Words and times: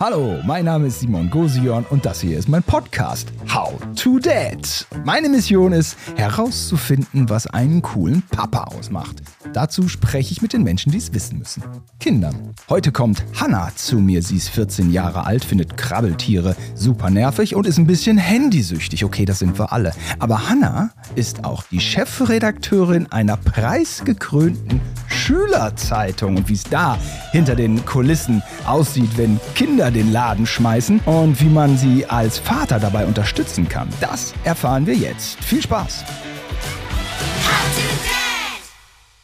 Hallo, 0.00 0.38
mein 0.44 0.64
Name 0.64 0.86
ist 0.86 1.00
Simon 1.00 1.28
Gosion 1.28 1.84
und 1.90 2.06
das 2.06 2.20
hier 2.20 2.38
ist 2.38 2.48
mein 2.48 2.62
Podcast 2.62 3.32
How 3.52 3.74
to 3.96 4.20
Dad. 4.20 4.86
Meine 5.04 5.28
Mission 5.28 5.72
ist 5.72 5.96
herauszufinden, 6.14 7.28
was 7.28 7.48
einen 7.48 7.82
coolen 7.82 8.22
Papa 8.30 8.62
ausmacht. 8.76 9.16
Dazu 9.52 9.88
spreche 9.88 10.30
ich 10.30 10.40
mit 10.40 10.52
den 10.52 10.62
Menschen, 10.62 10.92
die 10.92 10.98
es 10.98 11.12
wissen 11.14 11.40
müssen. 11.40 11.64
Kindern. 11.98 12.54
Heute 12.68 12.92
kommt 12.92 13.24
Hannah 13.40 13.74
zu 13.74 13.98
mir. 13.98 14.22
Sie 14.22 14.36
ist 14.36 14.50
14 14.50 14.92
Jahre 14.92 15.26
alt, 15.26 15.44
findet 15.44 15.76
Krabbeltiere 15.76 16.54
super 16.76 17.10
nervig 17.10 17.56
und 17.56 17.66
ist 17.66 17.78
ein 17.78 17.88
bisschen 17.88 18.18
handysüchtig. 18.18 19.04
Okay, 19.04 19.24
das 19.24 19.40
sind 19.40 19.58
wir 19.58 19.72
alle. 19.72 19.92
Aber 20.20 20.48
Hannah 20.48 20.90
ist 21.16 21.44
auch 21.44 21.64
die 21.64 21.80
Chefredakteurin 21.80 23.10
einer 23.10 23.36
preisgekrönten 23.36 24.80
Schülerzeitung 25.28 26.38
und 26.38 26.48
wie 26.48 26.54
es 26.54 26.64
da 26.64 26.98
hinter 27.32 27.54
den 27.54 27.84
Kulissen 27.84 28.42
aussieht, 28.66 29.18
wenn 29.18 29.38
Kinder 29.54 29.90
den 29.90 30.10
Laden 30.10 30.46
schmeißen 30.46 31.00
und 31.00 31.38
wie 31.42 31.50
man 31.50 31.76
sie 31.76 32.06
als 32.06 32.38
Vater 32.38 32.80
dabei 32.80 33.04
unterstützen 33.04 33.68
kann. 33.68 33.90
Das 34.00 34.32
erfahren 34.44 34.86
wir 34.86 34.94
jetzt. 34.94 35.38
Viel 35.44 35.60
Spaß! 35.60 36.02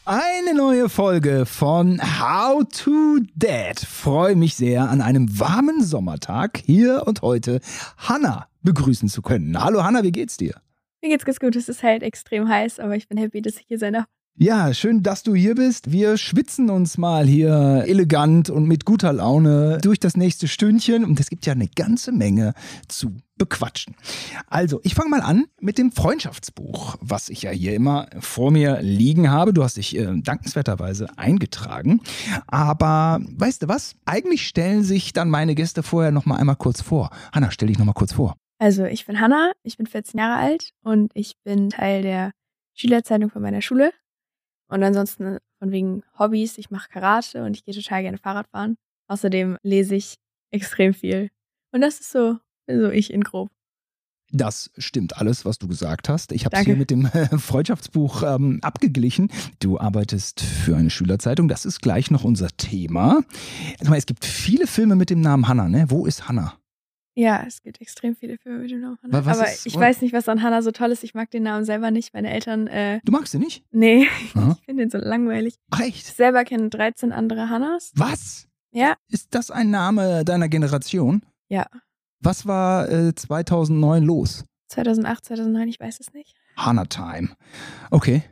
Eine 0.05 0.55
neue 0.55 0.89
Folge 0.89 1.47
von 1.47 1.99
How 1.99 2.63
to 2.69 3.17
Dad. 3.33 3.79
Freue 3.79 4.35
mich 4.35 4.53
sehr, 4.53 4.87
an 4.87 5.01
einem 5.01 5.39
warmen 5.39 5.83
Sommertag 5.83 6.61
hier 6.63 7.01
und 7.07 7.23
heute 7.23 7.61
Hanna 7.97 8.47
begrüßen 8.61 9.09
zu 9.09 9.23
können. 9.23 9.59
Hallo 9.59 9.83
Hanna, 9.83 10.03
wie 10.03 10.11
geht's 10.11 10.37
dir? 10.37 10.53
Mir 11.01 11.09
geht's 11.09 11.25
ganz 11.25 11.39
gut. 11.39 11.55
Es 11.55 11.67
ist 11.67 11.81
halt 11.81 12.03
extrem 12.03 12.47
heiß, 12.47 12.79
aber 12.79 12.95
ich 12.95 13.07
bin 13.07 13.17
happy, 13.17 13.41
dass 13.41 13.55
ich 13.55 13.65
hier 13.67 13.79
sein 13.79 13.93
darf. 13.93 14.05
Ja, 14.37 14.73
schön, 14.73 15.01
dass 15.01 15.23
du 15.23 15.33
hier 15.33 15.55
bist. 15.55 15.93
Wir 15.93 16.17
schwitzen 16.17 16.69
uns 16.69 16.97
mal 16.97 17.25
hier 17.25 17.85
elegant 17.87 18.49
und 18.49 18.67
mit 18.67 18.83
guter 18.83 19.13
Laune 19.13 19.77
durch 19.81 19.97
das 19.97 20.17
nächste 20.17 20.49
Stündchen 20.49 21.05
und 21.05 21.21
es 21.21 21.29
gibt 21.29 21.45
ja 21.45 21.53
eine 21.53 21.69
ganze 21.69 22.11
Menge 22.11 22.53
zu 22.89 23.15
bequatschen. 23.37 23.95
Also, 24.47 24.81
ich 24.83 24.93
fange 24.93 25.09
mal 25.09 25.21
an 25.21 25.45
mit 25.61 25.77
dem 25.77 25.93
Freundschaftsbuch, 25.93 26.97
was 26.99 27.29
ich 27.29 27.43
ja 27.43 27.51
hier 27.51 27.75
immer 27.75 28.07
vor 28.19 28.51
mir 28.51 28.81
liegen 28.81 29.31
habe. 29.31 29.53
Du 29.53 29.63
hast 29.63 29.77
dich 29.77 29.95
äh, 29.95 30.19
dankenswerterweise 30.21 31.17
eingetragen. 31.17 32.01
Aber 32.45 33.21
weißt 33.37 33.63
du 33.63 33.67
was? 33.69 33.95
Eigentlich 34.03 34.45
stellen 34.45 34.83
sich 34.83 35.13
dann 35.13 35.29
meine 35.29 35.55
Gäste 35.55 35.81
vorher 35.81 36.11
noch 36.11 36.25
mal 36.25 36.35
einmal 36.35 36.57
kurz 36.57 36.81
vor. 36.81 37.09
Hanna, 37.31 37.51
stell 37.51 37.69
dich 37.69 37.79
noch 37.79 37.85
mal 37.85 37.93
kurz 37.93 38.11
vor. 38.11 38.35
Also, 38.59 38.83
ich 38.83 39.05
bin 39.05 39.21
Hanna, 39.21 39.53
ich 39.63 39.77
bin 39.77 39.87
14 39.87 40.19
Jahre 40.19 40.41
alt 40.41 40.71
und 40.83 41.13
ich 41.13 41.37
bin 41.45 41.69
Teil 41.69 42.01
der 42.01 42.31
Schülerzeitung 42.73 43.29
von 43.29 43.41
meiner 43.41 43.61
Schule. 43.61 43.93
Und 44.67 44.83
ansonsten 44.83 45.37
von 45.59 45.71
wegen 45.71 46.03
Hobbys, 46.17 46.57
ich 46.57 46.71
mache 46.71 46.89
Karate 46.89 47.43
und 47.43 47.55
ich 47.55 47.65
gehe 47.65 47.73
total 47.73 48.01
gerne 48.01 48.17
Fahrrad 48.17 48.47
fahren. 48.47 48.77
Außerdem 49.07 49.57
lese 49.63 49.95
ich 49.95 50.15
extrem 50.51 50.93
viel. 50.93 51.29
Und 51.71 51.81
das 51.81 51.99
ist 51.99 52.11
so, 52.11 52.37
so 52.67 52.89
ich 52.89 53.11
in 53.13 53.23
grob. 53.23 53.51
Das 54.31 54.71
stimmt 54.77 55.17
alles, 55.17 55.45
was 55.45 55.59
du 55.59 55.67
gesagt 55.67 56.09
hast. 56.09 56.31
Ich 56.31 56.45
habe 56.45 56.57
es 56.57 56.65
hier 56.65 56.75
mit 56.75 56.89
dem 56.89 57.05
äh, 57.05 57.37
Freundschaftsbuch 57.37 58.23
ähm, 58.23 58.59
abgeglichen. 58.63 59.31
Du 59.59 59.79
arbeitest 59.79 60.41
für 60.41 60.75
eine 60.75 60.89
Schülerzeitung. 60.89 61.47
Das 61.47 61.65
ist 61.65 61.81
gleich 61.81 62.09
noch 62.09 62.23
unser 62.23 62.49
Thema. 62.57 63.21
Es 63.79 64.05
gibt 64.05 64.25
viele 64.25 64.67
Filme 64.67 64.95
mit 64.95 65.09
dem 65.09 65.21
Namen 65.21 65.47
Hannah. 65.47 65.69
Ne? 65.69 65.85
Wo 65.89 66.05
ist 66.05 66.27
Hannah? 66.27 66.57
Ja, 67.17 67.43
es 67.47 67.61
gibt 67.61 67.79
extrem 67.79 68.15
viele 68.15 68.37
Filme 68.37 68.59
mit 68.59 68.71
dem 68.71 68.81
Namen 68.81 68.97
Hannah. 69.01 69.19
Aber 69.19 69.47
ist, 69.47 69.65
ich 69.65 69.75
weiß 69.75 70.01
nicht, 70.01 70.13
was 70.13 70.27
an 70.27 70.43
Hannah 70.43 70.61
so 70.61 70.71
toll 70.71 70.91
ist. 70.91 71.03
Ich 71.03 71.13
mag 71.13 71.31
den 71.31 71.43
Namen 71.43 71.63
selber 71.63 71.89
nicht. 71.89 72.13
Meine 72.13 72.29
Eltern. 72.29 72.67
Äh, 72.67 72.99
du 73.05 73.11
magst 73.13 73.33
den 73.33 73.39
nicht? 73.41 73.63
Nee, 73.71 74.07
Aha. 74.33 74.57
ich 74.59 74.65
finde 74.65 74.83
den 74.83 74.89
so 74.89 74.97
langweilig. 74.97 75.55
Ach, 75.71 75.79
echt? 75.79 76.07
Ich 76.07 76.13
selber 76.13 76.43
kenne 76.43 76.69
13 76.69 77.13
andere 77.13 77.49
Hannahs. 77.49 77.93
Was? 77.95 78.47
Ja. 78.71 78.95
Ist 79.09 79.33
das 79.33 79.49
ein 79.49 79.69
Name 79.69 80.25
deiner 80.25 80.49
Generation? 80.49 81.21
Ja. 81.47 81.67
Was 82.19 82.45
war 82.45 82.89
äh, 82.89 83.15
2009 83.15 84.03
los? 84.03 84.43
2008, 84.67 85.25
2009, 85.25 85.67
ich 85.69 85.79
weiß 85.79 86.01
es 86.01 86.11
nicht. 86.11 86.35
Hannah 86.57 86.85
Time. 86.85 87.29
Okay. 87.91 88.23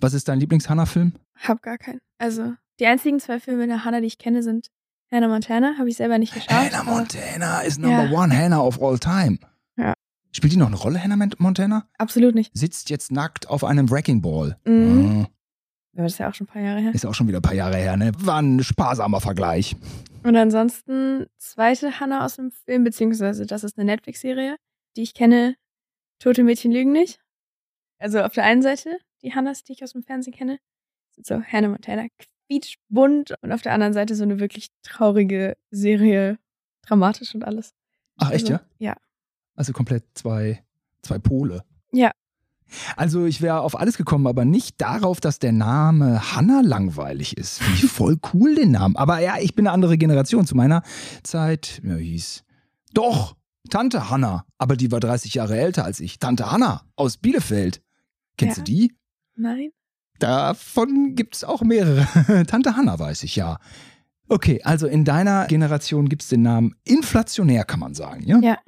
Was 0.00 0.14
ist 0.14 0.28
dein 0.28 0.38
Lieblings-Hannah-Film? 0.38 1.14
Hab 1.34 1.62
gar 1.62 1.78
keinen. 1.78 2.00
Also, 2.18 2.54
die 2.78 2.86
einzigen 2.86 3.18
zwei 3.18 3.40
Filme 3.40 3.66
der 3.66 3.84
Hannah, 3.84 4.00
die 4.00 4.06
ich 4.06 4.18
kenne, 4.18 4.44
sind 4.44 4.68
Hannah 5.10 5.28
Montana 5.28 5.74
habe 5.78 5.88
ich 5.88 5.96
selber 5.96 6.18
nicht 6.18 6.34
geschaut. 6.34 6.50
Hannah 6.50 6.82
Montana 6.84 7.60
ist 7.60 7.78
Number 7.78 8.04
ja. 8.04 8.10
One 8.10 8.36
Hannah 8.36 8.60
of 8.60 8.82
all 8.82 8.98
time. 8.98 9.38
Ja. 9.76 9.94
Spielt 10.32 10.52
die 10.52 10.58
noch 10.58 10.66
eine 10.66 10.76
Rolle, 10.76 11.02
Hannah 11.02 11.16
Montana? 11.38 11.88
Absolut 11.96 12.34
nicht. 12.34 12.50
Sitzt 12.54 12.90
jetzt 12.90 13.10
nackt 13.10 13.48
auf 13.48 13.64
einem 13.64 13.90
Wrecking 13.90 14.20
Ball. 14.20 14.58
Mhm. 14.66 15.26
Oh. 15.26 15.30
das 15.94 16.12
ist 16.12 16.18
ja 16.18 16.28
auch 16.28 16.34
schon 16.34 16.46
ein 16.46 16.52
paar 16.52 16.62
Jahre 16.62 16.80
her. 16.80 16.94
Ist 16.94 17.06
auch 17.06 17.14
schon 17.14 17.26
wieder 17.28 17.38
ein 17.38 17.42
paar 17.42 17.54
Jahre 17.54 17.76
her, 17.76 17.96
ne? 17.96 18.12
War 18.18 18.42
ein 18.42 18.62
sparsamer 18.62 19.20
Vergleich. 19.20 19.76
Und 20.24 20.36
ansonsten, 20.36 21.26
zweite 21.38 22.00
Hannah 22.00 22.24
aus 22.24 22.36
dem 22.36 22.50
Film, 22.50 22.84
beziehungsweise 22.84 23.46
das 23.46 23.64
ist 23.64 23.78
eine 23.78 23.86
Netflix-Serie, 23.86 24.56
die 24.96 25.02
ich 25.02 25.14
kenne, 25.14 25.56
Tote 26.18 26.42
Mädchen 26.42 26.72
lügen 26.72 26.92
nicht. 26.92 27.20
Also 27.98 28.20
auf 28.20 28.32
der 28.32 28.44
einen 28.44 28.62
Seite, 28.62 28.98
die 29.22 29.34
Hannahs, 29.34 29.64
die 29.64 29.72
ich 29.72 29.82
aus 29.82 29.92
dem 29.92 30.02
Fernsehen 30.02 30.34
kenne, 30.34 30.58
sind 31.14 31.26
so 31.26 31.42
Hannah 31.42 31.68
Montana, 31.68 32.06
quietschbunt 32.48 33.34
und 33.42 33.52
auf 33.52 33.62
der 33.62 33.72
anderen 33.72 33.92
Seite 33.92 34.14
so 34.14 34.22
eine 34.22 34.40
wirklich 34.40 34.68
traurige 34.82 35.56
Serie, 35.70 36.38
dramatisch 36.82 37.34
und 37.34 37.44
alles. 37.44 37.74
Ach, 38.16 38.30
echt, 38.30 38.50
also, 38.50 38.54
ja? 38.54 38.60
Ja. 38.78 38.96
Also 39.54 39.72
komplett 39.72 40.04
zwei, 40.14 40.62
zwei 41.02 41.18
Pole. 41.18 41.62
Ja. 41.92 42.10
Also 42.96 43.24
ich 43.24 43.40
wäre 43.40 43.60
auf 43.60 43.78
alles 43.78 43.96
gekommen, 43.96 44.26
aber 44.26 44.44
nicht 44.44 44.80
darauf, 44.80 45.20
dass 45.20 45.38
der 45.38 45.52
Name 45.52 46.34
Hannah 46.34 46.60
langweilig 46.60 47.36
ist. 47.36 47.58
Finde 47.62 47.84
ich 47.84 47.90
voll 47.90 48.18
cool, 48.34 48.54
den 48.54 48.72
Namen. 48.72 48.96
Aber 48.96 49.20
ja, 49.20 49.38
ich 49.40 49.54
bin 49.54 49.66
eine 49.66 49.72
andere 49.72 49.96
Generation. 49.96 50.46
Zu 50.46 50.54
meiner 50.54 50.82
Zeit 51.22 51.80
ja, 51.82 51.94
hieß 51.94 52.44
doch 52.92 53.36
Tante 53.70 54.10
Hannah, 54.10 54.46
aber 54.58 54.76
die 54.76 54.90
war 54.90 55.00
30 55.00 55.34
Jahre 55.34 55.58
älter 55.58 55.84
als 55.84 56.00
ich. 56.00 56.18
Tante 56.18 56.50
Hannah 56.50 56.84
aus 56.96 57.16
Bielefeld. 57.16 57.82
Kennst 58.36 58.58
ja. 58.58 58.64
du 58.64 58.70
die? 58.70 58.96
Nein. 59.34 59.70
Davon 60.18 61.14
gibt 61.14 61.36
es 61.36 61.44
auch 61.44 61.62
mehrere. 61.62 62.06
Tante 62.46 62.76
Hanna 62.76 62.98
weiß 62.98 63.22
ich 63.22 63.36
ja. 63.36 63.58
Okay, 64.28 64.60
also 64.62 64.86
in 64.86 65.04
deiner 65.04 65.46
Generation 65.46 66.08
gibt 66.08 66.22
es 66.22 66.28
den 66.28 66.42
Namen 66.42 66.74
inflationär, 66.84 67.64
kann 67.64 67.80
man 67.80 67.94
sagen, 67.94 68.24
ja? 68.26 68.38
Ja. 68.40 68.58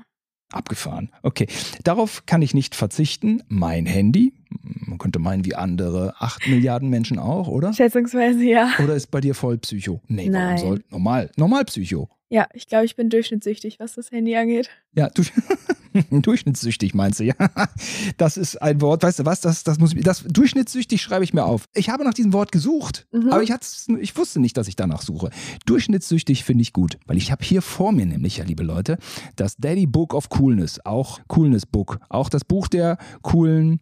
Abgefahren. 0.53 1.11
Okay, 1.23 1.47
darauf 1.85 2.27
kann 2.27 2.43
ich 2.43 2.55
nicht 2.55 2.75
verzichten. 2.75 3.43
Mein 3.49 3.87
Handy, 3.87 4.33
man 4.51 4.99
könnte 4.99 5.19
meinen, 5.21 5.45
wie 5.45 5.55
andere 5.55 6.15
8 6.19 6.49
Milliarden 6.49 6.89
Menschen 6.89 7.19
auch, 7.21 7.47
oder? 7.47 7.73
Schätzungsweise 7.73 8.43
ja. 8.43 8.71
Oder 8.83 8.95
ist 8.95 9.11
bei 9.13 9.21
dir 9.21 9.35
voll 9.35 9.59
Psycho? 9.59 10.01
Nee, 10.09 10.29
Nein. 10.29 10.57
warum 10.57 10.59
soll 10.59 10.85
normal, 10.91 11.31
normal 11.37 11.65
Psycho? 11.67 12.09
Ja, 12.31 12.49
ich 12.53 12.67
glaube, 12.67 12.85
ich 12.85 12.97
bin 12.97 13.11
durchschnittssüchtig, 13.11 13.79
was 13.79 13.95
das 13.95 14.11
Handy 14.11 14.35
angeht. 14.37 14.71
Ja, 14.95 15.09
du, 15.11 15.23
durchschnittssüchtig 16.11 16.95
meinst 16.95 17.21
du, 17.21 17.25
ja. 17.25 17.35
Das 18.17 18.37
ist 18.37 18.61
ein 18.61 18.81
Wort, 18.81 19.03
weißt 19.03 19.21
du 19.21 19.25
was, 19.25 19.41
das, 19.41 19.65
das 19.65 19.79
muss 19.79 19.95
das 19.95 20.25
durchschnittssüchtig 20.25 21.01
schreibe 21.01 21.25
ich 21.25 21.33
mir 21.33 21.45
auf. 21.45 21.65
Ich 21.75 21.91
habe 21.91 22.05
nach 22.05 22.15
diesem 22.15 22.33
Wort 22.33 22.53
gesucht, 22.53 23.07
mhm. 23.13 23.31
aber 23.31 23.43
ich, 23.43 23.53
ich 24.01 24.17
wusste 24.17 24.41
nicht, 24.41 24.57
dass 24.57 24.69
ich 24.69 24.77
danach 24.77 25.03
suche. 25.03 25.31
Durchschnittssüchtig 25.67 26.45
finde 26.45 26.63
ich 26.63 26.73
gut, 26.73 26.99
weil 27.07 27.17
ich 27.17 27.31
habe 27.31 27.45
hier 27.45 27.63
vor 27.63 27.93
mir 27.93 28.07
nämlich, 28.07 28.39
ja, 28.39 28.45
liebe 28.45 28.63
Leute, 28.63 28.99
das 29.37 29.57
Daddy 29.57 29.87
Book 29.87 30.15
of 30.15 30.29
Coolness, 30.29 30.85
auch 30.85 31.21
Coolness 31.29 31.67
Book, 31.67 31.99
auch 32.09 32.29
das 32.29 32.45
Buch 32.45 32.69
der 32.69 32.99
coolen 33.23 33.81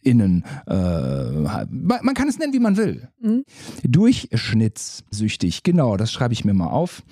GästInnen. 0.00 0.44
Äh, 0.66 1.66
man 1.70 2.14
kann 2.14 2.28
es 2.28 2.38
nennen, 2.38 2.52
wie 2.52 2.58
man 2.58 2.76
will. 2.76 3.08
Mhm. 3.20 3.44
Durchschnittssüchtig, 3.82 5.62
genau, 5.62 5.96
das 5.96 6.12
schreibe 6.12 6.34
ich 6.34 6.44
mir 6.44 6.54
mal 6.54 6.68
auf. 6.68 7.02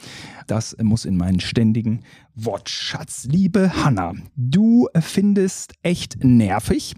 Das 0.46 0.76
muss 0.82 1.04
in 1.04 1.16
meinen 1.16 1.40
ständigen 1.40 2.00
Wortschatz. 2.34 3.26
Liebe 3.30 3.84
Hanna, 3.84 4.14
du 4.36 4.88
findest 4.98 5.74
echt 5.82 6.24
nervig, 6.24 6.94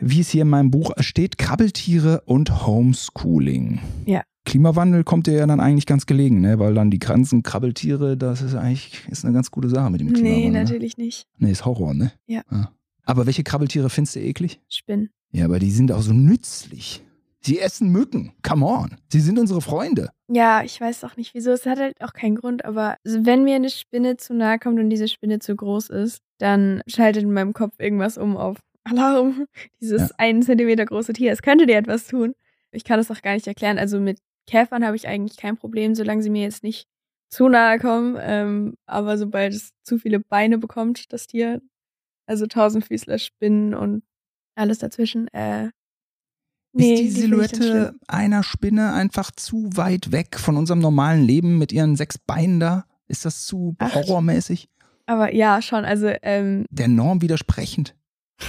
wie 0.00 0.20
es 0.20 0.30
hier 0.30 0.42
in 0.42 0.48
meinem 0.48 0.70
Buch 0.70 0.92
steht, 0.98 1.38
Krabbeltiere 1.38 2.22
und 2.22 2.66
Homeschooling. 2.66 3.80
Ja. 4.06 4.22
Klimawandel 4.44 5.04
kommt 5.04 5.26
dir 5.26 5.34
ja 5.34 5.46
dann 5.46 5.60
eigentlich 5.60 5.84
ganz 5.84 6.06
gelegen, 6.06 6.40
ne? 6.40 6.58
weil 6.58 6.72
dann 6.72 6.90
die 6.90 6.98
ganzen 6.98 7.42
Krabbeltiere, 7.42 8.16
das 8.16 8.40
ist 8.40 8.54
eigentlich 8.54 9.02
ist 9.08 9.24
eine 9.24 9.34
ganz 9.34 9.50
gute 9.50 9.68
Sache 9.68 9.90
mit 9.90 10.00
dem 10.00 10.12
Klimawandel. 10.14 10.50
Nee, 10.50 10.50
natürlich 10.50 10.96
nicht. 10.96 11.26
Nee, 11.36 11.50
ist 11.50 11.66
Horror, 11.66 11.92
ne? 11.92 12.12
Ja. 12.26 12.40
ja. 12.50 12.72
Aber 13.04 13.26
welche 13.26 13.42
Krabbeltiere 13.42 13.90
findest 13.90 14.16
du 14.16 14.20
eklig? 14.20 14.60
Spinnen. 14.68 15.10
Ja, 15.30 15.44
aber 15.44 15.58
die 15.58 15.70
sind 15.70 15.92
auch 15.92 16.02
so 16.02 16.12
nützlich. 16.12 17.02
Sie 17.40 17.60
essen 17.60 17.90
Mücken. 17.92 18.32
Come 18.42 18.66
on. 18.66 18.96
Sie 19.10 19.20
sind 19.20 19.38
unsere 19.38 19.60
Freunde. 19.60 20.10
Ja, 20.28 20.62
ich 20.62 20.80
weiß 20.80 21.04
auch 21.04 21.16
nicht 21.16 21.34
wieso. 21.34 21.52
Es 21.52 21.66
hat 21.66 21.78
halt 21.78 22.00
auch 22.00 22.12
keinen 22.12 22.34
Grund, 22.34 22.64
aber 22.64 22.96
wenn 23.04 23.44
mir 23.44 23.56
eine 23.56 23.70
Spinne 23.70 24.16
zu 24.16 24.34
nahe 24.34 24.58
kommt 24.58 24.78
und 24.78 24.90
diese 24.90 25.08
Spinne 25.08 25.38
zu 25.38 25.54
groß 25.54 25.90
ist, 25.90 26.20
dann 26.38 26.82
schaltet 26.86 27.22
in 27.22 27.32
meinem 27.32 27.52
Kopf 27.52 27.74
irgendwas 27.78 28.18
um 28.18 28.36
auf 28.36 28.58
Alarm. 28.84 29.46
Dieses 29.80 30.10
ja. 30.10 30.14
einen 30.18 30.42
Zentimeter 30.42 30.84
große 30.84 31.12
Tier. 31.12 31.32
Es 31.32 31.42
könnte 31.42 31.66
dir 31.66 31.76
etwas 31.76 32.06
tun. 32.06 32.34
Ich 32.72 32.84
kann 32.84 33.00
es 33.00 33.10
auch 33.10 33.22
gar 33.22 33.34
nicht 33.34 33.46
erklären. 33.46 33.78
Also 33.78 34.00
mit 34.00 34.18
Käfern 34.46 34.84
habe 34.84 34.96
ich 34.96 35.08
eigentlich 35.08 35.38
kein 35.38 35.56
Problem, 35.56 35.94
solange 35.94 36.22
sie 36.22 36.30
mir 36.30 36.42
jetzt 36.42 36.62
nicht 36.62 36.86
zu 37.30 37.48
nahe 37.48 37.78
kommen. 37.78 38.16
Ähm, 38.20 38.74
aber 38.86 39.16
sobald 39.16 39.54
es 39.54 39.70
zu 39.84 39.98
viele 39.98 40.20
Beine 40.20 40.58
bekommt, 40.58 41.12
das 41.12 41.26
Tier, 41.26 41.62
also 42.26 42.46
Tausendfüßler, 42.46 43.18
Spinnen 43.18 43.74
und 43.74 44.02
alles 44.58 44.78
dazwischen, 44.78 45.28
äh, 45.28 45.70
Nee, 46.72 46.94
ist 46.94 47.00
die, 47.00 47.04
die 47.04 47.20
Silhouette 47.22 47.94
einer 48.06 48.42
Spinne 48.42 48.92
einfach 48.92 49.30
zu 49.30 49.70
weit 49.74 50.12
weg 50.12 50.38
von 50.38 50.56
unserem 50.56 50.80
normalen 50.80 51.24
Leben 51.24 51.58
mit 51.58 51.72
ihren 51.72 51.96
sechs 51.96 52.18
Beinen 52.18 52.60
da? 52.60 52.84
Ist 53.06 53.24
das 53.24 53.46
zu 53.46 53.74
horrormäßig? 53.80 54.68
Aber 55.06 55.34
ja, 55.34 55.62
schon. 55.62 55.84
Also, 55.84 56.12
ähm, 56.22 56.66
Der 56.70 56.88
Norm 56.88 57.22
widersprechend. 57.22 57.96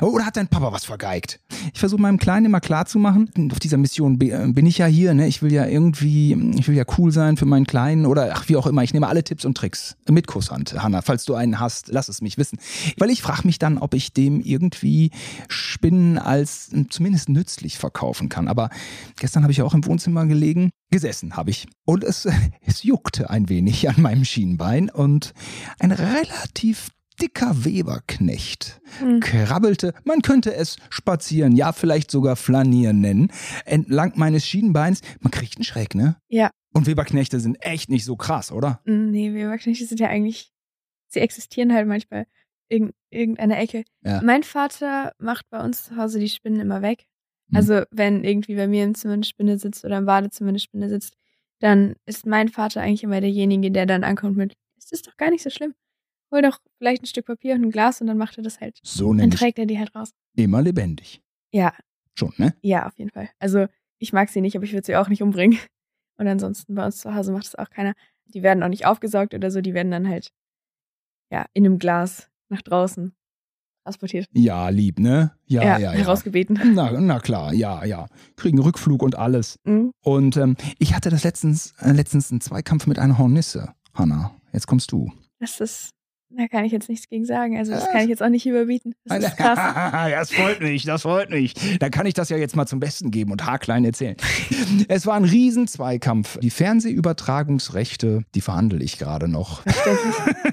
Oder 0.00 0.24
hat 0.24 0.36
dein 0.36 0.48
Papa 0.48 0.72
was 0.72 0.84
vergeigt? 0.84 1.40
Ich 1.72 1.80
versuche 1.80 2.00
meinem 2.00 2.18
Kleinen 2.18 2.46
immer 2.46 2.60
klarzumachen, 2.60 3.30
auf 3.50 3.58
dieser 3.58 3.76
Mission 3.76 4.20
äh, 4.20 4.48
bin 4.48 4.66
ich 4.66 4.78
ja 4.78 4.86
hier, 4.86 5.12
ne? 5.12 5.26
Ich 5.26 5.42
will 5.42 5.52
ja 5.52 5.66
irgendwie, 5.66 6.32
ich 6.56 6.66
will 6.68 6.76
ja 6.76 6.84
cool 6.98 7.12
sein 7.12 7.36
für 7.36 7.46
meinen 7.46 7.66
Kleinen 7.66 8.06
oder 8.06 8.32
ach, 8.34 8.48
wie 8.48 8.56
auch 8.56 8.66
immer. 8.66 8.82
Ich 8.82 8.94
nehme 8.94 9.08
alle 9.08 9.24
Tipps 9.24 9.44
und 9.44 9.56
Tricks 9.56 9.96
mit 10.08 10.26
Kusshand, 10.26 10.82
Hanna. 10.82 11.02
Falls 11.02 11.24
du 11.24 11.34
einen 11.34 11.60
hast, 11.60 11.88
lass 11.88 12.08
es 12.08 12.22
mich 12.22 12.38
wissen. 12.38 12.58
Weil 12.98 13.10
ich 13.10 13.22
frage 13.22 13.42
mich 13.44 13.58
dann, 13.58 13.78
ob 13.78 13.94
ich 13.94 14.12
dem 14.12 14.40
irgendwie 14.40 15.10
Spinnen 15.48 16.18
als 16.18 16.72
äh, 16.72 16.86
zumindest 16.88 17.28
nützlich 17.28 17.78
verkaufen 17.78 18.28
kann. 18.28 18.48
Aber 18.48 18.70
gestern 19.18 19.42
habe 19.42 19.52
ich 19.52 19.62
auch 19.62 19.74
im 19.74 19.84
Wohnzimmer 19.84 20.26
gelegen, 20.26 20.70
gesessen 20.90 21.36
habe 21.36 21.50
ich. 21.50 21.66
Und 21.84 22.04
es, 22.04 22.28
es 22.66 22.82
juckte 22.82 23.30
ein 23.30 23.48
wenig 23.48 23.88
an 23.88 24.00
meinem 24.00 24.24
Schienbein 24.24 24.90
und 24.90 25.34
ein 25.78 25.92
relativ 25.92 26.88
dicker 27.20 27.64
Weberknecht 27.64 28.80
hm, 28.98 29.20
krabbelte, 29.20 29.94
man 30.04 30.22
könnte 30.22 30.54
es 30.54 30.76
spazieren, 30.90 31.56
ja 31.56 31.72
vielleicht 31.72 32.10
sogar 32.10 32.36
flanieren 32.36 33.00
nennen, 33.00 33.30
entlang 33.64 34.12
meines 34.16 34.46
Schienenbeins. 34.46 35.00
Man 35.20 35.30
kriegt 35.30 35.56
einen 35.56 35.64
Schreck, 35.64 35.94
ne? 35.94 36.16
Ja. 36.28 36.50
Und 36.72 36.86
Weberknechte 36.86 37.40
sind 37.40 37.56
echt 37.60 37.90
nicht 37.90 38.04
so 38.04 38.16
krass, 38.16 38.50
oder? 38.50 38.80
nee, 38.84 39.34
Weberknechte 39.34 39.84
sind 39.84 40.00
ja 40.00 40.08
eigentlich, 40.08 40.52
sie 41.08 41.20
existieren 41.20 41.72
halt 41.72 41.86
manchmal 41.86 42.26
in 42.68 42.92
irgendeiner 43.10 43.58
Ecke. 43.58 43.84
Ja. 44.02 44.22
Mein 44.22 44.42
Vater 44.42 45.12
macht 45.18 45.48
bei 45.50 45.62
uns 45.62 45.84
zu 45.84 45.96
Hause 45.96 46.18
die 46.18 46.28
Spinnen 46.28 46.60
immer 46.60 46.80
weg. 46.80 47.04
Hm. 47.50 47.56
Also, 47.56 47.82
wenn 47.90 48.24
irgendwie 48.24 48.54
bei 48.56 48.66
mir 48.66 48.84
im 48.84 48.94
Zimmer 48.94 49.14
eine 49.14 49.24
Spinne 49.24 49.58
sitzt 49.58 49.84
oder 49.84 49.98
im 49.98 50.06
Badezimmer 50.06 50.48
eine 50.48 50.58
Spinne 50.58 50.88
sitzt, 50.88 51.14
dann 51.60 51.94
ist 52.06 52.26
mein 52.26 52.48
Vater 52.48 52.80
eigentlich 52.80 53.04
immer 53.04 53.20
derjenige, 53.20 53.70
der 53.70 53.86
dann 53.86 54.04
ankommt 54.04 54.36
mit, 54.36 54.54
es 54.78 54.90
ist 54.90 55.06
doch 55.06 55.16
gar 55.16 55.30
nicht 55.30 55.42
so 55.42 55.50
schlimm. 55.50 55.74
Hol 56.32 56.42
doch 56.42 56.58
vielleicht 56.78 57.02
ein 57.02 57.06
Stück 57.06 57.26
Papier 57.26 57.54
und 57.54 57.62
ein 57.62 57.70
Glas 57.70 58.00
und 58.00 58.06
dann 58.06 58.16
macht 58.18 58.38
er 58.38 58.42
das 58.42 58.60
halt. 58.60 58.78
So 58.82 59.12
Dann 59.12 59.30
trägt 59.30 59.58
er 59.58 59.66
die 59.66 59.78
halt 59.78 59.94
raus. 59.94 60.12
immer 60.34 60.62
lebendig. 60.62 61.22
Ja, 61.52 61.74
Schon, 62.14 62.32
ne? 62.36 62.54
ja, 62.62 62.86
auf 62.86 62.98
jeden 62.98 63.10
Fall. 63.10 63.28
Also, 63.38 63.66
ich 63.98 64.12
mag 64.12 64.28
sie 64.28 64.40
nicht, 64.40 64.56
aber 64.56 64.64
ich 64.64 64.72
würde 64.72 64.86
sie 64.86 64.96
auch 64.96 65.08
nicht 65.08 65.22
umbringen. 65.22 65.58
Und 66.18 66.28
ansonsten 66.28 66.74
bei 66.74 66.84
uns 66.84 66.98
zu 66.98 67.14
Hause 67.14 67.32
macht 67.32 67.46
das 67.46 67.54
auch 67.54 67.70
keiner. 67.70 67.94
Die 68.26 68.42
werden 68.42 68.62
auch 68.62 68.68
nicht 68.68 68.86
aufgesaugt 68.86 69.34
oder 69.34 69.50
so, 69.50 69.60
die 69.60 69.74
werden 69.74 69.90
dann 69.90 70.08
halt, 70.08 70.32
ja, 71.30 71.46
in 71.52 71.64
einem 71.66 71.78
Glas 71.78 72.30
nach 72.48 72.62
draußen 72.62 73.14
transportiert. 73.84 74.26
Ja, 74.32 74.68
lieb, 74.68 74.98
ne? 75.00 75.32
Ja, 75.46 75.62
ja, 75.62 75.78
ja. 75.78 75.90
herausgebeten. 75.92 76.58
Na, 76.74 76.92
na 77.00 77.18
klar, 77.18 77.52
ja, 77.52 77.84
ja. 77.84 78.06
Kriegen 78.36 78.58
Rückflug 78.58 79.02
und 79.02 79.16
alles. 79.16 79.56
Mhm. 79.64 79.92
Und 80.00 80.36
ähm, 80.36 80.56
ich 80.78 80.94
hatte 80.94 81.10
das 81.10 81.24
letztens, 81.24 81.74
äh, 81.80 81.92
letztens 81.92 82.30
einen 82.30 82.40
Zweikampf 82.40 82.86
mit 82.86 82.98
einer 82.98 83.18
Hornisse. 83.18 83.74
Hanna, 83.94 84.34
jetzt 84.52 84.66
kommst 84.66 84.92
du. 84.92 85.10
Das 85.40 85.60
ist, 85.60 85.90
da 86.36 86.48
kann 86.48 86.64
ich 86.64 86.72
jetzt 86.72 86.88
nichts 86.88 87.08
gegen 87.08 87.24
sagen. 87.24 87.58
Also, 87.58 87.72
das 87.72 87.88
kann 87.90 88.02
ich 88.02 88.08
jetzt 88.08 88.22
auch 88.22 88.28
nicht 88.28 88.46
überbieten. 88.46 88.94
Das 89.04 89.24
ist 89.24 89.36
krass. 89.36 89.58
das 90.10 90.32
freut 90.32 90.60
mich, 90.60 90.84
das 90.84 91.02
freut 91.02 91.30
mich. 91.30 91.54
Dann 91.78 91.90
kann 91.90 92.06
ich 92.06 92.14
das 92.14 92.28
ja 92.28 92.36
jetzt 92.36 92.56
mal 92.56 92.66
zum 92.66 92.80
Besten 92.80 93.10
geben 93.10 93.32
und 93.32 93.44
haarklein 93.44 93.84
erzählen. 93.84 94.16
Es 94.88 95.06
war 95.06 95.14
ein 95.14 95.24
Riesenzweikampf. 95.24 96.38
Die 96.40 96.50
Fernsehübertragungsrechte, 96.50 98.24
die 98.34 98.40
verhandle 98.40 98.82
ich 98.82 98.98
gerade 98.98 99.28
noch. 99.28 99.62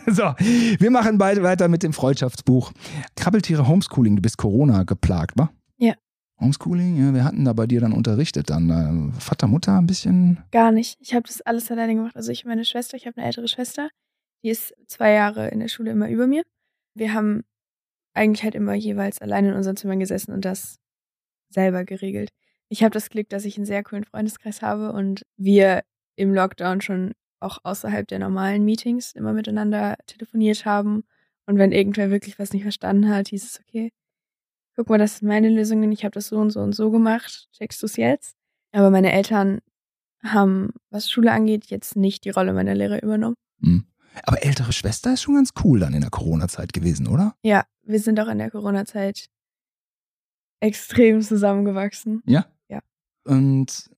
So, 0.08 0.24
wir 0.40 0.90
machen 0.90 1.20
beide 1.20 1.44
weiter 1.44 1.68
mit 1.68 1.84
dem 1.84 1.94
Freundschaftsbuch. 1.94 2.72
Krabbeltiere 3.16 3.68
Homeschooling, 3.68 4.16
du 4.16 4.22
bist 4.22 4.38
Corona 4.38 4.84
geplagt, 4.84 5.38
wa? 5.38 5.52
Ja. 5.78 5.94
Homeschooling, 6.40 6.98
ja, 6.98 7.14
wir 7.14 7.24
hatten 7.24 7.46
da 7.46 7.54
bei 7.54 7.68
dir 7.68 7.82
dann 7.82 7.94
unterrichtet, 7.94 8.50
dann 8.50 9.12
äh, 9.14 9.20
Vater, 9.20 9.48
Mutter 9.48 9.78
ein 9.78 9.86
bisschen. 9.86 10.40
Gar 10.52 10.72
nicht. 10.72 10.98
Ich 11.00 11.14
habe 11.14 11.28
das 11.28 11.42
alles 11.42 11.70
alleine 11.70 11.94
gemacht. 11.94 12.16
Also, 12.16 12.32
ich 12.32 12.44
und 12.44 12.50
meine 12.50 12.66
Schwester, 12.66 12.98
ich 12.98 13.06
habe 13.06 13.18
eine 13.18 13.28
ältere 13.28 13.48
Schwester, 13.48 13.90
die 14.44 14.50
ist 14.50 14.74
zwei 14.88 15.12
Jahre 15.14 15.50
in 15.50 15.60
der 15.60 15.68
Schule 15.68 15.92
immer 15.92 16.10
über 16.10 16.28
mir. 16.28 16.44
Wir 16.94 17.14
haben 17.14 17.44
eigentlich 18.14 18.44
halt 18.44 18.56
immer 18.56 18.74
jeweils 18.74 19.20
allein 19.20 19.46
in 19.46 19.54
unseren 19.54 19.78
Zimmern 19.78 20.00
gesessen 20.00 20.34
und 20.34 20.46
das 20.46 20.80
selber 21.50 21.84
geregelt. 21.84 22.30
Ich 22.70 22.84
habe 22.84 22.94
das 22.94 23.10
Glück, 23.10 23.30
dass 23.30 23.46
ich 23.46 23.58
einen 23.58 23.66
sehr 23.66 23.84
coolen 23.84 24.04
Freundeskreis 24.04 24.62
habe 24.62 24.92
und 24.94 25.24
wir 25.38 25.84
im 26.16 26.34
Lockdown 26.34 26.82
schon 26.82 27.14
auch 27.40 27.60
außerhalb 27.64 28.08
der 28.08 28.20
normalen 28.20 28.66
Meetings 28.66 29.14
immer 29.14 29.34
miteinander 29.34 29.96
telefoniert 30.06 30.66
haben. 30.66 31.04
Und 31.46 31.58
wenn 31.58 31.72
irgendwer 31.72 32.12
wirklich 32.12 32.38
was 32.38 32.54
nicht 32.54 32.64
verstanden 32.64 33.10
hat, 33.10 33.30
hieß 33.30 33.44
es, 33.44 33.60
okay, 33.60 33.92
guck 34.76 34.90
mal, 34.90 34.98
das 34.98 35.18
sind 35.18 35.28
meine 35.28 35.50
Lösungen, 35.50 35.92
ich 35.92 36.04
habe 36.04 36.14
das 36.14 36.28
so 36.28 36.38
und 36.38 36.52
so 36.52 36.60
und 36.60 36.74
so 36.74 36.92
gemacht, 36.92 37.50
checkst 37.58 37.82
du 37.82 37.86
es 37.86 37.96
jetzt? 37.96 38.36
Aber 38.72 38.92
meine 38.92 39.12
Eltern 39.12 39.60
haben, 40.24 40.74
was 40.90 41.10
Schule 41.10 41.32
angeht, 41.32 41.66
jetzt 41.66 41.96
nicht 41.96 42.26
die 42.26 42.30
Rolle 42.30 42.54
meiner 42.54 42.76
Lehrer 42.76 43.02
übernommen. 43.02 43.36
Hm. 43.62 43.86
Aber 44.24 44.44
ältere 44.44 44.74
Schwester 44.74 45.14
ist 45.14 45.22
schon 45.22 45.36
ganz 45.36 45.52
cool 45.64 45.80
dann 45.80 45.94
in 45.94 46.02
der 46.02 46.10
Corona-Zeit 46.10 46.74
gewesen, 46.74 47.08
oder? 47.08 47.36
Ja, 47.44 47.66
wir 47.84 48.00
sind 48.00 48.20
auch 48.20 48.28
in 48.28 48.38
der 48.38 48.52
Corona-Zeit 48.52 49.30
extrem 50.60 51.22
zusammengewachsen. 51.22 52.22
Ja? 52.26 52.46
Ja. 52.70 52.82
Und 53.26 53.90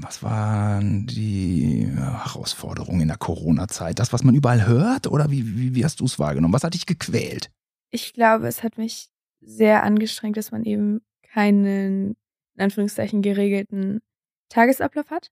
was 0.00 0.22
waren 0.22 1.06
die 1.06 1.86
Herausforderungen 1.86 3.02
in 3.02 3.08
der 3.08 3.18
Corona-Zeit? 3.18 3.98
Das, 3.98 4.12
was 4.12 4.24
man 4.24 4.34
überall 4.34 4.66
hört? 4.66 5.06
Oder 5.06 5.30
wie, 5.30 5.56
wie, 5.56 5.74
wie 5.74 5.84
hast 5.84 6.00
du 6.00 6.04
es 6.06 6.18
wahrgenommen? 6.18 6.54
Was 6.54 6.64
hat 6.64 6.74
dich 6.74 6.86
gequält? 6.86 7.50
Ich 7.90 8.14
glaube, 8.14 8.48
es 8.48 8.62
hat 8.62 8.78
mich 8.78 9.08
sehr 9.40 9.82
angestrengt, 9.82 10.36
dass 10.36 10.50
man 10.50 10.64
eben 10.64 11.02
keinen, 11.22 12.16
in 12.54 12.62
Anführungszeichen, 12.62 13.22
geregelten 13.22 14.00
Tagesablauf 14.48 15.10
hat. 15.10 15.30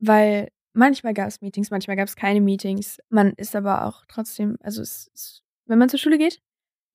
Weil 0.00 0.48
manchmal 0.72 1.14
gab 1.14 1.28
es 1.28 1.40
Meetings, 1.40 1.70
manchmal 1.70 1.96
gab 1.96 2.08
es 2.08 2.16
keine 2.16 2.40
Meetings. 2.40 2.98
Man 3.08 3.32
ist 3.34 3.56
aber 3.56 3.86
auch 3.86 4.04
trotzdem, 4.08 4.56
also 4.62 4.82
es, 4.82 5.10
es, 5.14 5.42
wenn 5.66 5.78
man 5.78 5.88
zur 5.88 5.98
Schule 5.98 6.18
geht, 6.18 6.40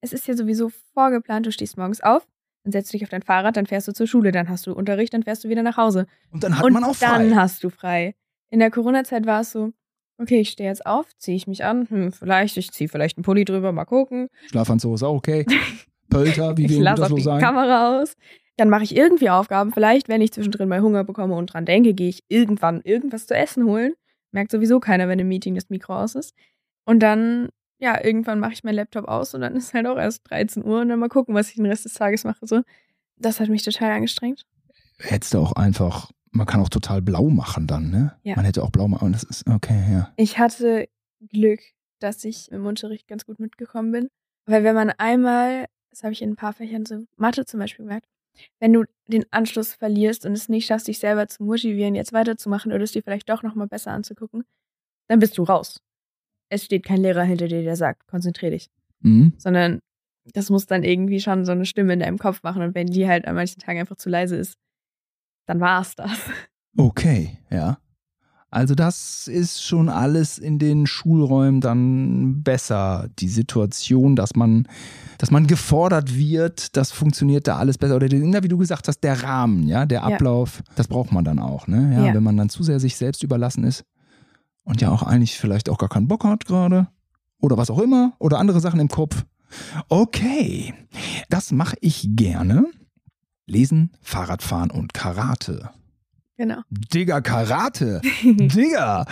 es 0.01 0.13
ist 0.13 0.27
ja 0.27 0.35
sowieso 0.35 0.69
vorgeplant, 0.93 1.45
du 1.45 1.51
stehst 1.51 1.77
morgens 1.77 2.01
auf, 2.01 2.27
dann 2.63 2.71
setzt 2.71 2.91
du 2.91 2.97
dich 2.97 3.03
auf 3.03 3.09
dein 3.09 3.21
Fahrrad, 3.21 3.57
dann 3.57 3.65
fährst 3.65 3.87
du 3.87 3.93
zur 3.93 4.07
Schule, 4.07 4.31
dann 4.31 4.49
hast 4.49 4.67
du 4.67 4.73
Unterricht, 4.73 5.13
dann 5.13 5.23
fährst 5.23 5.43
du 5.43 5.49
wieder 5.49 5.63
nach 5.63 5.77
Hause. 5.77 6.07
Und 6.31 6.43
dann 6.43 6.57
hat 6.57 6.65
und 6.65 6.73
man 6.73 6.83
auch 6.83 6.95
frei. 6.95 7.07
dann 7.07 7.35
hast 7.35 7.63
du 7.63 7.69
frei. 7.69 8.15
In 8.49 8.59
der 8.59 8.71
Corona-Zeit 8.71 9.25
war 9.25 9.41
es 9.41 9.51
so, 9.51 9.71
okay, 10.17 10.39
ich 10.39 10.49
stehe 10.49 10.69
jetzt 10.69 10.85
auf, 10.85 11.07
ziehe 11.17 11.35
ich 11.35 11.47
mich 11.47 11.63
an, 11.63 11.87
hm, 11.89 12.11
vielleicht, 12.11 12.57
ich 12.57 12.71
ziehe 12.71 12.87
vielleicht 12.87 13.17
einen 13.17 13.23
Pulli 13.23 13.45
drüber, 13.45 13.71
mal 13.71 13.85
gucken. 13.85 14.27
Schlafanzug 14.47 14.95
ist 14.95 15.03
auch 15.03 15.15
okay. 15.15 15.45
Pölter, 16.09 16.57
wie 16.57 16.65
ich 16.65 16.71
wir 16.71 16.81
lasse 16.81 17.01
das 17.01 17.05
auch 17.05 17.09
so 17.09 17.15
die 17.15 17.23
sagen. 17.23 17.41
Kamera 17.41 18.01
aus. 18.01 18.15
Dann 18.57 18.69
mache 18.69 18.83
ich 18.83 18.95
irgendwie 18.95 19.29
Aufgaben. 19.29 19.71
Vielleicht, 19.71 20.09
wenn 20.09 20.21
ich 20.21 20.31
zwischendrin 20.31 20.69
mal 20.69 20.81
Hunger 20.81 21.03
bekomme 21.03 21.35
und 21.35 21.47
dran 21.47 21.65
denke, 21.65 21.93
gehe 21.93 22.09
ich 22.09 22.23
irgendwann 22.27 22.81
irgendwas 22.81 23.25
zu 23.25 23.35
essen 23.35 23.65
holen. 23.65 23.93
Merkt 24.31 24.51
sowieso 24.51 24.79
keiner, 24.79 25.07
wenn 25.07 25.19
im 25.19 25.27
Meeting 25.27 25.55
das 25.55 25.69
Mikro 25.69 25.95
aus 25.95 26.15
ist. 26.15 26.35
Und 26.85 26.99
dann, 26.99 27.49
ja, 27.79 28.03
irgendwann 28.03 28.39
mache 28.39 28.53
ich 28.53 28.63
meinen 28.63 28.75
Laptop 28.75 29.07
aus 29.07 29.33
und 29.33 29.41
dann 29.41 29.55
ist 29.55 29.73
halt 29.73 29.87
auch 29.87 29.97
erst 29.97 30.29
13 30.29 30.63
Uhr 30.63 30.81
und 30.81 30.89
dann 30.89 30.99
mal 30.99 31.09
gucken, 31.09 31.33
was 31.33 31.49
ich 31.49 31.55
den 31.55 31.65
Rest 31.65 31.85
des 31.85 31.93
Tages 31.93 32.23
mache. 32.23 32.45
So. 32.45 32.61
Das 33.17 33.39
hat 33.39 33.49
mich 33.49 33.63
total 33.63 33.91
angestrengt. 33.91 34.45
Hättest 34.99 35.33
du 35.33 35.39
auch 35.39 35.53
einfach, 35.53 36.11
man 36.31 36.45
kann 36.45 36.61
auch 36.61 36.69
total 36.69 37.01
blau 37.01 37.29
machen 37.29 37.67
dann, 37.67 37.89
ne? 37.89 38.15
Ja. 38.23 38.35
Man 38.35 38.45
hätte 38.45 38.63
auch 38.63 38.69
blau 38.69 38.87
machen. 38.87 39.11
Das 39.13 39.23
ist, 39.23 39.47
okay, 39.47 39.81
ja. 39.91 40.13
Ich 40.17 40.37
hatte 40.37 40.87
Glück, 41.29 41.59
dass 41.99 42.23
ich 42.23 42.51
im 42.51 42.65
Unterricht 42.65 43.07
ganz 43.07 43.25
gut 43.25 43.39
mitgekommen 43.39 43.91
bin. 43.91 44.09
Weil 44.45 44.63
wenn 44.63 44.75
man 44.75 44.91
einmal, 44.91 45.65
das 45.89 46.03
habe 46.03 46.13
ich 46.13 46.21
in 46.21 46.31
ein 46.31 46.35
paar 46.35 46.53
Fächern 46.53 46.85
so, 46.85 47.05
Mathe 47.15 47.45
zum 47.45 47.59
Beispiel 47.59 47.85
gemerkt, 47.85 48.07
wenn 48.59 48.73
du 48.73 48.85
den 49.07 49.25
Anschluss 49.31 49.73
verlierst 49.73 50.25
und 50.25 50.33
es 50.33 50.49
nicht 50.49 50.65
schaffst, 50.65 50.87
dich 50.87 50.99
selber 50.99 51.27
zu 51.27 51.43
motivieren, 51.43 51.95
jetzt 51.95 52.13
weiterzumachen 52.13 52.71
oder 52.71 52.83
es 52.83 52.91
dir 52.91 53.03
vielleicht 53.03 53.29
doch 53.29 53.43
nochmal 53.43 53.67
besser 53.67 53.91
anzugucken, 53.91 54.43
dann 55.07 55.19
bist 55.19 55.37
du 55.37 55.43
raus. 55.43 55.81
Es 56.49 56.65
steht 56.65 56.83
kein 56.83 57.01
Lehrer 57.01 57.23
hinter 57.23 57.47
dir, 57.47 57.63
der 57.63 57.75
sagt, 57.75 58.07
konzentrier 58.07 58.51
dich. 58.51 58.69
Mhm. 59.01 59.33
Sondern 59.37 59.79
das 60.33 60.49
muss 60.49 60.65
dann 60.65 60.83
irgendwie 60.83 61.19
schon 61.19 61.45
so 61.45 61.51
eine 61.51 61.65
Stimme 61.65 61.93
in 61.93 61.99
deinem 61.99 62.17
Kopf 62.17 62.43
machen 62.43 62.61
und 62.61 62.75
wenn 62.75 62.87
die 62.87 63.07
halt 63.07 63.25
an 63.25 63.35
manchen 63.35 63.59
Tagen 63.59 63.79
einfach 63.79 63.97
zu 63.97 64.09
leise 64.09 64.35
ist, 64.35 64.55
dann 65.45 65.59
war's 65.59 65.95
das. 65.95 66.09
Okay, 66.75 67.37
ja. 67.51 67.77
Also 68.53 68.75
das 68.75 69.27
ist 69.27 69.63
schon 69.63 69.89
alles 69.89 70.37
in 70.37 70.59
den 70.59 70.85
Schulräumen 70.85 71.59
dann 71.59 72.43
besser. 72.43 73.09
Die 73.17 73.27
Situation, 73.27 74.15
dass 74.15 74.35
man, 74.35 74.67
dass 75.17 75.31
man 75.31 75.47
gefordert 75.47 76.15
wird, 76.15 76.77
das 76.77 76.91
funktioniert 76.91 77.47
da 77.47 77.57
alles 77.57 77.79
besser. 77.79 77.95
Oder 77.95 78.11
wie 78.11 78.47
du 78.47 78.57
gesagt 78.59 78.87
hast, 78.87 78.99
der 78.99 79.23
Rahmen, 79.23 79.63
ja, 79.67 79.87
der 79.87 80.01
Ja. 80.01 80.05
Ablauf, 80.05 80.61
das 80.75 80.87
braucht 80.87 81.11
man 81.11 81.25
dann 81.25 81.39
auch, 81.39 81.65
ne? 81.65 81.93
Ja, 81.95 82.05
Ja. 82.07 82.13
wenn 82.13 82.21
man 82.21 82.37
dann 82.37 82.49
zu 82.49 82.61
sehr 82.61 82.79
sich 82.79 82.95
selbst 82.95 83.23
überlassen 83.23 83.63
ist 83.63 83.85
und 84.65 84.81
ja 84.81 84.89
auch 84.91 85.01
eigentlich 85.01 85.39
vielleicht 85.39 85.67
auch 85.67 85.79
gar 85.79 85.89
keinen 85.89 86.07
Bock 86.07 86.23
hat 86.23 86.45
gerade. 86.45 86.87
Oder 87.41 87.57
was 87.57 87.71
auch 87.71 87.79
immer. 87.79 88.13
Oder 88.19 88.37
andere 88.37 88.59
Sachen 88.59 88.79
im 88.79 88.87
Kopf. 88.87 89.25
Okay, 89.89 90.75
das 91.29 91.51
mache 91.51 91.75
ich 91.81 92.07
gerne. 92.15 92.65
Lesen, 93.47 93.91
Fahrradfahren 94.01 94.69
und 94.69 94.93
Karate. 94.93 95.71
Genau. 96.37 96.61
Digga, 96.69 97.21
Karate. 97.21 98.01
Digga. 98.23 99.05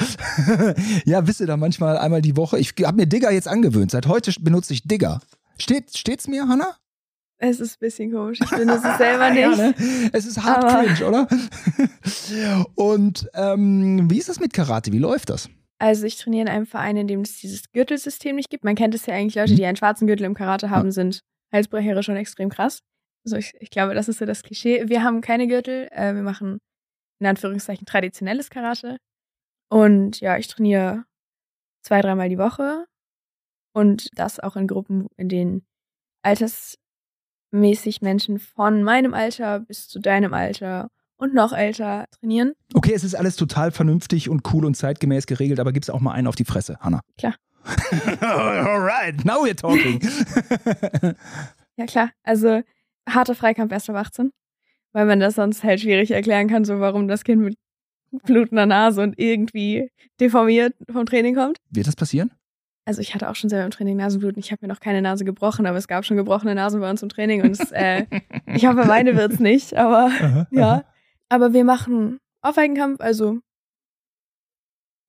ja, 1.06 1.28
wisst 1.28 1.40
ihr 1.42 1.48
da 1.48 1.56
manchmal 1.58 1.98
einmal 1.98 2.22
die 2.22 2.36
Woche. 2.36 2.58
Ich 2.60 2.74
habe 2.84 2.98
mir 2.98 3.06
Digga 3.06 3.30
jetzt 3.32 3.48
angewöhnt. 3.48 3.92
Seit 3.92 4.08
heute 4.08 4.32
benutze 4.40 4.74
ich 4.74 4.84
Digga. 4.84 5.22
Steht, 5.60 5.96
steht's 5.98 6.28
mir, 6.28 6.48
Hanna? 6.48 6.75
Es 7.38 7.60
ist 7.60 7.74
ein 7.75 7.80
bisschen 7.80 8.12
komisch. 8.12 8.40
Ich 8.42 8.50
finde 8.50 8.74
es 8.75 8.82
selber 8.98 9.30
nicht. 9.32 9.42
Ja, 9.42 9.56
ne? 9.56 9.74
Es 10.13 10.25
ist 10.25 10.44
hart 10.44 10.63
Aber- 10.63 10.84
cringe, 10.84 11.08
oder? 11.08 11.28
Und 12.75 13.30
ähm, 13.34 14.10
wie 14.10 14.18
ist 14.18 14.30
das 14.30 14.40
mit 14.40 14.54
Karate? 14.54 14.92
Wie 14.92 15.00
läuft 15.00 15.30
das? 15.30 15.50
Also 15.80 16.06
ich 16.06 16.18
trainiere 16.18 16.44
in 16.44 16.50
einem 16.50 16.66
Verein, 16.68 16.98
in 16.98 17.08
dem 17.08 17.22
es 17.22 17.40
dieses 17.40 17.72
Gürtelsystem 17.72 18.36
nicht 18.36 18.50
gibt. 18.51 18.63
Man 18.63 18.75
kennt 18.75 18.94
es 18.94 19.06
ja 19.08 19.16
eigentlich, 19.16 19.36
Leute, 19.36 19.56
die 19.56 19.66
einen 19.66 19.78
schwarzen 19.78 20.06
Gürtel 20.08 20.25
im 20.25 20.36
Karate 20.36 20.70
haben, 20.70 20.92
sind 20.92 21.22
Halsbrecher 21.51 22.01
schon 22.04 22.16
extrem 22.16 22.50
krass. 22.50 22.80
Also 23.25 23.38
ich, 23.38 23.54
ich 23.60 23.70
glaube, 23.72 23.94
das 23.96 24.08
ist 24.08 24.20
so 24.20 24.25
das 24.25 24.44
Klischee. 24.44 24.88
Wir 24.88 25.04
haben 25.04 25.22
keine 25.22 25.48
Gürtel. 25.48 25.88
Äh, 25.92 26.13
wir 26.16 26.22
machen 26.24 26.60
in 27.22 27.28
Anführungszeichen 27.28 27.86
traditionelles 27.86 28.50
Karate. 28.50 28.98
Und 29.70 30.20
ja, 30.20 30.38
ich 30.38 30.48
trainiere 30.48 31.06
zwei, 31.82 32.01
dreimal 32.01 32.28
die 32.28 32.38
Woche. 32.38 32.86
Und 33.74 34.10
das 34.16 34.40
auch 34.40 34.58
in 34.58 34.68
Gruppen, 34.68 35.08
in 35.16 35.30
denen 35.30 35.66
altersmäßig 36.24 38.01
Menschen 38.01 38.40
von 38.40 38.84
meinem 38.84 39.13
Alter 39.13 39.62
bis 39.62 39.88
zu 39.88 40.00
deinem 40.00 40.34
Alter 40.34 40.90
und 41.16 41.34
noch 41.34 41.54
älter 41.54 42.06
trainieren. 42.20 42.54
Okay, 42.74 42.94
es 42.94 43.04
ist 43.04 43.16
alles 43.16 43.36
total 43.36 43.72
vernünftig 43.72 44.28
und 44.28 44.51
cool 44.51 44.66
und 44.66 44.75
zeitgemäß 44.75 45.28
geregelt, 45.28 45.60
aber 45.60 45.72
gibt 45.72 45.86
es 45.86 45.90
auch 45.90 46.01
mal 46.01 46.13
einen 46.13 46.28
auf 46.28 46.36
die 46.36 46.46
Fresse, 46.46 46.78
Hanna? 46.82 47.01
Klar. 47.18 47.36
Alright, 48.22 49.24
now 49.24 49.46
we're 49.46 49.56
talking. 49.56 50.01
ja, 51.78 51.86
klar. 51.86 52.10
Also 52.24 52.63
harter 53.08 53.36
Freikampf 53.36 53.72
erst 53.72 53.90
ab 53.92 53.98
18, 53.98 54.32
weil 54.93 55.05
man 55.05 55.19
das 55.19 55.36
sonst 55.36 55.63
halt 55.63 55.81
schwierig 55.81 56.12
erklären 56.12 56.48
kann, 56.48 56.65
so 56.65 56.79
warum 56.79 57.07
das 57.07 57.24
Kind 57.24 57.41
mit 57.41 57.55
blutender 58.24 58.65
Nase 58.65 59.01
und 59.01 59.17
irgendwie 59.17 59.89
deformiert 60.19 60.74
vom 60.91 61.05
Training 61.05 61.36
kommt. 61.36 61.57
Wird 61.69 61.88
das 61.88 61.95
passieren? 61.95 62.31
Also 62.86 63.00
ich 63.00 63.13
hatte 63.13 63.29
auch 63.29 63.36
schon 63.36 63.50
selber 63.50 63.65
im 63.65 63.71
Training 63.71 63.98
Nasenbluten. 63.98 64.39
Ich 64.39 64.51
habe 64.51 64.65
mir 64.65 64.74
noch 64.74 64.79
keine 64.79 65.01
Nase 65.01 65.24
gebrochen, 65.24 65.65
aber 65.65 65.77
es 65.77 65.88
gab 65.88 66.03
schon 66.03 66.17
gebrochene 66.17 66.55
Nasen 66.55 66.81
bei 66.81 66.89
uns 66.89 67.03
im 67.03 67.10
Training 67.10 67.43
und 67.43 67.51
es, 67.51 67.71
äh, 67.71 68.05
ich 68.48 68.65
hoffe, 68.65 68.86
meine 68.86 69.15
wird's 69.15 69.39
nicht, 69.39 69.75
aber 69.75 70.05
aha, 70.05 70.48
ja. 70.51 70.71
Aha. 70.71 70.86
Aber 71.29 71.53
wir 71.53 71.63
machen 71.63 72.19
Aufweigenkampf, 72.41 73.00
also 73.00 73.39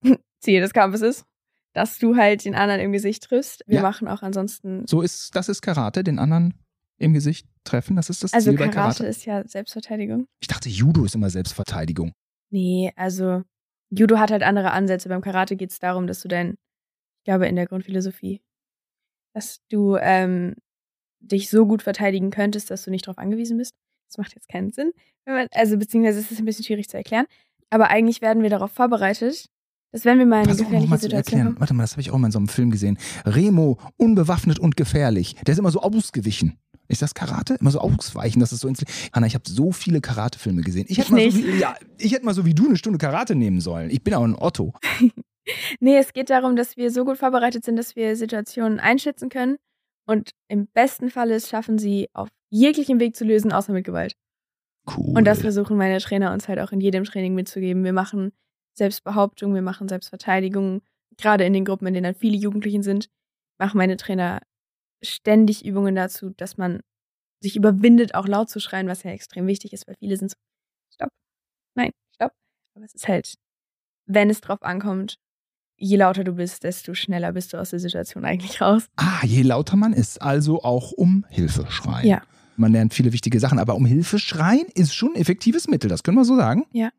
Ziel 0.41 0.61
des 0.61 0.73
Kampfes 0.73 1.03
ist, 1.03 1.25
dass 1.73 1.99
du 1.99 2.17
halt 2.17 2.45
den 2.45 2.55
anderen 2.55 2.81
im 2.81 2.93
Gesicht 2.93 3.25
triffst. 3.25 3.65
Wir 3.67 3.77
ja. 3.77 3.83
machen 3.83 4.07
auch 4.07 4.23
ansonsten. 4.23 4.87
So 4.87 5.01
ist, 5.01 5.35
das 5.35 5.49
ist 5.49 5.63
Karate, 5.63 6.05
den 6.05 6.19
anderen 6.19 6.55
im 7.03 7.13
Gesicht 7.13 7.47
treffen. 7.65 7.97
Das 7.97 8.11
ist 8.11 8.23
das 8.23 8.33
also 8.33 8.51
Ziel 8.51 8.59
Karate 8.59 8.71
bei 8.71 8.83
Karate. 8.83 9.07
ist 9.07 9.25
ja 9.25 9.47
Selbstverteidigung. 9.47 10.27
Ich 10.41 10.49
dachte, 10.49 10.69
Judo 10.69 11.05
ist 11.05 11.15
immer 11.15 11.31
Selbstverteidigung. 11.31 12.13
Nee, 12.51 12.93
also 12.97 13.43
Judo 13.91 14.19
hat 14.19 14.31
halt 14.31 14.43
andere 14.43 14.73
Ansätze. 14.73 15.09
Beim 15.09 15.21
Karate 15.21 15.57
geht 15.57 15.71
es 15.71 15.79
darum, 15.79 16.07
dass 16.07 16.21
du 16.23 16.29
dein, 16.29 16.53
ich 16.53 17.25
glaube, 17.25 17.47
in 17.47 17.57
der 17.57 17.67
Grundphilosophie, 17.67 18.41
dass 19.35 19.61
du 19.71 19.97
ähm, 19.97 20.55
dich 21.21 21.51
so 21.51 21.67
gut 21.67 21.83
verteidigen 21.83 22.31
könntest, 22.31 22.71
dass 22.71 22.85
du 22.85 22.91
nicht 22.91 23.07
darauf 23.07 23.19
angewiesen 23.19 23.59
bist. 23.59 23.75
Das 24.09 24.19
macht 24.19 24.35
jetzt 24.35 24.49
keinen 24.49 24.71
Sinn. 24.71 24.93
Man, 25.27 25.47
also 25.53 25.79
beziehungsweise 25.79 26.21
ist 26.21 26.33
es 26.33 26.39
ein 26.39 26.45
bisschen 26.45 26.65
schwierig 26.65 26.89
zu 26.89 26.97
erklären. 26.97 27.27
Aber 27.71 27.89
eigentlich 27.89 28.21
werden 28.21 28.43
wir 28.43 28.51
darauf 28.51 28.73
vorbereitet, 28.73 29.49
dass 29.93 30.05
wenn 30.05 30.19
wir 30.19 30.27
mal 30.27 30.43
in 30.43 30.49
eine 30.49 30.57
gefährliche 30.57 30.99
Situation 30.99 31.39
erklären. 31.41 31.61
Warte 31.61 31.75
mal, 31.75 31.83
das 31.83 31.93
habe 31.93 32.01
ich 32.03 32.11
auch 32.11 32.19
mal 32.19 32.29
in 32.29 32.33
so 32.33 32.39
einem 32.39 32.49
Film 32.49 32.71
gesehen. 32.71 32.99
Remo, 33.25 33.79
unbewaffnet 33.97 34.59
und 34.59 34.77
gefährlich. 34.77 35.37
Der 35.47 35.53
ist 35.53 35.59
immer 35.59 35.71
so 35.71 35.81
ausgewichen. 35.81 36.59
Ist 36.93 37.01
das 37.01 37.15
Karate? 37.15 37.55
Immer 37.55 37.71
so 37.71 37.81
ausweichen, 37.81 38.41
dass 38.41 38.53
es 38.53 38.61
so 38.61 38.69
ins. 38.69 38.85
Hanna, 39.13 39.27
ich 39.27 39.35
habe 39.35 39.49
so 39.49 39.73
viele 39.73 40.01
Karate-Filme 40.01 40.61
gesehen. 40.61 40.85
Ich 40.89 40.99
hätte, 40.99 41.13
mal 41.13 41.31
so 41.31 41.39
wie, 41.39 41.59
ja, 41.59 41.75
ich 41.99 42.13
hätte 42.13 42.25
mal 42.25 42.35
so 42.35 42.45
wie 42.45 42.55
du 42.55 42.67
eine 42.67 42.77
Stunde 42.77 42.99
Karate 42.99 43.35
nehmen 43.35 43.61
sollen. 43.61 43.91
Ich 43.91 44.05
bin 44.05 44.13
auch 44.13 44.23
ein 44.25 44.37
Otto. 44.37 44.75
nee, 45.81 45.97
es 45.97 46.13
geht 46.13 46.29
darum, 46.29 46.55
dass 46.55 46.77
wir 46.77 46.91
so 46.91 47.05
gut 47.05 47.17
vorbereitet 47.17 47.65
sind, 47.65 47.77
dass 47.77 47.97
wir 47.97 48.15
Situationen 48.15 48.79
einschätzen 48.79 49.31
können 49.31 49.57
und 50.07 50.33
im 50.49 50.67
besten 50.67 51.09
Fall 51.11 51.31
es 51.31 51.49
schaffen, 51.49 51.79
sie 51.79 52.09
auf 52.13 52.29
jeglichen 52.51 53.01
Weg 53.01 53.17
zu 53.17 53.25
lösen, 53.25 53.53
außer 53.53 53.73
mit 53.73 53.85
Gewalt. 53.85 54.15
Cool. 54.87 55.17
Und 55.17 55.25
das 55.25 55.41
versuchen 55.41 55.77
meine 55.77 55.99
Trainer 55.99 56.33
uns 56.33 56.49
halt 56.49 56.59
auch 56.59 56.73
in 56.73 56.81
jedem 56.81 57.05
Training 57.05 57.35
mitzugeben. 57.35 57.85
Wir 57.85 57.93
machen 57.93 58.33
Selbstbehauptung, 58.75 59.55
wir 59.55 59.63
machen 59.63 59.89
Selbstverteidigung. 59.89 60.83
Gerade 61.17 61.45
in 61.45 61.53
den 61.53 61.65
Gruppen, 61.65 61.87
in 61.87 61.95
denen 61.95 62.05
dann 62.05 62.15
viele 62.15 62.37
Jugendlichen 62.37 62.83
sind, 62.83 63.09
machen 63.59 63.79
meine 63.79 63.97
Trainer 63.97 64.41
ständig 65.03 65.65
Übungen 65.65 65.95
dazu, 65.95 66.31
dass 66.31 66.57
man 66.57 66.81
sich 67.41 67.57
überwindet, 67.57 68.15
auch 68.15 68.29
laut 68.29 68.49
zu 68.49 68.61
schreien, 68.61 68.89
was 68.89 69.03
ja 69.03 69.11
extrem 69.11 69.47
wichtig 69.47 69.73
ist, 69.73 69.87
weil 69.89 69.97
viele 69.99 70.17
sind 70.17 70.31
so, 70.31 70.37
stopp, 70.95 71.11
nein, 71.75 71.91
stopp. 72.15 72.33
Aber 72.75 72.85
es 72.85 72.95
ist 72.95 73.09
halt, 73.09 73.35
wenn 74.07 74.31
es 74.31 74.41
drauf 74.41 74.63
ankommt, 74.63 75.17
je 75.77 75.97
lauter 75.97 76.25
du 76.25 76.35
bist, 76.35 76.63
desto 76.63 76.95
schneller 76.95 77.33
bist 77.33 77.53
du 77.53 77.59
aus 77.59 77.71
der 77.71 77.81
Situation 77.81 78.25
eigentlich 78.25 78.61
raus. 78.61 78.89
Ah, 78.97 79.25
je 79.25 79.43
lauter 79.43 79.77
man 79.77 79.93
ist, 79.93 80.23
also 80.23 80.63
auch 80.63 80.93
um 80.93 81.27
Hilfe 81.29 81.67
schreien. 81.69 82.07
Ja. 82.07 82.23
Man 82.57 82.73
lernt 82.73 82.95
viele 82.95 83.13
wichtige 83.13 83.41
Sachen, 83.41 83.59
aber 83.59 83.75
um 83.75 83.87
Hilfe 83.87 84.19
schreien 84.19 84.67
ist 84.75 84.95
schon 84.95 85.15
ein 85.15 85.21
effektives 85.21 85.69
Mittel, 85.69 85.89
das 85.89 86.03
können 86.03 86.17
wir 86.17 86.25
so 86.25 86.37
sagen. 86.37 86.67
Ja. 86.73 86.91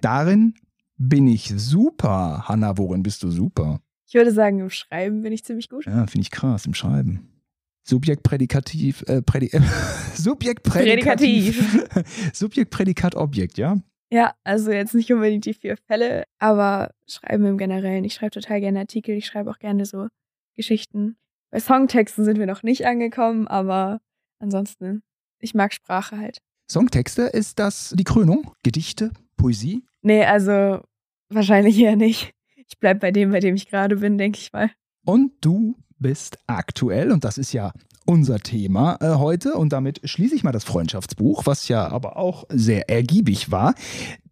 Darin 0.00 0.54
bin 0.96 1.28
ich 1.28 1.52
super. 1.56 2.44
Hanna, 2.48 2.78
worin 2.78 3.02
bist 3.02 3.22
du 3.22 3.30
super? 3.30 3.80
Ich 4.06 4.14
würde 4.14 4.30
sagen, 4.32 4.60
im 4.60 4.70
Schreiben 4.70 5.22
bin 5.22 5.32
ich 5.32 5.44
ziemlich 5.44 5.68
gut. 5.68 5.86
Ja, 5.86 6.06
finde 6.06 6.22
ich 6.22 6.30
krass, 6.30 6.66
im 6.66 6.74
Schreiben. 6.74 7.28
Subjekt, 7.82 8.22
Prädikativ, 8.22 9.02
äh, 9.06 9.22
Prädi 9.22 9.50
Subjekt, 10.14 10.62
Prädikativ. 10.64 11.86
Subjekt, 12.32 12.70
Prädikat, 12.70 13.14
Objekt, 13.14 13.58
ja? 13.58 13.78
Ja, 14.10 14.34
also 14.44 14.70
jetzt 14.70 14.94
nicht 14.94 15.12
unbedingt 15.12 15.46
die 15.46 15.54
vier 15.54 15.76
Fälle, 15.76 16.24
aber 16.38 16.92
Schreiben 17.08 17.44
im 17.46 17.58
Generellen. 17.58 18.04
Ich 18.04 18.14
schreibe 18.14 18.30
total 18.30 18.60
gerne 18.60 18.80
Artikel, 18.80 19.16
ich 19.16 19.26
schreibe 19.26 19.50
auch 19.50 19.58
gerne 19.58 19.84
so 19.84 20.08
Geschichten. 20.54 21.16
Bei 21.50 21.60
Songtexten 21.60 22.24
sind 22.24 22.38
wir 22.38 22.46
noch 22.46 22.62
nicht 22.62 22.86
angekommen, 22.86 23.48
aber 23.48 24.00
ansonsten, 24.38 25.02
ich 25.40 25.54
mag 25.54 25.72
Sprache 25.72 26.18
halt. 26.18 26.38
Songtexte, 26.70 27.22
ist 27.22 27.58
das 27.58 27.94
die 27.96 28.04
Krönung? 28.04 28.52
Gedichte? 28.62 29.12
Poesie? 29.36 29.84
Nee, 30.02 30.24
also 30.24 30.82
wahrscheinlich 31.28 31.78
eher 31.78 31.96
nicht. 31.96 32.32
Ich 32.68 32.78
bleib 32.78 33.00
bei 33.00 33.10
dem, 33.10 33.30
bei 33.30 33.40
dem 33.40 33.54
ich 33.54 33.68
gerade 33.68 33.96
bin, 33.96 34.18
denke 34.18 34.38
ich 34.38 34.52
mal. 34.52 34.70
Und 35.04 35.32
du 35.40 35.76
bist 35.98 36.38
aktuell, 36.46 37.12
und 37.12 37.24
das 37.24 37.38
ist 37.38 37.52
ja 37.52 37.72
unser 38.06 38.38
Thema 38.38 38.98
äh, 39.00 39.16
heute, 39.16 39.54
und 39.54 39.72
damit 39.72 40.00
schließe 40.08 40.34
ich 40.34 40.44
mal 40.44 40.52
das 40.52 40.64
Freundschaftsbuch, 40.64 41.46
was 41.46 41.68
ja 41.68 41.88
aber 41.88 42.16
auch 42.16 42.44
sehr 42.48 42.88
ergiebig 42.90 43.50
war. 43.50 43.74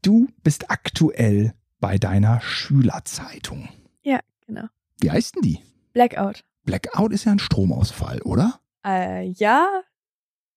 Du 0.03 0.29
bist 0.43 0.71
aktuell 0.71 1.55
bei 1.81 1.99
deiner 1.99 2.41
Schülerzeitung. 2.41 3.69
Ja, 4.03 4.21
genau. 4.47 4.65
Wie 5.01 5.11
heißt 5.11 5.37
denn 5.37 5.43
die? 5.43 5.61
Blackout. 5.93 6.45
Blackout 6.65 7.13
ist 7.13 7.25
ja 7.25 7.33
ein 7.33 7.39
Stromausfall, 7.39 8.23
oder? 8.23 8.61
Äh, 8.87 9.29
ja. 9.29 9.83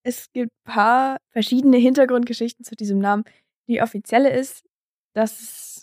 Es 0.04 0.32
gibt 0.32 0.52
ein 0.54 0.74
paar 0.74 1.18
verschiedene 1.32 1.78
Hintergrundgeschichten 1.78 2.64
zu 2.64 2.76
diesem 2.76 3.00
Namen. 3.00 3.24
Die 3.68 3.82
offizielle 3.82 4.30
ist, 4.30 4.64
dass 5.14 5.42
es 5.42 5.77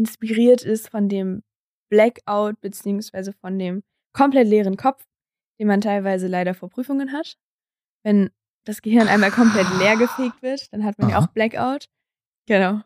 inspiriert 0.00 0.62
ist 0.62 0.88
von 0.88 1.08
dem 1.08 1.42
Blackout 1.90 2.60
beziehungsweise 2.60 3.34
von 3.34 3.58
dem 3.58 3.82
komplett 4.12 4.48
leeren 4.48 4.76
Kopf, 4.76 5.04
den 5.58 5.66
man 5.66 5.82
teilweise 5.82 6.26
leider 6.26 6.54
vor 6.54 6.70
Prüfungen 6.70 7.12
hat. 7.12 7.36
Wenn 8.02 8.30
das 8.64 8.80
Gehirn 8.80 9.08
einmal 9.08 9.30
komplett 9.30 9.66
leer 9.78 9.96
gefegt 9.96 10.42
wird, 10.42 10.72
dann 10.72 10.84
hat 10.84 10.98
man 10.98 11.10
Aha. 11.10 11.18
ja 11.18 11.22
auch 11.22 11.26
Blackout. 11.28 11.88
Genau. 12.46 12.80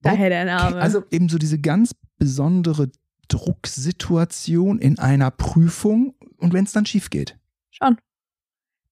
Daher 0.00 0.30
der 0.30 0.44
Name. 0.46 0.80
Also 0.80 1.04
eben 1.10 1.28
so 1.28 1.36
diese 1.36 1.58
ganz 1.58 1.94
besondere 2.18 2.90
Drucksituation 3.28 4.78
in 4.78 4.98
einer 4.98 5.30
Prüfung 5.30 6.14
und 6.38 6.54
wenn 6.54 6.64
es 6.64 6.72
dann 6.72 6.86
schief 6.86 7.10
geht. 7.10 7.38
Schon. 7.70 7.98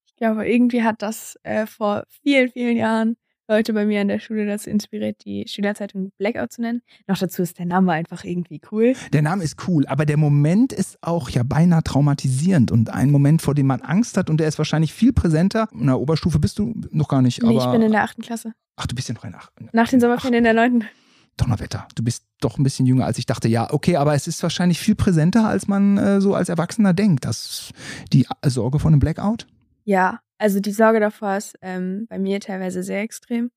Ich 0.06 0.16
glaube, 0.16 0.46
irgendwie 0.46 0.82
hat 0.82 1.00
das 1.00 1.38
äh, 1.44 1.66
vor 1.66 2.04
vielen, 2.08 2.50
vielen 2.50 2.76
Jahren 2.76 3.16
Leute 3.46 3.74
bei 3.74 3.84
mir 3.84 4.00
an 4.00 4.08
der 4.08 4.20
Schule 4.20 4.46
dazu 4.46 4.70
inspiriert, 4.70 5.24
die 5.24 5.44
Schülerzeitung 5.46 6.12
Blackout 6.16 6.52
zu 6.52 6.62
nennen. 6.62 6.80
Noch 7.06 7.18
dazu 7.18 7.42
ist 7.42 7.58
der 7.58 7.66
Name 7.66 7.92
einfach 7.92 8.24
irgendwie 8.24 8.60
cool. 8.72 8.94
Der 9.12 9.20
Name 9.20 9.44
ist 9.44 9.68
cool, 9.68 9.86
aber 9.86 10.06
der 10.06 10.16
Moment 10.16 10.72
ist 10.72 10.96
auch 11.02 11.28
ja 11.28 11.42
beinahe 11.42 11.82
traumatisierend 11.82 12.72
und 12.72 12.88
ein 12.88 13.10
Moment, 13.10 13.42
vor 13.42 13.54
dem 13.54 13.66
man 13.66 13.82
Angst 13.82 14.16
hat 14.16 14.30
und 14.30 14.38
der 14.38 14.48
ist 14.48 14.56
wahrscheinlich 14.56 14.94
viel 14.94 15.12
präsenter. 15.12 15.68
In 15.72 15.86
der 15.86 16.00
Oberstufe 16.00 16.38
bist 16.38 16.58
du 16.58 16.74
noch 16.90 17.08
gar 17.08 17.20
nicht. 17.20 17.42
Nee, 17.42 17.58
ich 17.58 17.66
bin 17.66 17.82
in 17.82 17.92
der 17.92 18.04
achten 18.04 18.22
Klasse. 18.22 18.54
Ach, 18.76 18.86
du 18.86 18.94
bist 18.94 19.08
ja 19.08 19.14
noch 19.14 19.24
in 19.24 19.32
der 19.32 19.40
achten. 19.40 19.68
Nach 19.72 19.88
den 19.88 20.00
Sommerferien 20.00 20.38
in 20.38 20.44
der 20.44 20.54
neunten. 20.54 20.88
Donnerwetter, 21.36 21.86
du 21.96 22.04
bist 22.04 22.24
doch 22.40 22.58
ein 22.58 22.62
bisschen 22.62 22.86
jünger, 22.86 23.06
als 23.06 23.18
ich 23.18 23.26
dachte. 23.26 23.48
Ja, 23.48 23.72
okay, 23.72 23.96
aber 23.96 24.14
es 24.14 24.26
ist 24.26 24.42
wahrscheinlich 24.42 24.78
viel 24.78 24.94
präsenter, 24.94 25.46
als 25.46 25.66
man 25.66 25.98
äh, 25.98 26.20
so 26.20 26.34
als 26.34 26.48
Erwachsener 26.48 26.94
denkt. 26.94 27.24
Das, 27.24 27.72
die 28.12 28.26
Sorge 28.46 28.78
vor 28.78 28.90
einem 28.90 29.00
Blackout? 29.00 29.46
Ja, 29.84 30.20
also 30.44 30.60
die 30.60 30.72
Sorge 30.72 31.00
davor 31.00 31.38
ist 31.38 31.56
ähm, 31.62 32.06
bei 32.06 32.18
mir 32.18 32.38
teilweise 32.38 32.82
sehr 32.82 33.00
extrem. 33.00 33.50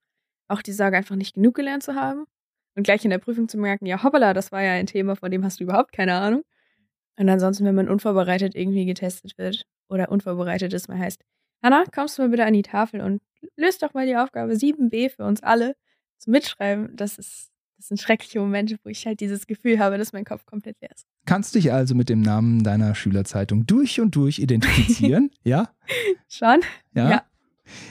Auch 0.47 0.61
die 0.61 0.71
Sorge, 0.71 0.95
einfach 0.95 1.17
nicht 1.17 1.35
genug 1.35 1.55
gelernt 1.55 1.83
zu 1.83 1.95
haben. 1.95 2.23
Und 2.77 2.83
gleich 2.83 3.03
in 3.03 3.09
der 3.11 3.17
Prüfung 3.17 3.49
zu 3.49 3.57
merken, 3.57 3.85
ja, 3.85 4.01
hoppala, 4.03 4.33
das 4.33 4.53
war 4.53 4.63
ja 4.63 4.71
ein 4.71 4.85
Thema, 4.85 5.17
von 5.17 5.29
dem 5.29 5.43
hast 5.43 5.59
du 5.59 5.65
überhaupt 5.65 5.91
keine 5.91 6.13
Ahnung. 6.13 6.43
Und 7.19 7.27
ansonsten, 7.27 7.65
wenn 7.65 7.75
man 7.75 7.89
unvorbereitet 7.89 8.55
irgendwie 8.55 8.85
getestet 8.85 9.37
wird 9.37 9.65
oder 9.89 10.09
unvorbereitet 10.09 10.73
ist, 10.73 10.87
man 10.87 10.97
heißt, 10.97 11.21
Hanna, 11.61 11.83
kommst 11.93 12.17
du 12.17 12.21
mal 12.21 12.29
bitte 12.29 12.45
an 12.45 12.53
die 12.53 12.61
Tafel 12.61 13.01
und 13.01 13.21
löst 13.57 13.83
doch 13.83 13.93
mal 13.93 14.05
die 14.05 14.15
Aufgabe 14.15 14.53
7b 14.53 15.09
für 15.09 15.25
uns 15.25 15.43
alle 15.43 15.75
zum 16.19 16.31
Mitschreiben. 16.31 16.95
Das 16.95 17.17
ist 17.17 17.51
das 17.77 17.89
sind 17.89 17.99
schreckliche 17.99 18.39
Momente, 18.39 18.77
wo 18.83 18.89
ich 18.89 19.05
halt 19.05 19.19
dieses 19.19 19.45
Gefühl 19.45 19.79
habe, 19.79 19.97
dass 19.97 20.13
mein 20.13 20.25
Kopf 20.25 20.45
komplett 20.45 20.77
leer 20.81 20.91
ist. 20.95 21.05
Kannst 21.27 21.55
dich 21.55 21.73
also 21.73 21.93
mit 21.93 22.07
dem 22.07 22.21
Namen 22.21 22.63
deiner 22.63 22.95
Schülerzeitung 22.95 23.67
durch 23.67 23.99
und 23.99 24.15
durch 24.15 24.39
identifizieren, 24.39 25.29
ja? 25.43 25.69
Schon? 26.29 26.61
Ja? 26.93 27.09
ja. 27.09 27.25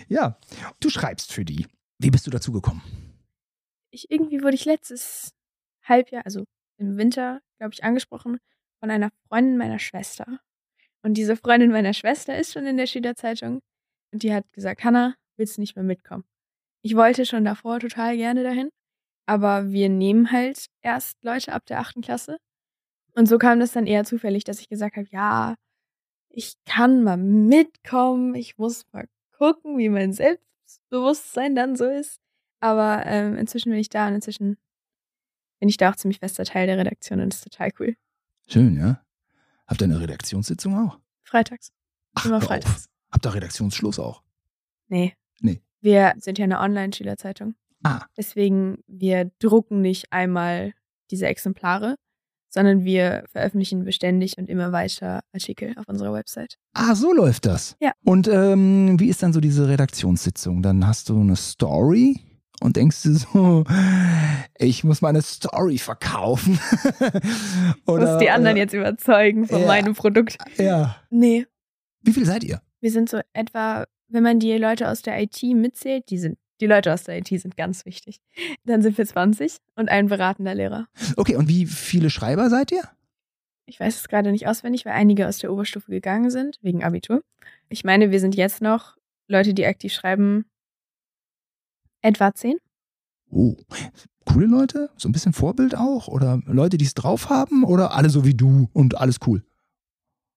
Ja. 0.09 0.39
Du 0.81 0.89
schreibst 0.89 1.35
für 1.35 1.45
die. 1.45 1.67
Wie 1.99 2.11
bist 2.11 2.27
du 2.27 2.31
dazu 2.31 2.51
gekommen? 2.51 2.81
Ich, 3.91 4.11
irgendwie 4.11 4.43
wurde 4.43 4.55
ich 4.55 4.65
letztes 4.65 5.35
Halbjahr, 5.85 6.25
also 6.25 6.45
im 6.79 6.97
Winter, 6.97 7.43
glaube 7.59 7.75
ich, 7.75 7.85
angesprochen 7.85 8.39
von 8.81 8.91
einer 8.91 9.11
Freundin 9.29 9.59
meiner 9.59 9.79
Schwester. 9.79 10.41
Und 11.03 11.15
diese 11.15 11.37
Freundin 11.37 11.71
meiner 11.71 11.93
Schwester 11.93 12.39
ist 12.39 12.55
schon 12.55 12.65
in 12.65 12.79
der 12.79 12.87
Schülerzeitung. 12.87 13.61
Und 14.13 14.23
die 14.23 14.33
hat 14.33 14.51
gesagt, 14.53 14.83
Hanna, 14.83 15.15
willst 15.37 15.59
du 15.59 15.61
nicht 15.61 15.77
mehr 15.77 15.85
mitkommen? 15.85 16.25
Ich 16.81 16.97
wollte 16.97 17.27
schon 17.27 17.45
davor 17.45 17.81
total 17.81 18.17
gerne 18.17 18.45
dahin, 18.45 18.71
aber 19.27 19.73
wir 19.73 19.91
nehmen 19.91 20.33
halt 20.33 20.69
erst 20.81 21.23
Leute 21.23 21.53
ab 21.53 21.67
der 21.67 21.81
achten 21.81 22.01
Klasse. 22.01 22.39
Und 23.17 23.27
so 23.27 23.39
kam 23.39 23.61
das 23.61 23.73
dann 23.73 23.87
eher 23.87 24.05
zufällig, 24.05 24.45
dass 24.45 24.61
ich 24.61 24.69
gesagt 24.69 24.97
habe, 24.97 25.09
ja, 25.11 25.57
ich 26.29 26.55
kann 26.67 27.03
mal 27.03 27.17
mitkommen, 27.17 28.35
ich 28.35 28.59
muss 28.59 28.85
mal 28.93 29.09
gucken, 29.39 29.79
wie 29.79 29.89
mein 29.89 30.13
Selbstbewusstsein 30.13 31.55
dann 31.55 31.77
so 31.77 31.87
ist. 31.87 32.21
Aber 32.61 33.05
ähm, 33.07 33.37
inzwischen 33.37 33.71
bin 33.71 33.79
ich 33.81 33.89
da 33.89 34.07
und 34.09 34.15
inzwischen 34.15 34.59
bin 35.61 35.69
ich 35.69 35.79
da 35.79 35.91
auch 35.91 35.97
ziemlich 35.97 36.19
fester 36.21 36.45
Teil 36.45 36.67
der 36.67 36.77
Redaktion 36.79 37.21
und 37.21 37.33
das 37.33 37.39
ist 37.39 37.45
total 37.51 37.71
cool. 37.81 37.97
Schön, 38.47 38.77
ja. 38.77 39.01
Habt 39.67 39.81
ihr 39.81 39.87
eine 39.87 40.01
Redaktionssitzung 40.01 40.79
auch? 40.79 40.99
Freitags. 41.25 41.73
Ach, 42.15 42.27
Immer 42.27 42.41
freitags. 42.41 42.89
Habt 43.11 43.27
ihr 43.27 43.35
Redaktionsschluss 43.35 43.99
auch? 43.99 44.23
Nee. 44.89 45.15
Nee. 45.41 45.63
Wir 45.81 46.15
sind 46.19 46.39
ja 46.39 46.45
eine 46.45 46.61
Online-Schülerzeitung. 46.61 47.55
Ah, 47.83 48.05
Deswegen, 48.17 48.83
wir 48.87 49.31
drucken 49.39 49.81
nicht 49.81 50.13
einmal 50.13 50.73
diese 51.11 51.27
Exemplare, 51.27 51.97
sondern 52.49 52.85
wir 52.85 53.25
veröffentlichen 53.31 53.85
beständig 53.85 54.39
und 54.39 54.49
immer 54.49 54.73
weiter 54.73 55.21
Artikel 55.33 55.75
auf 55.77 55.89
unserer 55.89 56.13
Website. 56.13 56.57
ah, 56.75 56.95
so 56.95 57.13
läuft 57.13 57.47
das. 57.47 57.77
Ja. 57.81 57.93
Und 58.05 58.29
ähm, 58.29 58.99
wie 58.99 59.09
ist 59.09 59.23
dann 59.23 59.33
so 59.33 59.41
diese 59.41 59.69
Redaktionssitzung? 59.69 60.63
Dann 60.63 60.87
hast 60.87 61.09
du 61.09 61.21
eine 61.21 61.37
Story 61.37 62.21
und 62.61 62.77
denkst 62.77 63.03
du 63.03 63.13
so, 63.15 63.65
ich 64.59 64.85
muss 64.85 65.03
meine 65.03 65.21
Story 65.23 65.79
verkaufen. 65.79 66.59
Ich 67.01 67.87
muss 67.87 68.19
die 68.19 68.31
anderen 68.31 68.57
jetzt 68.57 68.73
überzeugen 68.75 69.47
von 69.47 69.61
Ja. 69.61 69.67
meinem 69.67 69.95
Produkt. 69.95 70.39
Ja. 70.57 70.97
Nee. 71.11 71.47
Wie 72.03 72.13
viel 72.13 72.25
seid 72.27 72.45
ihr? 72.45 72.61
Wir 72.81 72.91
sind 72.93 73.09
so 73.11 73.21
etwa, 73.33 73.85
wenn 74.09 74.23
man 74.23 74.39
die 74.39 74.53
Leute 74.57 74.89
aus 74.89 75.03
der 75.03 75.21
IT 75.21 75.43
mitzählt, 75.43 76.09
die 76.11 76.19
sind, 76.19 76.39
die 76.61 76.67
Leute 76.67 76.93
aus 76.93 77.05
der 77.05 77.19
IT 77.19 77.29
sind 77.29 77.57
ganz 77.57 77.85
wichtig. 77.85 78.21
Dann 78.65 78.83
sind 78.83 78.97
wir 78.97 79.07
20 79.07 79.59
und 79.75 79.89
ein 79.89 80.07
beratender 80.07 80.55
Lehrer. 80.55 80.89
Okay, 81.17 81.37
und 81.37 81.49
wie 81.49 81.67
viele 81.67 82.11
Schreiber 82.11 82.49
seid 82.51 82.73
ihr? 82.73 82.83
Ich 83.67 83.81
weiß 83.81 83.97
es 83.97 84.09
gerade 84.09 84.31
nicht 84.31 84.47
auswendig, 84.47 84.87
weil 84.87 84.93
einige 84.93 85.27
aus 85.27 85.39
der 85.39 85.53
Oberstufe 85.53 85.91
gegangen 85.91 86.31
sind, 86.31 86.59
wegen 86.63 86.85
Abitur. 86.85 87.23
Ich 87.69 87.85
meine, 87.85 88.11
wir 88.11 88.21
sind 88.21 88.37
jetzt 88.37 88.63
noch 88.63 88.97
Leute, 89.27 89.55
die 89.55 89.67
aktiv 89.67 89.93
schreiben, 89.93 90.45
etwa 92.01 92.33
10. 92.33 92.59
Oh, 93.29 93.57
coole 94.25 94.47
Leute? 94.47 94.91
So 94.97 95.09
ein 95.09 95.13
bisschen 95.13 95.33
Vorbild 95.33 95.77
auch? 95.77 96.07
Oder 96.07 96.41
Leute, 96.47 96.79
die 96.79 96.85
es 96.85 96.95
drauf 96.95 97.29
haben? 97.29 97.65
Oder 97.65 97.93
alle 97.93 98.09
so 98.09 98.25
wie 98.25 98.35
du 98.35 98.69
und 98.73 98.99
alles 98.99 99.19
cool? 99.27 99.45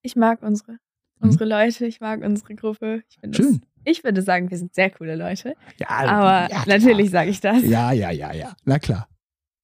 Ich 0.02 0.16
mag 0.16 0.42
unsere, 0.42 0.78
unsere 1.20 1.46
Leute, 1.46 1.86
ich 1.86 2.02
mag 2.02 2.22
unsere 2.22 2.56
Gruppe. 2.56 3.04
Schön. 3.32 3.62
Ich 3.84 4.04
würde 4.04 4.22
sagen, 4.22 4.50
wir 4.50 4.58
sind 4.58 4.74
sehr 4.74 4.90
coole 4.90 5.16
Leute. 5.16 5.56
Ja, 5.78 5.90
Aber 5.90 6.52
ja, 6.52 6.64
natürlich 6.68 7.10
sage 7.10 7.30
ich 7.30 7.40
das. 7.40 7.64
Ja, 7.64 7.92
ja, 7.92 8.12
ja, 8.12 8.34
ja. 8.34 8.54
Na 8.66 8.80
klar. 8.80 9.08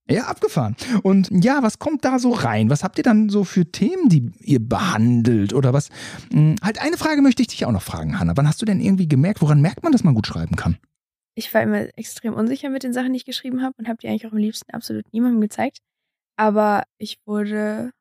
Ja, 0.07 0.25
abgefahren. 0.25 0.75
Und 1.01 1.29
ja, 1.31 1.63
was 1.63 1.79
kommt 1.79 2.05
da 2.05 2.19
so 2.19 2.29
rein? 2.31 2.69
Was 2.69 2.83
habt 2.83 2.99
ihr 2.99 3.03
dann 3.03 3.29
so 3.29 3.43
für 3.43 3.65
Themen, 3.65 4.07
die 4.07 4.31
ihr 4.39 4.59
behandelt? 4.59 5.51
Oder 5.53 5.73
was? 5.73 5.89
Hm, 6.31 6.55
halt 6.61 6.79
eine 6.79 6.97
Frage 6.97 7.23
möchte 7.23 7.41
ich 7.41 7.47
dich 7.47 7.65
auch 7.65 7.71
noch 7.71 7.81
fragen, 7.81 8.19
Hanna. 8.19 8.33
Wann 8.37 8.47
hast 8.47 8.61
du 8.61 8.65
denn 8.65 8.79
irgendwie 8.79 9.07
gemerkt, 9.07 9.41
woran 9.41 9.61
merkt 9.61 9.81
man, 9.81 9.91
dass 9.91 10.03
man 10.03 10.13
gut 10.13 10.27
schreiben 10.27 10.55
kann? 10.55 10.77
Ich 11.33 11.51
war 11.53 11.63
immer 11.63 11.87
extrem 11.97 12.33
unsicher 12.33 12.69
mit 12.69 12.83
den 12.83 12.93
Sachen, 12.93 13.13
die 13.13 13.17
ich 13.17 13.25
geschrieben 13.25 13.63
habe 13.63 13.73
und 13.77 13.87
habe 13.87 13.97
die 13.97 14.07
eigentlich 14.07 14.27
auch 14.27 14.31
am 14.31 14.37
liebsten 14.37 14.71
absolut 14.71 15.11
niemandem 15.11 15.41
gezeigt. 15.41 15.79
Aber 16.37 16.83
ich 16.99 17.17
wurde 17.25 17.91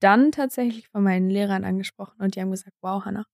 dann 0.00 0.32
tatsächlich 0.32 0.88
von 0.88 1.02
meinen 1.02 1.30
Lehrern 1.30 1.64
angesprochen 1.64 2.20
und 2.20 2.34
die 2.34 2.40
haben 2.40 2.50
gesagt, 2.50 2.76
wow, 2.82 3.04
Hannah, 3.04 3.24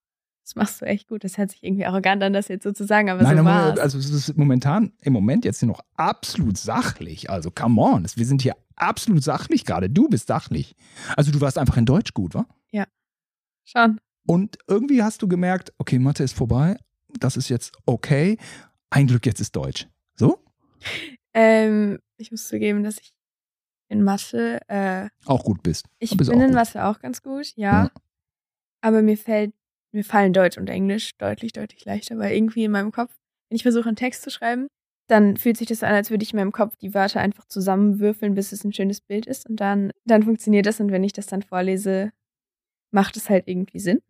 das 0.44 0.56
machst 0.56 0.80
du 0.80 0.86
echt 0.86 1.08
gut. 1.08 1.22
Das 1.24 1.38
hört 1.38 1.50
sich 1.50 1.62
irgendwie 1.62 1.84
arrogant 1.86 2.22
an, 2.22 2.32
das 2.32 2.48
jetzt 2.48 2.64
so 2.64 2.72
zu 2.72 2.84
sagen, 2.84 3.10
aber 3.10 3.20
so 3.20 3.26
aber- 3.26 3.44
war's. 3.44 3.78
also 3.78 3.98
es 3.98 4.10
ist 4.10 4.36
momentan, 4.36 4.92
im 5.00 5.12
Moment 5.12 5.44
jetzt 5.44 5.62
noch 5.62 5.80
absolut 5.96 6.58
sachlich. 6.58 7.30
Also 7.30 7.50
come 7.50 7.80
on, 7.80 8.06
wir 8.14 8.26
sind 8.26 8.42
hier 8.42 8.56
absolut 8.76 9.22
sachlich 9.22 9.64
gerade. 9.64 9.88
Du 9.90 10.08
bist 10.08 10.26
sachlich. 10.28 10.74
Also 11.16 11.30
du 11.30 11.40
warst 11.40 11.58
einfach 11.58 11.76
in 11.76 11.86
Deutsch 11.86 12.14
gut, 12.14 12.34
wa? 12.34 12.46
Schon. 13.64 14.00
Und 14.26 14.58
irgendwie 14.66 15.02
hast 15.02 15.22
du 15.22 15.28
gemerkt, 15.28 15.72
okay, 15.78 15.98
Mathe 16.00 16.24
ist 16.24 16.34
vorbei, 16.34 16.76
das 17.20 17.36
ist 17.36 17.48
jetzt 17.48 17.72
okay. 17.86 18.36
Ein 18.90 19.06
Glück, 19.06 19.26
jetzt 19.26 19.40
ist 19.40 19.54
Deutsch. 19.54 19.86
So? 20.16 20.42
Ähm, 21.34 22.00
ich 22.16 22.32
muss 22.32 22.48
zugeben, 22.48 22.82
dass 22.82 22.98
ich 22.98 23.12
in 23.88 24.02
Mathe, 24.02 24.60
äh, 24.68 25.08
Auch 25.24 25.44
gut 25.44 25.62
bist. 25.62 25.86
ich 26.00 26.16
bin 26.16 26.26
in 26.32 26.40
gut. 26.40 26.52
Mathe 26.52 26.84
auch 26.84 26.98
ganz 26.98 27.22
gut, 27.22 27.52
ja. 27.56 27.84
Ja. 27.84 27.90
Aber 28.80 29.02
mir 29.02 29.16
fällt, 29.16 29.54
mir 29.92 30.04
fallen 30.04 30.32
Deutsch 30.32 30.58
und 30.58 30.68
Englisch 30.68 31.16
deutlich, 31.18 31.52
deutlich 31.52 31.84
leichter, 31.84 32.18
weil 32.18 32.34
irgendwie 32.34 32.64
in 32.64 32.70
meinem 32.70 32.92
Kopf, 32.92 33.12
wenn 33.48 33.56
ich 33.56 33.62
versuche, 33.62 33.88
einen 33.88 33.96
Text 33.96 34.22
zu 34.22 34.30
schreiben, 34.30 34.68
dann 35.08 35.36
fühlt 35.36 35.56
sich 35.56 35.66
das 35.66 35.82
an, 35.82 35.94
als 35.94 36.10
würde 36.10 36.22
ich 36.22 36.32
in 36.32 36.38
meinem 36.38 36.52
Kopf 36.52 36.76
die 36.76 36.94
Wörter 36.94 37.20
einfach 37.20 37.44
zusammenwürfeln, 37.46 38.34
bis 38.34 38.52
es 38.52 38.64
ein 38.64 38.72
schönes 38.72 39.00
Bild 39.00 39.26
ist. 39.26 39.48
Und 39.48 39.56
dann, 39.56 39.90
dann 40.04 40.22
funktioniert 40.22 40.66
das. 40.66 40.80
Und 40.80 40.92
wenn 40.92 41.02
ich 41.02 41.12
das 41.12 41.26
dann 41.26 41.42
vorlese, 41.42 42.12
macht 42.92 43.16
es 43.16 43.28
halt 43.28 43.48
irgendwie 43.48 43.80
Sinn. 43.80 44.00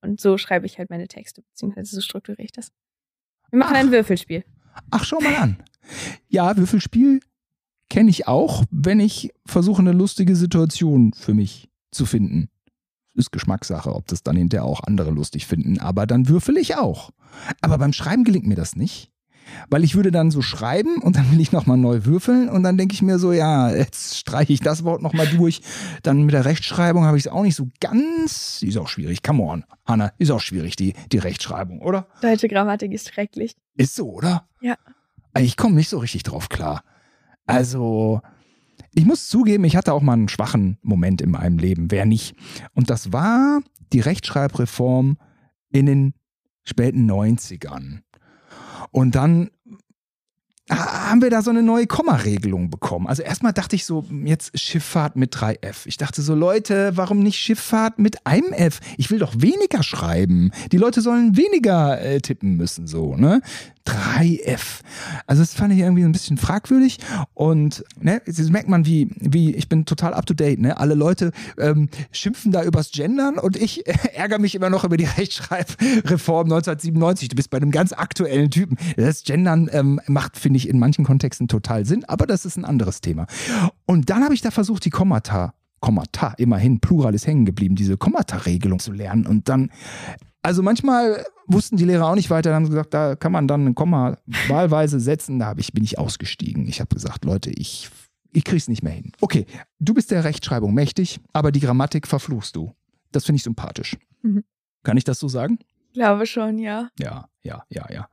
Und 0.00 0.20
so 0.20 0.38
schreibe 0.38 0.64
ich 0.64 0.78
halt 0.78 0.90
meine 0.90 1.08
Texte, 1.08 1.42
beziehungsweise 1.42 1.94
so 1.94 2.00
strukturiere 2.00 2.44
ich 2.44 2.52
das. 2.52 2.70
Wir 3.50 3.58
machen 3.58 3.74
Ach. 3.74 3.80
ein 3.80 3.90
Würfelspiel. 3.90 4.44
Ach, 4.90 5.04
schau 5.04 5.20
mal 5.20 5.34
an. 5.36 5.62
Ja, 6.28 6.56
Würfelspiel 6.56 7.20
kenne 7.90 8.10
ich 8.10 8.28
auch, 8.28 8.64
wenn 8.70 9.00
ich 9.00 9.32
versuche, 9.46 9.80
eine 9.80 9.92
lustige 9.92 10.36
Situation 10.36 11.12
für 11.14 11.34
mich 11.34 11.68
zu 11.90 12.06
finden. 12.06 12.48
Ist 13.18 13.32
Geschmackssache, 13.32 13.92
ob 13.94 14.06
das 14.06 14.22
dann 14.22 14.36
hinterher 14.36 14.64
auch 14.64 14.84
andere 14.84 15.10
lustig 15.10 15.46
finden, 15.46 15.80
aber 15.80 16.06
dann 16.06 16.28
würfel 16.28 16.56
ich 16.56 16.76
auch. 16.76 17.10
Aber 17.60 17.76
beim 17.78 17.92
Schreiben 17.92 18.22
gelingt 18.24 18.46
mir 18.46 18.54
das 18.54 18.76
nicht. 18.76 19.10
Weil 19.70 19.82
ich 19.82 19.94
würde 19.94 20.10
dann 20.10 20.30
so 20.30 20.42
schreiben 20.42 21.00
und 21.02 21.16
dann 21.16 21.32
will 21.32 21.40
ich 21.40 21.52
nochmal 21.52 21.78
neu 21.78 22.04
würfeln 22.04 22.48
und 22.48 22.62
dann 22.62 22.76
denke 22.76 22.94
ich 22.94 23.02
mir 23.02 23.18
so, 23.18 23.32
ja, 23.32 23.74
jetzt 23.74 24.18
streiche 24.18 24.52
ich 24.52 24.60
das 24.60 24.84
Wort 24.84 25.02
nochmal 25.02 25.26
durch. 25.26 25.62
Dann 26.02 26.24
mit 26.24 26.34
der 26.34 26.44
Rechtschreibung 26.44 27.04
habe 27.04 27.16
ich 27.16 27.26
es 27.26 27.32
auch 27.32 27.42
nicht 27.42 27.56
so 27.56 27.68
ganz. 27.80 28.62
Ist 28.62 28.76
auch 28.76 28.88
schwierig. 28.88 29.22
Come 29.22 29.42
on, 29.42 29.64
Hanna, 29.86 30.12
ist 30.18 30.30
auch 30.30 30.40
schwierig, 30.40 30.76
die, 30.76 30.92
die 31.12 31.18
Rechtschreibung, 31.18 31.80
oder? 31.80 32.06
Deutsche 32.20 32.46
Grammatik 32.48 32.92
ist 32.92 33.08
schrecklich. 33.12 33.56
Ist 33.74 33.94
so, 33.94 34.10
oder? 34.10 34.46
Ja. 34.60 34.76
Ich 35.38 35.56
komme 35.56 35.76
nicht 35.76 35.88
so 35.88 35.98
richtig 35.98 36.24
drauf 36.24 36.48
klar. 36.48 36.82
Also, 37.46 38.20
ich 38.94 39.04
muss 39.04 39.28
zugeben, 39.28 39.64
ich 39.64 39.76
hatte 39.76 39.92
auch 39.92 40.02
mal 40.02 40.14
einen 40.14 40.28
schwachen 40.28 40.78
Moment 40.82 41.20
in 41.20 41.30
meinem 41.30 41.58
Leben. 41.58 41.90
Wer 41.90 42.06
nicht? 42.06 42.34
Und 42.74 42.90
das 42.90 43.12
war 43.12 43.60
die 43.92 44.00
Rechtschreibreform 44.00 45.18
in 45.70 45.86
den 45.86 46.14
späten 46.64 47.10
90ern. 47.10 48.00
Und 48.90 49.14
dann 49.14 49.50
haben 50.70 51.22
wir 51.22 51.30
da 51.30 51.42
so 51.42 51.50
eine 51.50 51.62
neue 51.62 51.86
Kommaregelung 51.86 52.70
bekommen. 52.70 53.06
Also 53.06 53.22
erstmal 53.22 53.52
dachte 53.52 53.76
ich 53.76 53.84
so, 53.84 54.04
jetzt 54.24 54.58
Schifffahrt 54.58 55.16
mit 55.16 55.34
3F. 55.34 55.86
Ich 55.86 55.96
dachte 55.96 56.22
so, 56.22 56.34
Leute, 56.34 56.92
warum 56.94 57.20
nicht 57.20 57.38
Schifffahrt 57.38 57.98
mit 57.98 58.26
einem 58.26 58.52
F? 58.52 58.80
Ich 58.96 59.10
will 59.10 59.18
doch 59.18 59.34
weniger 59.36 59.82
schreiben. 59.82 60.50
Die 60.72 60.78
Leute 60.78 61.00
sollen 61.00 61.36
weniger 61.36 62.00
äh, 62.00 62.20
tippen 62.20 62.56
müssen, 62.56 62.86
so, 62.86 63.16
ne? 63.16 63.40
3F. 63.88 64.80
Also 65.26 65.42
das 65.42 65.54
fand 65.54 65.72
ich 65.72 65.80
irgendwie 65.80 66.04
ein 66.04 66.12
bisschen 66.12 66.36
fragwürdig 66.36 66.98
und 67.34 67.84
ne, 68.00 68.20
jetzt 68.26 68.50
merkt 68.50 68.68
man, 68.68 68.84
wie, 68.84 69.08
wie 69.16 69.54
ich 69.54 69.68
bin 69.68 69.86
total 69.86 70.12
up 70.12 70.26
to 70.26 70.34
date, 70.34 70.60
ne? 70.60 70.78
Alle 70.78 70.94
Leute 70.94 71.32
ähm, 71.58 71.88
schimpfen 72.12 72.52
da 72.52 72.62
übers 72.62 72.90
Gendern 72.90 73.38
und 73.38 73.56
ich 73.56 73.86
ärgere 74.14 74.38
mich 74.38 74.54
immer 74.54 74.68
noch 74.70 74.84
über 74.84 74.96
die 74.96 75.04
Rechtschreibreform 75.16 76.44
1997. 76.44 77.28
Du 77.28 77.36
bist 77.36 77.50
bei 77.50 77.56
einem 77.56 77.70
ganz 77.70 77.92
aktuellen 77.92 78.50
Typen. 78.50 78.76
Das 78.96 79.24
Gendern 79.24 79.70
ähm, 79.72 80.00
macht, 80.06 80.36
finde 80.36 80.57
ich, 80.57 80.57
in 80.66 80.78
manchen 80.78 81.04
Kontexten 81.04 81.46
total 81.46 81.84
Sinn, 81.84 82.04
aber 82.06 82.26
das 82.26 82.46
ist 82.46 82.56
ein 82.56 82.64
anderes 82.64 83.02
Thema. 83.02 83.26
Und 83.84 84.08
dann 84.08 84.24
habe 84.24 84.34
ich 84.34 84.40
da 84.40 84.50
versucht, 84.50 84.84
die 84.86 84.90
Kommata, 84.90 85.52
Kommata, 85.80 86.34
immerhin, 86.38 86.80
Plural 86.80 87.14
ist 87.14 87.26
hängen 87.26 87.44
geblieben, 87.44 87.76
diese 87.76 87.98
Kommata-Regelung 87.98 88.78
zu 88.78 88.92
lernen 88.92 89.26
und 89.26 89.48
dann 89.48 89.70
also 90.42 90.62
manchmal 90.62 91.24
wussten 91.46 91.76
die 91.76 91.84
Lehrer 91.84 92.06
auch 92.06 92.14
nicht 92.14 92.30
weiter, 92.30 92.50
dann 92.50 92.56
haben 92.56 92.64
sie 92.64 92.70
gesagt, 92.70 92.94
da 92.94 93.16
kann 93.16 93.32
man 93.32 93.48
dann 93.48 93.66
ein 93.66 93.74
Komma 93.74 94.16
wahlweise 94.48 95.00
setzen. 95.00 95.38
Da 95.38 95.54
ich, 95.56 95.72
bin 95.72 95.84
ich 95.84 95.98
ausgestiegen. 95.98 96.66
Ich 96.68 96.80
habe 96.80 96.94
gesagt, 96.94 97.24
Leute, 97.24 97.50
ich, 97.50 97.90
ich 98.32 98.44
krieg's 98.44 98.68
nicht 98.68 98.82
mehr 98.82 98.92
hin. 98.92 99.12
Okay, 99.20 99.46
du 99.78 99.94
bist 99.94 100.10
der 100.10 100.24
Rechtschreibung 100.24 100.72
mächtig, 100.72 101.20
aber 101.32 101.52
die 101.52 101.60
Grammatik 101.60 102.06
verfluchst 102.06 102.56
du. 102.56 102.72
Das 103.12 103.24
finde 103.24 103.36
ich 103.36 103.42
sympathisch. 103.42 103.96
Mhm. 104.22 104.44
Kann 104.84 104.96
ich 104.96 105.04
das 105.04 105.18
so 105.18 105.28
sagen? 105.28 105.58
Glaube 105.92 106.26
schon, 106.26 106.58
ja. 106.58 106.88
Ja, 106.98 107.28
ja, 107.42 107.64
ja, 107.68 107.86
ja. 107.90 108.08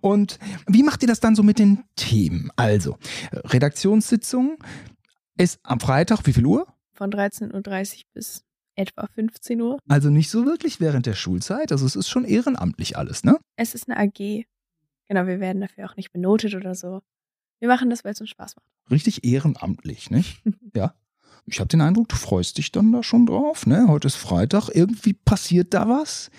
Und 0.00 0.38
wie 0.66 0.82
macht 0.82 1.02
ihr 1.02 1.08
das 1.08 1.20
dann 1.20 1.34
so 1.34 1.42
mit 1.42 1.58
den 1.58 1.84
Themen? 1.96 2.50
Also, 2.56 2.98
Redaktionssitzung 3.32 4.58
ist 5.36 5.60
am 5.62 5.80
Freitag, 5.80 6.26
wie 6.26 6.32
viel 6.32 6.46
Uhr? 6.46 6.66
Von 6.92 7.10
13.30 7.10 7.52
Uhr 7.54 8.02
bis 8.14 8.44
etwa 8.74 9.06
15 9.06 9.60
Uhr. 9.60 9.78
Also 9.88 10.08
nicht 10.08 10.30
so 10.30 10.44
wirklich 10.46 10.80
während 10.80 11.06
der 11.06 11.14
Schulzeit. 11.14 11.72
Also 11.72 11.84
es 11.84 11.96
ist 11.96 12.08
schon 12.08 12.24
ehrenamtlich 12.24 12.96
alles, 12.96 13.24
ne? 13.24 13.38
Es 13.56 13.74
ist 13.74 13.88
eine 13.88 13.98
AG. 13.98 14.46
Genau, 15.08 15.26
wir 15.26 15.40
werden 15.40 15.60
dafür 15.60 15.86
auch 15.90 15.96
nicht 15.96 16.12
benotet 16.12 16.54
oder 16.54 16.74
so. 16.74 17.00
Wir 17.58 17.68
machen 17.68 17.90
das, 17.90 18.04
weil 18.04 18.12
es 18.12 18.20
uns 18.20 18.30
Spaß 18.30 18.56
macht. 18.56 18.66
richtig 18.90 19.24
ehrenamtlich, 19.24 20.10
nicht? 20.10 20.42
ja. 20.74 20.94
Ich 21.46 21.60
habe 21.60 21.68
den 21.68 21.80
Eindruck, 21.80 22.08
du 22.08 22.16
freust 22.16 22.58
dich 22.58 22.72
dann 22.72 22.92
da 22.92 23.02
schon 23.02 23.26
drauf, 23.26 23.66
ne? 23.66 23.86
Heute 23.88 24.06
ist 24.06 24.16
Freitag, 24.16 24.68
irgendwie 24.68 25.14
passiert 25.14 25.72
da 25.72 25.88
was. 25.88 26.30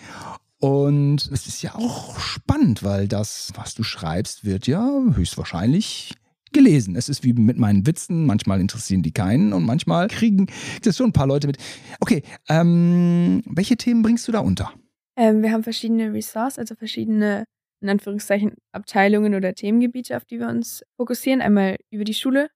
Und 0.60 1.30
es 1.32 1.48
ist 1.48 1.62
ja 1.62 1.76
auch 1.76 2.20
spannend, 2.20 2.84
weil 2.84 3.08
das, 3.08 3.52
was 3.56 3.76
du 3.76 3.84
schreibst, 3.84 4.44
wird 4.44 4.68
ja 4.68 4.86
höchstwahrscheinlich 5.14 6.14
gelesen. 6.52 6.96
Es 6.96 7.08
ist 7.08 7.24
wie 7.24 7.34
mit 7.34 7.58
meinen 7.58 7.86
Witzen, 7.86 8.26
manchmal 8.26 8.60
interessieren 8.60 9.02
die 9.02 9.14
keinen 9.14 9.54
und 9.54 9.66
manchmal 9.66 10.08
kriegen 10.08 10.48
das 10.84 10.98
schon 10.98 11.10
ein 11.10 11.14
paar 11.14 11.28
Leute 11.28 11.48
mit. 11.48 11.58
Okay, 12.00 12.24
ähm, 12.50 13.42
welche 13.46 13.78
Themen 13.78 14.02
bringst 14.02 14.28
du 14.28 14.32
da 14.32 14.40
unter? 14.40 14.74
Ähm, 15.16 15.42
wir 15.44 15.52
haben 15.52 15.64
verschiedene 15.64 16.14
Ressources, 16.14 16.60
also 16.60 16.76
verschiedene, 16.76 17.46
in 17.82 17.90
Anführungszeichen, 17.90 18.54
Abteilungen 18.74 19.36
oder 19.36 19.54
Themengebiete, 19.54 20.18
auf 20.18 20.26
die 20.26 20.40
wir 20.40 20.48
uns 20.50 20.84
fokussieren. 20.98 21.42
Einmal 21.42 21.78
über 21.90 22.04
die 22.04 22.14
Schule. 22.14 22.50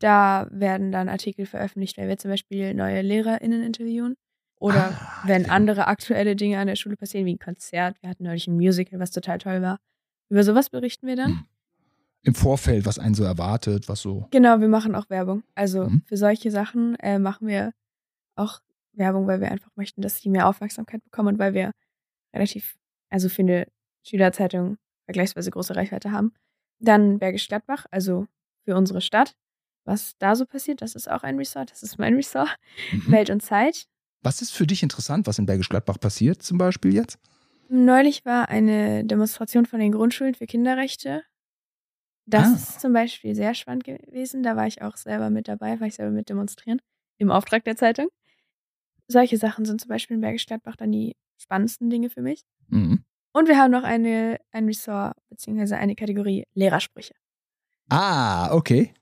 Da 0.00 0.46
werden 0.50 0.92
dann 0.92 1.08
Artikel 1.08 1.46
veröffentlicht, 1.46 1.96
weil 1.96 2.08
wir 2.08 2.18
zum 2.18 2.30
Beispiel 2.30 2.74
neue 2.74 3.00
LehrerInnen 3.00 3.62
interviewen. 3.62 4.14
Oder 4.58 4.92
ah, 4.92 5.22
wenn 5.26 5.44
ja. 5.44 5.48
andere 5.50 5.86
aktuelle 5.86 6.34
Dinge 6.34 6.58
an 6.58 6.66
der 6.66 6.76
Schule 6.76 6.96
passieren, 6.96 7.26
wie 7.26 7.34
ein 7.34 7.38
Konzert. 7.38 8.00
Wir 8.02 8.08
hatten 8.08 8.24
neulich 8.24 8.46
ein 8.46 8.56
Musical, 8.56 8.98
was 8.98 9.10
total 9.10 9.38
toll 9.38 9.62
war. 9.62 9.78
Über 10.28 10.42
sowas 10.42 10.70
berichten 10.70 11.06
wir 11.06 11.16
dann. 11.16 11.30
Hm 11.30 11.46
im 12.26 12.34
Vorfeld, 12.34 12.86
was 12.86 12.98
einen 12.98 13.14
so 13.14 13.22
erwartet, 13.22 13.88
was 13.88 14.02
so. 14.02 14.26
Genau, 14.32 14.60
wir 14.60 14.66
machen 14.66 14.96
auch 14.96 15.08
Werbung. 15.10 15.44
Also 15.54 15.84
mhm. 15.84 16.02
für 16.06 16.16
solche 16.16 16.50
Sachen 16.50 16.96
äh, 16.96 17.20
machen 17.20 17.46
wir 17.46 17.72
auch 18.34 18.60
Werbung, 18.94 19.28
weil 19.28 19.40
wir 19.40 19.52
einfach 19.52 19.70
möchten, 19.76 20.02
dass 20.02 20.20
sie 20.20 20.28
mehr 20.28 20.48
Aufmerksamkeit 20.48 21.04
bekommen 21.04 21.34
und 21.34 21.38
weil 21.38 21.54
wir 21.54 21.70
relativ, 22.34 22.76
also 23.10 23.28
für 23.28 23.42
eine 23.42 23.68
Schülerzeitung 24.02 24.76
vergleichsweise 25.04 25.52
große 25.52 25.76
Reichweite 25.76 26.10
haben. 26.10 26.32
Dann 26.80 27.20
Bergisch 27.20 27.46
Gladbach, 27.46 27.86
also 27.92 28.26
für 28.64 28.76
unsere 28.76 29.00
Stadt. 29.00 29.36
Was 29.84 30.18
da 30.18 30.34
so 30.34 30.46
passiert, 30.46 30.82
das 30.82 30.96
ist 30.96 31.08
auch 31.08 31.22
ein 31.22 31.36
Resort, 31.36 31.70
das 31.70 31.84
ist 31.84 31.96
mein 31.96 32.14
Resort. 32.14 32.56
Mhm. 32.90 33.12
Welt 33.12 33.30
und 33.30 33.40
Zeit. 33.40 33.86
Was 34.22 34.42
ist 34.42 34.52
für 34.52 34.66
dich 34.66 34.82
interessant, 34.82 35.26
was 35.26 35.38
in 35.38 35.46
Bergisch 35.46 35.68
Gladbach 35.68 36.00
passiert, 36.00 36.42
zum 36.42 36.58
Beispiel 36.58 36.94
jetzt? 36.94 37.18
Neulich 37.68 38.24
war 38.24 38.48
eine 38.48 39.04
Demonstration 39.04 39.66
von 39.66 39.80
den 39.80 39.92
Grundschulen 39.92 40.34
für 40.34 40.46
Kinderrechte 40.46 41.22
das 42.26 42.46
ah. 42.48 42.54
ist 42.54 42.80
zum 42.80 42.92
Beispiel 42.92 43.34
sehr 43.34 43.54
spannend 43.54 43.84
gewesen. 43.84 44.42
Da 44.42 44.56
war 44.56 44.66
ich 44.66 44.82
auch 44.82 44.96
selber 44.96 45.30
mit 45.30 45.48
dabei, 45.48 45.80
war 45.80 45.86
ich 45.86 45.94
selber 45.94 46.12
mit 46.12 46.28
demonstrieren 46.28 46.82
im 47.18 47.30
Auftrag 47.30 47.64
der 47.64 47.76
Zeitung. 47.76 48.08
Solche 49.08 49.38
Sachen 49.38 49.64
sind 49.64 49.80
zum 49.80 49.88
Beispiel 49.88 50.16
in 50.16 50.20
Bergisch 50.20 50.46
Gladbach 50.46 50.76
dann 50.76 50.90
die 50.90 51.14
spannendsten 51.40 51.88
Dinge 51.88 52.10
für 52.10 52.22
mich. 52.22 52.42
Mhm. 52.68 53.04
Und 53.32 53.48
wir 53.48 53.56
haben 53.58 53.70
noch 53.70 53.84
eine, 53.84 54.38
ein 54.50 54.66
Ressort, 54.66 55.16
beziehungsweise 55.28 55.76
eine 55.76 55.94
Kategorie 55.94 56.44
Lehrersprüche. 56.54 57.14
Ah, 57.88 58.52
okay. 58.52 58.92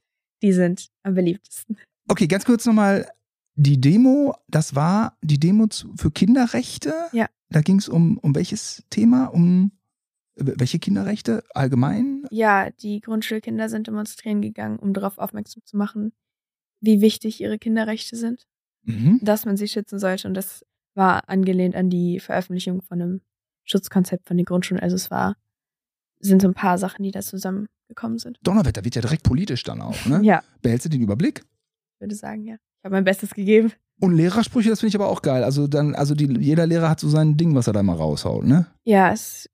Die 0.43 0.53
sind 0.53 0.89
am 1.03 1.15
beliebtesten. 1.15 1.79
Okay, 2.09 2.27
ganz 2.27 2.45
kurz 2.45 2.67
nochmal. 2.67 3.11
Die 3.57 3.81
Demo, 3.81 4.35
das 4.49 4.75
war 4.75 5.17
die 5.23 5.39
Demo 5.39 5.69
für 5.97 6.11
Kinderrechte? 6.11 6.93
Ja. 7.13 7.29
Da 7.51 7.61
ging 7.61 7.79
es 7.79 7.89
um, 7.89 8.19
um 8.19 8.35
welches 8.35 8.83
Thema? 8.91 9.27
Um 9.27 9.73
welche 10.37 10.79
Kinderrechte 10.81 11.45
allgemein? 11.55 12.25
Ja, 12.31 12.71
die 12.71 13.01
Grundschulkinder 13.01 13.69
sind 13.69 13.87
demonstrieren 13.87 14.43
gegangen, 14.43 14.79
um 14.79 14.93
darauf 14.93 15.19
aufmerksam 15.19 15.63
zu 15.65 15.77
machen, 15.77 16.13
wie 16.81 17.01
wichtig 17.01 17.41
ihre 17.41 17.59
Kinderrechte 17.59 18.17
sind, 18.17 18.47
mhm. 18.83 19.21
dass 19.23 19.45
man 19.45 19.57
sie 19.57 19.69
schützen 19.69 19.99
sollte. 19.99 20.27
Und 20.27 20.35
das 20.35 20.65
war 20.95 21.29
angelehnt 21.29 21.77
an 21.77 21.91
die 21.91 22.19
Veröffentlichung 22.19 22.83
von 22.83 23.01
einem 23.01 23.21
Schutzkonzept 23.65 24.27
von 24.27 24.37
den 24.37 24.47
Grundschulen. 24.47 24.83
Also 24.83 24.97
es 24.97 25.11
war, 25.11 25.37
sind 26.19 26.43
so 26.43 26.49
ein 26.49 26.55
paar 26.55 26.79
Sachen, 26.79 27.05
die 27.05 27.11
da 27.11 27.21
zusammengekommen 27.21 28.19
sind. 28.19 28.39
Donnerwetter 28.43 28.85
wird 28.85 28.97
ja 28.97 29.03
direkt 29.03 29.23
politisch 29.23 29.63
dann 29.63 29.81
auch, 29.81 30.05
ne? 30.07 30.21
ja. 30.25 30.43
Behältst 30.63 30.87
du 30.87 30.91
den 30.91 31.03
Überblick? 31.03 31.45
Ich 31.95 32.01
würde 32.01 32.15
sagen, 32.15 32.45
ja. 32.45 32.57
Ich 32.85 32.87
habe 32.87 32.97
mein 32.97 33.05
Bestes 33.05 33.33
gegeben. 33.33 33.73
Und 33.99 34.15
Lehrersprüche, 34.15 34.69
das 34.69 34.81
finde 34.81 34.91
ich 34.91 34.95
aber 34.97 35.09
auch 35.09 35.23
geil. 35.23 35.43
Also 35.43 35.67
dann, 35.67 35.95
also 35.95 36.15
die, 36.15 36.27
jeder 36.39 36.67
Lehrer 36.67 36.91
hat 36.91 37.01
so 37.01 37.09
sein 37.09 37.39
Ding, 37.39 37.55
was 37.55 37.67
er 37.67 37.73
da 37.73 37.83
mal 37.83 37.97
raushaut, 37.97 38.45
ne? 38.45 38.67
Ja, 38.85 39.11
es 39.11 39.49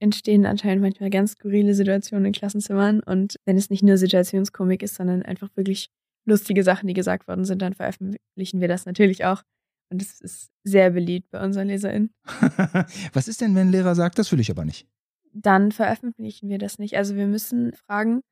entstehen 0.00 0.46
anscheinend 0.46 0.80
manchmal 0.80 1.10
ganz 1.10 1.32
skurrile 1.32 1.74
Situationen 1.74 2.24
in 2.24 2.32
Klassenzimmern. 2.32 3.00
Und 3.00 3.36
wenn 3.44 3.58
es 3.58 3.68
nicht 3.68 3.82
nur 3.82 3.98
Situationskomik 3.98 4.82
ist, 4.82 4.94
sondern 4.94 5.22
einfach 5.22 5.50
wirklich 5.56 5.90
lustige 6.24 6.62
Sachen, 6.62 6.86
die 6.86 6.94
gesagt 6.94 7.28
worden 7.28 7.44
sind, 7.44 7.60
dann 7.60 7.74
veröffentlichen 7.74 8.62
wir 8.62 8.68
das 8.68 8.86
natürlich 8.86 9.26
auch. 9.26 9.42
Und 9.90 10.00
es 10.00 10.22
ist 10.22 10.48
sehr 10.62 10.92
beliebt 10.92 11.30
bei 11.30 11.44
unseren 11.44 11.68
LeserInnen. 11.68 12.14
Was 13.12 13.28
ist 13.28 13.42
denn, 13.42 13.54
wenn 13.54 13.68
ein 13.68 13.72
Lehrer 13.72 13.94
sagt, 13.94 14.18
das 14.18 14.32
will 14.32 14.40
ich 14.40 14.50
aber 14.50 14.64
nicht? 14.64 14.86
Dann 15.34 15.70
veröffentlichen 15.70 16.48
wir 16.48 16.56
das 16.56 16.78
nicht. 16.78 16.96
Also 16.96 17.14
wir 17.14 17.26
müssen 17.26 17.74
fragen, 17.74 18.22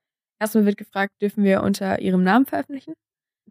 erstmal 0.41 0.65
wird 0.65 0.79
gefragt, 0.79 1.13
dürfen 1.21 1.45
wir 1.45 1.63
unter 1.63 2.01
ihrem 2.01 2.23
Namen 2.23 2.47
veröffentlichen? 2.47 2.95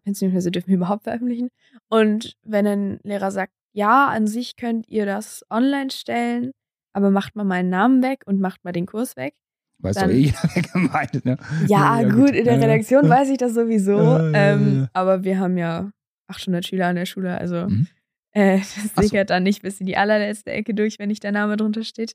Beziehungsweise 0.04 0.50
dürfen 0.50 0.68
wir 0.68 0.76
überhaupt 0.76 1.04
veröffentlichen? 1.04 1.48
Und 1.88 2.36
wenn 2.42 2.66
ein 2.66 3.00
Lehrer 3.02 3.30
sagt, 3.30 3.52
ja, 3.72 4.08
an 4.08 4.26
sich 4.26 4.56
könnt 4.56 4.88
ihr 4.88 5.06
das 5.06 5.44
online 5.50 5.90
stellen, 5.90 6.52
aber 6.92 7.10
macht 7.10 7.36
mal 7.36 7.44
meinen 7.44 7.70
Namen 7.70 8.02
weg 8.02 8.22
und 8.26 8.40
macht 8.40 8.64
mal 8.64 8.72
den 8.72 8.86
Kurs 8.86 9.16
weg. 9.16 9.34
Weißt 9.78 10.02
du 10.02 10.10
eh, 10.10 10.32
wer 10.54 10.62
gemeint, 10.62 11.24
ne? 11.24 11.36
Ja, 11.66 12.00
ja, 12.00 12.08
gut, 12.08 12.30
in 12.30 12.44
der 12.44 12.60
Redaktion 12.60 13.08
weiß 13.08 13.30
ich 13.30 13.38
das 13.38 13.54
sowieso. 13.54 13.98
ähm, 14.34 14.88
aber 14.92 15.24
wir 15.24 15.38
haben 15.38 15.56
ja 15.58 15.90
800 16.28 16.66
Schüler 16.66 16.86
an 16.88 16.96
der 16.96 17.06
Schule, 17.06 17.36
also 17.36 17.68
mhm. 17.68 17.88
äh, 18.32 18.58
das 18.58 19.06
sickert 19.06 19.28
so. 19.28 19.34
dann 19.34 19.42
nicht 19.42 19.62
bis 19.62 19.80
in 19.80 19.86
die 19.86 19.96
allerletzte 19.96 20.52
Ecke 20.52 20.74
durch, 20.74 20.98
wenn 20.98 21.08
nicht 21.08 21.24
der 21.24 21.32
Name 21.32 21.56
drunter 21.56 21.82
steht. 21.82 22.14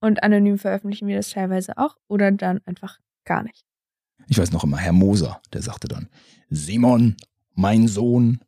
Und 0.00 0.22
anonym 0.22 0.58
veröffentlichen 0.58 1.08
wir 1.08 1.16
das 1.16 1.30
teilweise 1.30 1.78
auch 1.78 1.96
oder 2.08 2.30
dann 2.30 2.60
einfach 2.66 3.00
gar 3.24 3.42
nicht. 3.42 3.64
Ich 4.28 4.38
weiß 4.38 4.52
noch 4.52 4.64
immer, 4.64 4.78
Herr 4.78 4.92
Moser, 4.92 5.40
der 5.52 5.62
sagte 5.62 5.88
dann, 5.88 6.08
Simon, 6.50 7.16
mein 7.54 7.88
Sohn, 7.88 8.40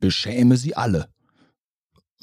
beschäme 0.00 0.56
sie 0.56 0.76
alle. 0.76 1.08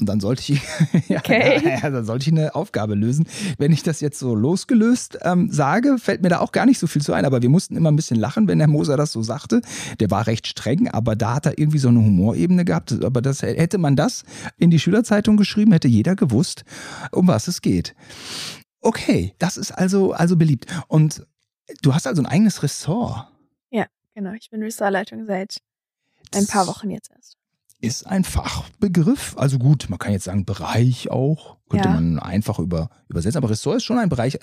Und 0.02 0.10
dann 0.10 0.20
sollte 0.20 0.42
ich, 0.42 0.62
ja, 1.10 1.20
okay. 1.20 1.62
ja, 1.64 1.90
dann 1.90 2.06
sollte 2.06 2.24
ich 2.24 2.32
eine 2.32 2.56
Aufgabe 2.56 2.96
lösen. 2.96 3.28
Wenn 3.60 3.72
ich 3.72 3.84
das 3.84 4.02
jetzt 4.02 4.18
so 4.18 4.34
losgelöst 4.34 5.20
ähm, 5.22 5.52
sage, 5.52 5.98
fällt 6.00 6.24
mir 6.24 6.30
da 6.30 6.40
auch 6.40 6.52
gar 6.52 6.66
nicht 6.66 6.80
so 6.80 6.88
viel 6.88 7.04
zu 7.04 7.14
ein. 7.14 7.24
Aber 7.24 7.44
wir 7.44 7.50
mussten 7.50 7.78
immer 7.78 7.92
ein 7.92 7.96
bisschen 7.96 8.18
lachen, 8.18 8.48
wenn 8.48 8.58
der 8.58 8.68
Moser 8.68 8.98
das 8.98 9.12
so 9.12 9.22
sagte. 9.22 9.62
Der 10.00 10.10
war 10.10 10.26
recht 10.26 10.48
streng, 10.48 10.88
aber 10.88 11.16
da 11.16 11.36
hat 11.36 11.46
er 11.46 11.60
irgendwie 11.60 11.78
so 11.78 11.90
eine 11.90 12.00
Humorebene 12.00 12.66
gehabt. 12.66 13.04
Aber 13.04 13.22
das 13.22 13.44
hätte 13.44 13.78
man 13.78 13.96
das 13.96 14.24
in 14.58 14.72
die 14.72 14.80
Schülerzeitung 14.80 15.38
geschrieben, 15.38 15.72
hätte 15.72 15.88
jeder 15.88 16.16
gewusst, 16.16 16.64
um 17.12 17.28
was 17.28 17.48
es 17.48 17.62
geht. 17.62 17.94
Okay, 18.82 19.36
das 19.38 19.56
ist 19.56 19.72
also, 19.72 20.14
also 20.14 20.36
beliebt. 20.36 20.66
Und 20.88 21.28
du 21.81 21.93
hast 21.93 22.07
also 22.07 22.21
ein 22.21 22.25
eigenes 22.25 22.63
Ressort. 22.63 23.27
Ja, 23.69 23.86
genau. 24.13 24.34
Ich 24.34 24.49
bin 24.49 24.62
Ressortleitung 24.62 25.25
seit 25.25 25.57
ein 26.34 26.47
paar 26.47 26.67
Wochen 26.67 26.89
jetzt 26.89 27.12
erst 27.12 27.38
ist 27.81 28.05
ein 28.05 28.23
Fachbegriff. 28.23 29.36
Also 29.38 29.57
gut, 29.57 29.89
man 29.89 29.99
kann 29.99 30.13
jetzt 30.13 30.25
sagen 30.25 30.45
Bereich 30.45 31.10
auch, 31.10 31.57
könnte 31.69 31.89
ja. 31.89 31.95
man 31.95 32.19
einfach 32.19 32.60
über, 32.60 32.89
übersetzen, 33.10 33.39
aber 33.39 33.49
Ressort 33.49 33.77
ist 33.77 33.84
schon 33.84 33.97
ein 33.97 34.10
Bereich, 34.10 34.38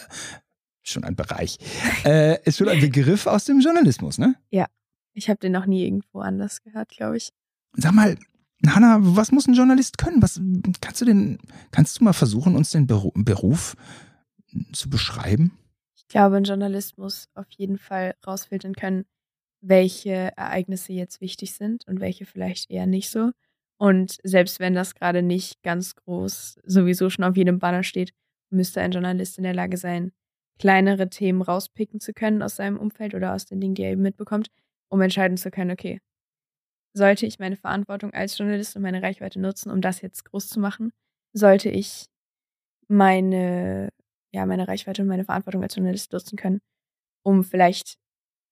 schon 0.83 1.05
ein 1.05 1.17
Bereich, 1.17 1.59
äh, 2.05 2.43
ist 2.45 2.59
schon 2.59 2.69
ein 2.69 2.81
Begriff 2.81 3.27
aus 3.27 3.45
dem 3.45 3.61
Journalismus, 3.61 4.19
ne? 4.19 4.35
Ja, 4.51 4.67
ich 5.15 5.31
habe 5.31 5.39
den 5.39 5.53
noch 5.53 5.67
nie 5.67 5.85
irgendwo 5.85 6.21
anders 6.21 6.63
gehört, 6.63 6.91
glaube 6.91 7.17
ich. 7.17 7.31
Sag 7.75 7.93
mal, 7.93 8.19
Hanna, 8.67 8.99
was 9.01 9.31
muss 9.31 9.47
ein 9.47 9.55
Journalist 9.55 9.99
können? 9.99 10.21
Was 10.21 10.41
kannst 10.81 11.01
du 11.01 11.05
denn, 11.05 11.39
kannst 11.71 12.01
du 12.01 12.05
mal 12.05 12.13
versuchen, 12.13 12.57
uns 12.57 12.71
den 12.71 12.87
Beruf 12.87 13.77
zu 14.73 14.91
beschreiben? 14.91 15.53
Ich 16.09 16.13
glaube, 16.13 16.37
ein 16.37 16.45
Journalist 16.45 16.97
muss 16.97 17.29
auf 17.35 17.47
jeden 17.51 17.77
Fall 17.77 18.15
rausfiltern 18.27 18.75
können, 18.75 19.05
welche 19.61 20.33
Ereignisse 20.37 20.95
jetzt 20.95 21.21
wichtig 21.21 21.53
sind 21.55 21.87
und 21.87 22.01
welche 22.01 22.25
vielleicht 22.25 22.71
eher 22.71 22.87
nicht 22.87 23.11
so. 23.11 23.33
Und 23.79 24.17
selbst 24.23 24.59
wenn 24.59 24.75
das 24.75 24.95
gerade 24.95 25.23
nicht 25.23 25.63
ganz 25.63 25.95
groß 25.97 26.61
sowieso 26.65 27.11
schon 27.11 27.25
auf 27.25 27.37
jedem 27.37 27.59
Banner 27.59 27.83
steht, 27.83 28.13
müsste 28.51 28.81
ein 28.81 28.93
Journalist 28.93 29.37
in 29.37 29.45
der 29.45 29.53
Lage 29.55 29.77
sein, 29.77 30.13
kleinere 30.59 31.11
Themen 31.11 31.43
rauspicken 31.43 32.01
zu 32.01 32.15
können 32.15 32.43
aus 32.43 32.57
seinem 32.57 32.79
Umfeld 32.79 33.15
oder 33.15 33.35
aus 33.35 33.45
den 33.45 33.61
Dingen, 33.61 33.75
die 33.75 33.83
er 33.83 33.93
eben 33.93 34.03
mitbekommt, 34.03 34.49
um 34.89 35.03
entscheiden 35.03 35.37
zu 35.37 35.51
können, 35.51 35.71
okay, 35.73 36.01
sollte 36.95 37.27
ich 37.27 37.39
meine 37.39 37.57
Verantwortung 37.57 38.13
als 38.15 38.39
Journalist 38.39 38.75
und 38.77 38.83
meine 38.83 39.03
Reichweite 39.03 39.39
nutzen, 39.41 39.71
um 39.71 39.81
das 39.83 40.01
jetzt 40.01 40.25
groß 40.25 40.49
zu 40.49 40.59
machen? 40.59 40.93
Sollte 41.35 41.69
ich 41.69 42.07
meine, 42.89 43.91
ja, 44.33 44.47
meine 44.47 44.69
Reichweite 44.69 45.03
und 45.03 45.09
meine 45.09 45.25
Verantwortung 45.25 45.63
als 45.63 45.75
Journalist 45.75 46.13
nutzen 46.13 46.37
können, 46.37 46.61
um 47.23 47.45
vielleicht 47.45 47.97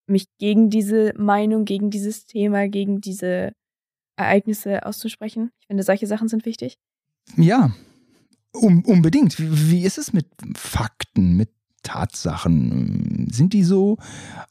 mich 0.06 0.26
gegen 0.38 0.70
diese 0.70 1.12
Meinung, 1.16 1.64
gegen 1.64 1.90
dieses 1.90 2.26
Thema, 2.26 2.68
gegen 2.68 3.00
diese 3.00 3.52
Ereignisse 4.16 4.86
auszusprechen. 4.86 5.50
Ich 5.60 5.66
finde, 5.66 5.82
solche 5.82 6.06
Sachen 6.06 6.28
sind 6.28 6.46
wichtig. 6.46 6.78
Ja, 7.36 7.72
um, 8.52 8.84
unbedingt. 8.84 9.36
Wie, 9.38 9.82
ist 9.82 9.98
es 9.98 10.12
mit 10.12 10.26
Fakten, 10.56 11.36
mit 11.36 11.50
Tatsachen? 11.82 13.28
Sind 13.30 13.52
die 13.52 13.64
so 13.64 13.98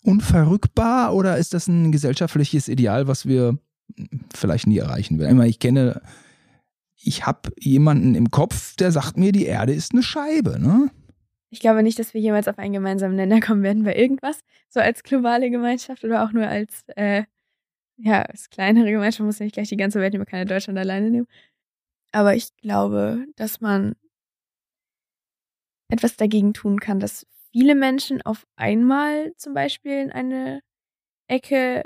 unverrückbar 0.01 1.15
oder 1.15 1.37
ist 1.37 1.53
das 1.53 1.67
ein 1.67 1.91
gesellschaftliches 1.91 2.67
Ideal, 2.67 3.07
was 3.07 3.25
wir 3.25 3.57
vielleicht 4.33 4.67
nie 4.67 4.77
erreichen 4.77 5.19
werden? 5.19 5.41
Ich 5.43 5.59
kenne, 5.59 6.01
ich 6.95 7.25
habe 7.25 7.51
jemanden 7.59 8.15
im 8.15 8.29
Kopf, 8.29 8.75
der 8.75 8.91
sagt 8.91 9.17
mir, 9.17 9.31
die 9.31 9.45
Erde 9.45 9.73
ist 9.73 9.93
eine 9.93 10.03
Scheibe, 10.03 10.59
ne? 10.59 10.91
Ich 11.55 11.61
glaube 11.61 11.83
nicht, 11.83 11.97
dass 11.99 12.13
wir 12.13 12.19
jemals 12.19 12.49
auf 12.49 12.59
einen 12.59 12.73
gemeinsamen 12.73 13.15
Nenner 13.15 13.39
kommen 13.39 13.63
werden 13.63 13.83
bei 13.85 13.95
irgendwas, 13.95 14.41
so 14.69 14.81
als 14.81 15.03
globale 15.03 15.49
Gemeinschaft 15.49 16.03
oder 16.03 16.25
auch 16.25 16.33
nur 16.33 16.45
als, 16.47 16.83
äh, 16.97 17.23
ja, 17.97 18.23
als 18.23 18.49
kleinere 18.49 18.91
Gemeinschaft, 18.91 19.25
muss 19.25 19.39
ja 19.39 19.45
nicht 19.45 19.53
gleich 19.55 19.69
die 19.69 19.77
ganze 19.77 20.01
Welt 20.01 20.13
nehmen, 20.13 20.23
man 20.23 20.27
kann 20.27 20.47
Deutschland 20.47 20.77
alleine 20.79 21.09
nehmen. 21.11 21.27
Aber 22.11 22.35
ich 22.35 22.55
glaube, 22.57 23.25
dass 23.37 23.61
man 23.61 23.95
etwas 25.89 26.17
dagegen 26.17 26.53
tun 26.53 26.79
kann, 26.79 26.99
dass 26.99 27.25
viele 27.53 27.75
Menschen 27.75 28.21
auf 28.21 28.45
einmal 28.57 29.33
zum 29.37 29.53
Beispiel 29.53 29.93
in 30.01 30.11
eine 30.11 30.61
Ecke 31.29 31.83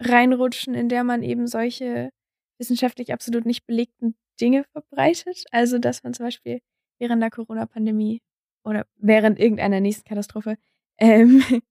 reinrutschen, 0.00 0.74
in 0.74 0.88
der 0.88 1.04
man 1.04 1.22
eben 1.22 1.46
solche 1.46 2.10
wissenschaftlich 2.58 3.12
absolut 3.12 3.46
nicht 3.46 3.66
belegten 3.66 4.16
Dinge 4.40 4.64
verbreitet. 4.72 5.44
Also, 5.52 5.78
dass 5.78 6.02
man 6.02 6.14
zum 6.14 6.26
Beispiel 6.26 6.60
während 6.98 7.22
der 7.22 7.30
Corona-Pandemie 7.30 8.20
oder 8.66 8.84
während 8.96 9.38
irgendeiner 9.38 9.80
nächsten 9.80 10.06
Katastrophe, 10.06 10.58
ähm, 10.98 11.42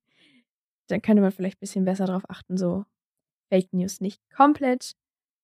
dann 0.88 1.02
könnte 1.02 1.22
man 1.22 1.32
vielleicht 1.32 1.58
ein 1.58 1.60
bisschen 1.60 1.86
besser 1.86 2.06
darauf 2.06 2.28
achten, 2.30 2.58
so 2.58 2.86
Fake 3.50 3.74
News 3.74 4.02
nicht 4.02 4.22
komplett 4.36 4.94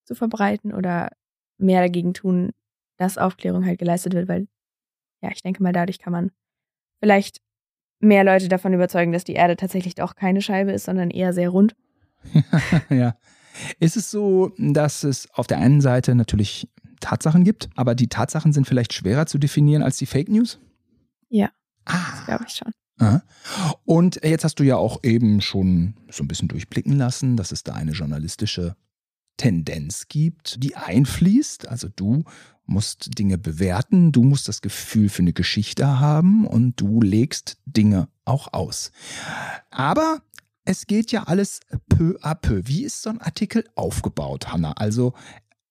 zu 0.04 0.14
verbreiten 0.14 0.72
oder 0.72 1.10
mehr 1.58 1.82
dagegen 1.82 2.14
tun, 2.14 2.50
dass 2.96 3.18
Aufklärung 3.18 3.66
halt 3.66 3.78
geleistet 3.78 4.14
wird, 4.14 4.28
weil 4.28 4.48
ja, 5.20 5.30
ich 5.30 5.42
denke 5.42 5.62
mal, 5.62 5.72
dadurch 5.72 5.98
kann 5.98 6.12
man 6.12 6.32
vielleicht 6.98 7.40
mehr 8.00 8.24
Leute 8.24 8.48
davon 8.48 8.72
überzeugen, 8.72 9.12
dass 9.12 9.24
die 9.24 9.34
Erde 9.34 9.56
tatsächlich 9.56 9.94
doch 9.94 10.16
keine 10.16 10.42
Scheibe 10.42 10.72
ist, 10.72 10.84
sondern 10.84 11.10
eher 11.10 11.32
sehr 11.32 11.50
rund. 11.50 11.76
ja. 12.90 13.16
Ist 13.78 13.96
es 13.96 14.10
so, 14.10 14.52
dass 14.58 15.04
es 15.04 15.28
auf 15.34 15.46
der 15.46 15.58
einen 15.58 15.80
Seite 15.80 16.14
natürlich 16.14 16.68
Tatsachen 17.00 17.44
gibt, 17.44 17.68
aber 17.76 17.94
die 17.94 18.08
Tatsachen 18.08 18.52
sind 18.52 18.66
vielleicht 18.66 18.94
schwerer 18.94 19.26
zu 19.26 19.38
definieren 19.38 19.82
als 19.82 19.98
die 19.98 20.06
Fake 20.06 20.28
News? 20.28 20.58
Ja. 21.32 21.50
Ah. 21.86 21.98
Das 22.10 22.26
glaube 22.26 22.44
ich 22.46 22.54
schon. 22.54 22.72
Und 23.84 24.20
jetzt 24.22 24.44
hast 24.44 24.60
du 24.60 24.62
ja 24.62 24.76
auch 24.76 25.02
eben 25.02 25.40
schon 25.40 25.94
so 26.08 26.22
ein 26.22 26.28
bisschen 26.28 26.46
durchblicken 26.46 26.96
lassen, 26.96 27.36
dass 27.36 27.50
es 27.50 27.64
da 27.64 27.72
eine 27.72 27.92
journalistische 27.92 28.76
Tendenz 29.38 30.06
gibt, 30.08 30.62
die 30.62 30.76
einfließt. 30.76 31.66
Also 31.66 31.88
du 31.88 32.22
musst 32.64 33.18
Dinge 33.18 33.38
bewerten, 33.38 34.12
du 34.12 34.22
musst 34.22 34.46
das 34.46 34.62
Gefühl 34.62 35.08
für 35.08 35.22
eine 35.22 35.32
Geschichte 35.32 35.98
haben 35.98 36.46
und 36.46 36.80
du 36.80 37.00
legst 37.00 37.56
Dinge 37.66 38.08
auch 38.24 38.52
aus. 38.52 38.92
Aber 39.70 40.22
es 40.64 40.86
geht 40.86 41.10
ja 41.10 41.24
alles 41.24 41.58
peu 41.88 42.18
à 42.22 42.36
peu. 42.36 42.62
Wie 42.66 42.84
ist 42.84 43.02
so 43.02 43.10
ein 43.10 43.20
Artikel 43.20 43.64
aufgebaut, 43.74 44.52
Hanna? 44.52 44.72
Also 44.72 45.12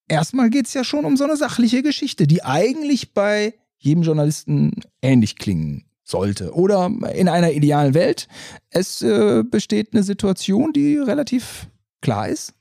erstmal 0.10 0.50
geht 0.50 0.68
es 0.68 0.74
ja 0.74 0.84
schon 0.84 1.06
um 1.06 1.16
so 1.16 1.24
eine 1.24 1.38
sachliche 1.38 1.82
Geschichte, 1.82 2.28
die 2.28 2.44
eigentlich 2.44 3.14
bei 3.14 3.54
jedem 3.82 4.04
Journalisten 4.04 4.72
ähnlich 5.02 5.36
klingen 5.36 5.86
sollte. 6.04 6.54
Oder 6.54 6.92
in 7.14 7.28
einer 7.28 7.52
idealen 7.52 7.94
Welt, 7.94 8.28
es 8.70 9.02
äh, 9.02 9.44
besteht 9.44 9.94
eine 9.94 10.04
Situation, 10.04 10.72
die 10.74 10.98
relativ 10.98 11.68
klar 12.02 12.30
ist. 12.30 12.54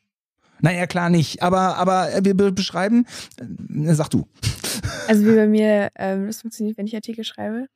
Naja, 0.62 0.86
klar 0.86 1.08
nicht, 1.08 1.42
aber, 1.42 1.76
aber 1.76 2.08
wir 2.22 2.34
beschreiben, 2.34 3.06
äh, 3.38 3.94
sag 3.94 4.10
du. 4.10 4.26
Also 5.08 5.24
wie 5.24 5.34
bei 5.34 5.46
mir, 5.46 5.88
ähm, 5.96 6.26
das 6.26 6.42
funktioniert, 6.42 6.76
wenn 6.76 6.86
ich 6.86 6.94
Artikel 6.94 7.24
schreibe? 7.24 7.66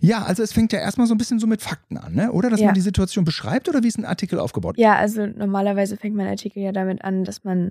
Ja, 0.00 0.24
also 0.24 0.42
es 0.42 0.52
fängt 0.52 0.72
ja 0.72 0.80
erstmal 0.80 1.06
so 1.06 1.14
ein 1.14 1.18
bisschen 1.18 1.38
so 1.38 1.46
mit 1.46 1.62
Fakten 1.62 1.96
an, 1.96 2.14
ne? 2.14 2.32
oder? 2.32 2.50
Dass 2.50 2.60
ja. 2.60 2.66
man 2.66 2.74
die 2.74 2.80
Situation 2.80 3.24
beschreibt 3.24 3.68
oder 3.68 3.82
wie 3.82 3.88
ist 3.88 3.98
ein 3.98 4.04
Artikel 4.04 4.38
aufgebaut? 4.38 4.76
Ja, 4.78 4.96
also 4.96 5.26
normalerweise 5.26 5.96
fängt 5.96 6.16
mein 6.16 6.26
Artikel 6.26 6.62
ja 6.62 6.72
damit 6.72 7.02
an, 7.02 7.24
dass 7.24 7.44
man 7.44 7.70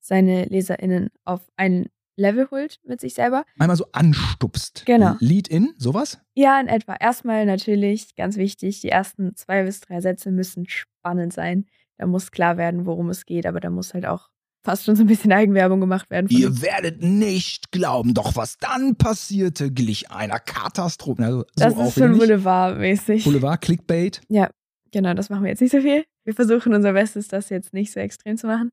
seine 0.00 0.44
LeserInnen 0.44 1.10
auf 1.24 1.40
ein 1.56 1.86
Level 2.16 2.48
holt 2.50 2.80
mit 2.84 3.00
sich 3.00 3.14
selber. 3.14 3.44
Einmal 3.58 3.76
so 3.76 3.86
anstupst. 3.92 4.84
Genau. 4.86 5.16
Lead 5.20 5.48
in, 5.48 5.74
sowas? 5.78 6.20
Ja, 6.34 6.60
in 6.60 6.68
etwa. 6.68 6.94
Erstmal 6.94 7.46
natürlich, 7.46 8.14
ganz 8.14 8.36
wichtig, 8.36 8.80
die 8.80 8.88
ersten 8.88 9.34
zwei 9.36 9.64
bis 9.64 9.80
drei 9.80 10.00
Sätze 10.00 10.30
müssen 10.30 10.66
spannend 10.68 11.32
sein. 11.32 11.66
Da 11.98 12.06
muss 12.06 12.30
klar 12.30 12.56
werden, 12.56 12.86
worum 12.86 13.10
es 13.10 13.24
geht, 13.24 13.46
aber 13.46 13.60
da 13.60 13.70
muss 13.70 13.94
halt 13.94 14.06
auch 14.06 14.30
fast 14.64 14.84
schon 14.84 14.96
so 14.96 15.04
ein 15.04 15.06
bisschen 15.06 15.32
Eigenwerbung 15.32 15.80
gemacht 15.80 16.10
werden. 16.10 16.28
Ihr 16.30 16.62
werdet 16.62 17.02
nicht 17.02 17.70
glauben, 17.70 18.14
doch 18.14 18.34
was 18.34 18.56
dann 18.58 18.96
passierte, 18.96 19.70
glich 19.70 20.10
einer 20.10 20.40
Katastrophe. 20.40 21.22
Also, 21.24 21.38
so 21.40 21.46
das 21.56 21.76
ist 21.76 21.94
schon 21.94 22.16
Boulevard-mäßig. 22.18 23.24
Boulevard, 23.24 23.60
Clickbait. 23.60 24.22
Ja, 24.28 24.50
genau, 24.90 25.14
das 25.14 25.28
machen 25.28 25.42
wir 25.44 25.50
jetzt 25.50 25.60
nicht 25.60 25.72
so 25.72 25.80
viel. 25.80 26.04
Wir 26.24 26.34
versuchen 26.34 26.72
unser 26.72 26.94
Bestes, 26.94 27.28
das 27.28 27.50
jetzt 27.50 27.74
nicht 27.74 27.92
so 27.92 28.00
extrem 28.00 28.36
zu 28.38 28.46
machen. 28.46 28.70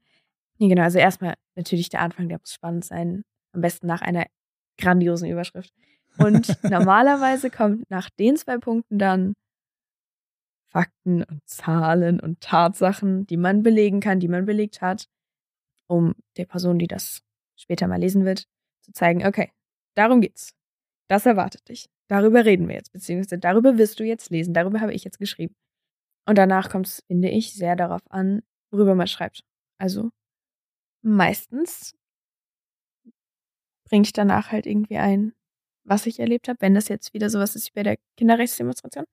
Nee, 0.58 0.70
genau, 0.70 0.84
also 0.84 1.00
erstmal 1.00 1.36
natürlich 1.56 1.90
der 1.90 2.02
Anfang, 2.02 2.30
der 2.30 2.40
muss 2.40 2.54
spannend 2.54 2.86
sein. 2.86 3.24
Am 3.54 3.62
besten 3.62 3.88
nach 3.88 4.02
einer 4.02 4.26
grandiosen 4.78 5.30
Überschrift. 5.30 5.74
Und 6.18 6.58
normalerweise 6.64 7.50
kommt 7.50 7.90
nach 7.90 8.10
den 8.10 8.38
zwei 8.38 8.58
Punkten 8.58 9.00
dann 9.00 9.34
Fakten 10.72 11.24
und 11.24 11.42
Zahlen 11.46 12.20
und 12.20 12.40
Tatsachen, 12.40 13.26
die 13.28 13.38
man 13.38 13.62
belegen 13.62 14.00
kann, 14.00 14.20
die 14.20 14.30
man 14.30 14.46
belegt 14.46 14.82
hat, 14.82 15.08
um 15.88 16.16
der 16.38 16.46
Person, 16.46 16.80
die 16.80 16.88
das 16.88 17.22
später 17.58 17.88
mal 17.88 18.00
lesen 18.00 18.24
wird, 18.24 18.46
zu 18.82 18.94
zeigen, 18.94 19.26
okay, 19.26 19.52
darum 19.96 20.22
geht's. 20.22 20.54
Das 21.10 21.26
erwartet 21.26 21.68
dich. 21.68 21.90
Darüber 22.08 22.46
reden 22.46 22.68
wir 22.68 22.76
jetzt, 22.76 22.94
beziehungsweise 22.94 23.38
darüber 23.38 23.78
wirst 23.78 24.00
du 24.00 24.06
jetzt 24.06 24.30
lesen, 24.30 24.54
darüber 24.54 24.80
habe 24.80 24.94
ich 24.94 25.04
jetzt 25.04 25.20
geschrieben. 25.20 25.56
Und 26.26 26.38
danach 26.38 26.70
kommt 26.70 26.88
es, 26.88 27.04
finde 27.08 27.30
ich, 27.30 27.54
sehr 27.54 27.76
darauf 27.76 28.02
an, 28.10 28.42
worüber 28.72 28.96
man 28.96 29.08
schreibt. 29.08 29.44
Also 29.78 30.12
meistens 31.02 31.94
bringe 33.92 34.06
ich 34.06 34.14
danach 34.14 34.52
halt 34.52 34.66
irgendwie 34.66 34.98
ein, 34.98 35.34
was 35.84 36.06
ich 36.06 36.20
erlebt 36.20 36.48
habe, 36.48 36.62
wenn 36.62 36.74
das 36.74 36.88
jetzt 36.88 37.14
wieder 37.14 37.30
sowas 37.30 37.56
ist 37.56 37.68
wie 37.68 37.76
bei 37.76 37.84
der 37.84 37.98
Kinderrechtsdemonstration. 38.18 39.06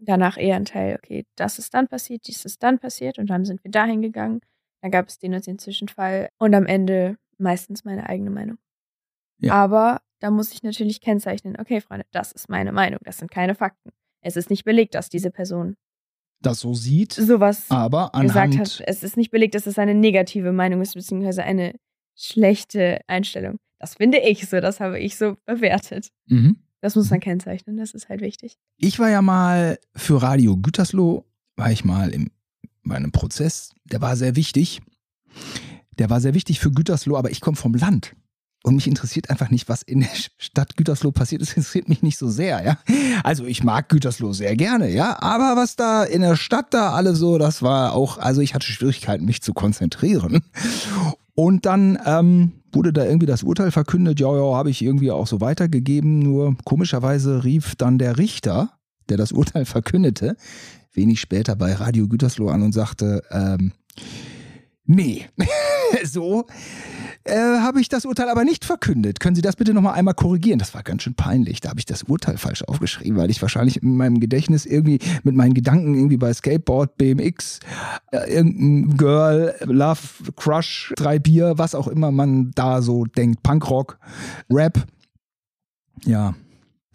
Danach 0.00 0.38
eher 0.38 0.56
ein 0.56 0.64
Teil, 0.64 0.96
okay, 0.96 1.26
das 1.36 1.58
ist 1.58 1.74
dann 1.74 1.88
passiert, 1.88 2.26
dies 2.26 2.44
ist 2.44 2.62
dann 2.62 2.78
passiert 2.78 3.18
und 3.18 3.28
dann 3.28 3.44
sind 3.44 3.62
wir 3.62 3.70
dahin 3.70 4.00
gegangen. 4.00 4.40
Dann 4.80 4.90
gab 4.90 5.08
es 5.08 5.18
den 5.18 5.34
und 5.34 5.46
den 5.46 5.58
Zwischenfall 5.58 6.30
und 6.38 6.54
am 6.54 6.66
Ende 6.66 7.18
meistens 7.36 7.84
meine 7.84 8.08
eigene 8.08 8.30
Meinung. 8.30 8.58
Ja. 9.40 9.52
Aber 9.54 10.00
da 10.20 10.30
muss 10.30 10.52
ich 10.52 10.62
natürlich 10.62 11.00
kennzeichnen, 11.00 11.56
okay, 11.60 11.80
Freunde, 11.80 12.06
das 12.10 12.32
ist 12.32 12.48
meine 12.48 12.72
Meinung, 12.72 13.00
das 13.04 13.18
sind 13.18 13.30
keine 13.30 13.54
Fakten. 13.54 13.90
Es 14.22 14.36
ist 14.36 14.50
nicht 14.50 14.64
belegt, 14.64 14.94
dass 14.94 15.10
diese 15.10 15.30
Person 15.30 15.76
das 16.40 16.60
so 16.60 16.72
sieht, 16.72 17.12
sowas 17.12 17.66
aber 17.68 18.14
anhand 18.14 18.52
gesagt 18.52 18.58
hat. 18.58 18.82
Es 18.86 19.02
ist 19.02 19.16
nicht 19.16 19.32
belegt, 19.32 19.54
dass 19.56 19.66
es 19.66 19.78
eine 19.78 19.94
negative 19.94 20.52
Meinung 20.52 20.80
ist, 20.80 20.94
beziehungsweise 20.94 21.42
eine 21.42 21.74
schlechte 22.14 23.00
Einstellung. 23.08 23.58
Das 23.78 23.94
finde 23.94 24.18
ich 24.18 24.48
so, 24.48 24.60
das 24.60 24.80
habe 24.80 24.98
ich 24.98 25.16
so 25.16 25.36
bewertet. 25.46 26.10
Mhm. 26.26 26.56
Das 26.80 26.94
muss 26.94 27.10
man 27.10 27.20
kennzeichnen, 27.20 27.76
das 27.76 27.92
ist 27.92 28.08
halt 28.08 28.20
wichtig. 28.20 28.56
Ich 28.76 28.98
war 28.98 29.10
ja 29.10 29.20
mal 29.22 29.78
für 29.96 30.22
Radio 30.22 30.56
Gütersloh, 30.56 31.24
war 31.56 31.72
ich 31.72 31.84
mal 31.84 32.10
im, 32.10 32.30
bei 32.84 32.96
einem 32.96 33.10
Prozess, 33.10 33.72
der 33.84 34.00
war 34.00 34.16
sehr 34.16 34.36
wichtig. 34.36 34.80
Der 35.98 36.10
war 36.10 36.20
sehr 36.20 36.34
wichtig 36.34 36.60
für 36.60 36.70
Gütersloh, 36.70 37.16
aber 37.16 37.30
ich 37.30 37.40
komme 37.40 37.56
vom 37.56 37.74
Land. 37.74 38.14
Und 38.64 38.74
mich 38.74 38.86
interessiert 38.86 39.30
einfach 39.30 39.50
nicht, 39.50 39.68
was 39.68 39.82
in 39.82 40.00
der 40.00 40.10
Stadt 40.36 40.76
Gütersloh 40.76 41.12
passiert. 41.12 41.42
Das 41.42 41.50
interessiert 41.50 41.88
mich 41.88 42.02
nicht 42.02 42.18
so 42.18 42.28
sehr, 42.28 42.64
ja. 42.64 42.78
Also 43.22 43.46
ich 43.46 43.62
mag 43.64 43.88
Gütersloh 43.88 44.32
sehr 44.32 44.56
gerne, 44.56 44.90
ja. 44.90 45.20
Aber 45.22 45.60
was 45.60 45.76
da 45.76 46.04
in 46.04 46.22
der 46.22 46.36
Stadt 46.36 46.74
da 46.74 46.92
alle 46.92 47.14
so, 47.14 47.38
das 47.38 47.62
war 47.62 47.94
auch, 47.94 48.18
also 48.18 48.40
ich 48.40 48.54
hatte 48.54 48.66
Schwierigkeiten, 48.66 49.24
mich 49.24 49.42
zu 49.42 49.54
konzentrieren. 49.54 50.42
Und 51.34 51.66
dann 51.66 51.98
ähm, 52.04 52.52
wurde 52.72 52.92
da 52.92 53.04
irgendwie 53.04 53.26
das 53.26 53.42
Urteil 53.42 53.70
verkündet, 53.70 54.20
ja, 54.20 54.34
ja, 54.34 54.56
habe 54.56 54.70
ich 54.70 54.82
irgendwie 54.82 55.10
auch 55.10 55.26
so 55.26 55.40
weitergegeben. 55.40 56.18
Nur 56.18 56.56
komischerweise 56.64 57.44
rief 57.44 57.76
dann 57.76 57.98
der 57.98 58.18
Richter, 58.18 58.70
der 59.08 59.16
das 59.16 59.32
Urteil 59.32 59.64
verkündete, 59.64 60.36
wenig 60.92 61.20
später 61.20 61.56
bei 61.56 61.72
Radio 61.74 62.08
Gütersloh 62.08 62.48
an 62.48 62.62
und 62.62 62.72
sagte, 62.72 63.22
ähm, 63.30 63.72
nee, 64.84 65.26
so 66.04 66.46
äh, 67.28 67.60
habe 67.60 67.80
ich 67.80 67.88
das 67.88 68.04
Urteil 68.04 68.28
aber 68.28 68.44
nicht 68.44 68.64
verkündet. 68.64 69.20
Können 69.20 69.36
Sie 69.36 69.42
das 69.42 69.56
bitte 69.56 69.74
nochmal 69.74 69.94
einmal 69.94 70.14
korrigieren? 70.14 70.58
Das 70.58 70.74
war 70.74 70.82
ganz 70.82 71.02
schön 71.02 71.14
peinlich. 71.14 71.60
Da 71.60 71.70
habe 71.70 71.78
ich 71.78 71.86
das 71.86 72.04
Urteil 72.04 72.38
falsch 72.38 72.62
aufgeschrieben, 72.64 73.18
weil 73.18 73.30
ich 73.30 73.40
wahrscheinlich 73.42 73.82
in 73.82 73.96
meinem 73.96 74.20
Gedächtnis 74.20 74.66
irgendwie 74.66 74.98
mit 75.22 75.34
meinen 75.34 75.54
Gedanken 75.54 75.94
irgendwie 75.94 76.16
bei 76.16 76.32
Skateboard, 76.32 76.96
BMX, 76.96 77.60
äh, 78.12 78.32
irgendein 78.32 78.96
Girl, 78.96 79.54
Love, 79.64 80.00
Crush, 80.36 80.92
drei 80.96 81.18
Bier, 81.18 81.54
was 81.56 81.74
auch 81.74 81.88
immer 81.88 82.10
man 82.10 82.50
da 82.54 82.82
so 82.82 83.04
denkt, 83.04 83.42
Punkrock, 83.42 83.98
Rap. 84.50 84.86
Ja, 86.04 86.34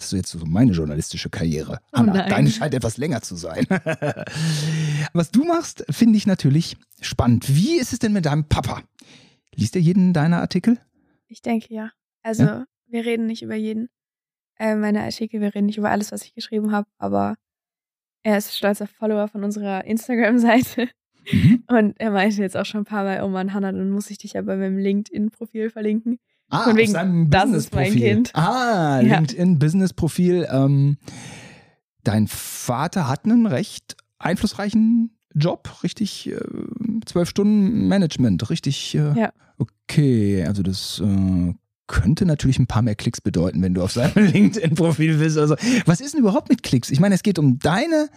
das 0.03 0.11
ist 0.11 0.17
jetzt 0.17 0.31
so 0.31 0.45
meine 0.45 0.73
journalistische 0.73 1.29
Karriere. 1.29 1.79
Oh 1.93 2.03
deine 2.03 2.49
scheint 2.49 2.73
etwas 2.73 2.97
länger 2.97 3.21
zu 3.21 3.37
sein. 3.37 3.65
Was 5.13 5.31
du 5.31 5.45
machst, 5.45 5.85
finde 5.89 6.17
ich 6.17 6.27
natürlich 6.27 6.75
spannend. 6.99 7.55
Wie 7.55 7.77
ist 7.77 7.93
es 7.93 7.99
denn 7.99 8.11
mit 8.11 8.25
deinem 8.25 8.43
Papa? 8.43 8.81
Liest 9.55 9.75
er 9.75 9.81
jeden 9.81 10.13
deiner 10.13 10.41
Artikel? 10.41 10.79
Ich 11.27 11.41
denke 11.41 11.73
ja. 11.73 11.91
Also, 12.21 12.43
ja? 12.43 12.65
wir 12.87 13.05
reden 13.05 13.25
nicht 13.25 13.41
über 13.41 13.55
jeden. 13.55 13.89
Äh, 14.57 14.75
meine 14.75 15.01
Artikel, 15.01 15.41
wir 15.41 15.53
reden 15.53 15.65
nicht 15.65 15.77
über 15.77 15.89
alles, 15.89 16.11
was 16.11 16.23
ich 16.23 16.33
geschrieben 16.33 16.71
habe, 16.71 16.87
aber 16.97 17.35
er 18.23 18.37
ist 18.37 18.55
stolzer 18.55 18.87
Follower 18.87 19.27
von 19.27 19.43
unserer 19.43 19.85
Instagram-Seite. 19.85 20.89
Mhm. 21.31 21.63
Und 21.67 21.99
er 21.99 22.11
meinte 22.11 22.41
jetzt 22.41 22.55
auch 22.55 22.65
schon 22.65 22.81
ein 22.81 22.85
paar 22.85 23.03
Mal, 23.03 23.23
oh 23.23 23.29
Mann, 23.29 23.53
Hannah, 23.53 23.71
dann 23.71 23.91
muss 23.91 24.09
ich 24.09 24.17
dich 24.17 24.33
ja 24.33 24.41
bei 24.41 24.55
meinem 24.55 24.77
LinkedIn-Profil 24.77 25.69
verlinken. 25.69 26.19
Ah, 26.49 26.65
Von 26.65 26.77
wegen, 26.77 27.29
das 27.29 27.51
ist 27.51 27.73
mein 27.73 27.95
Kind. 27.95 28.31
Ah, 28.35 28.99
LinkedIn-Business-Profil. 28.99 30.47
Ähm, 30.51 30.97
Dein 32.03 32.27
Vater 32.27 33.07
hat 33.07 33.25
einen 33.25 33.45
recht 33.45 33.95
einflussreichen 34.19 35.17
Job, 35.35 35.83
richtig 35.83 36.29
äh, 36.29 36.39
zwölf 37.05 37.29
Stunden 37.29 37.87
Management, 37.87 38.49
richtig. 38.49 38.95
Äh, 38.95 39.13
ja. 39.19 39.33
Okay, 39.57 40.43
also 40.45 40.63
das 40.63 41.01
äh, 41.03 41.53
könnte 41.87 42.25
natürlich 42.25 42.59
ein 42.59 42.67
paar 42.67 42.81
mehr 42.81 42.95
Klicks 42.95 43.21
bedeuten, 43.21 43.61
wenn 43.61 43.73
du 43.73 43.83
auf 43.83 43.91
seinem 43.91 44.25
LinkedIn-Profil 44.31 45.17
bist. 45.17 45.37
Also, 45.37 45.55
was 45.85 46.01
ist 46.01 46.13
denn 46.13 46.21
überhaupt 46.21 46.49
mit 46.49 46.63
Klicks? 46.63 46.89
Ich 46.89 46.99
meine, 46.99 47.15
es 47.15 47.23
geht 47.23 47.39
um 47.39 47.59
deine 47.59 48.09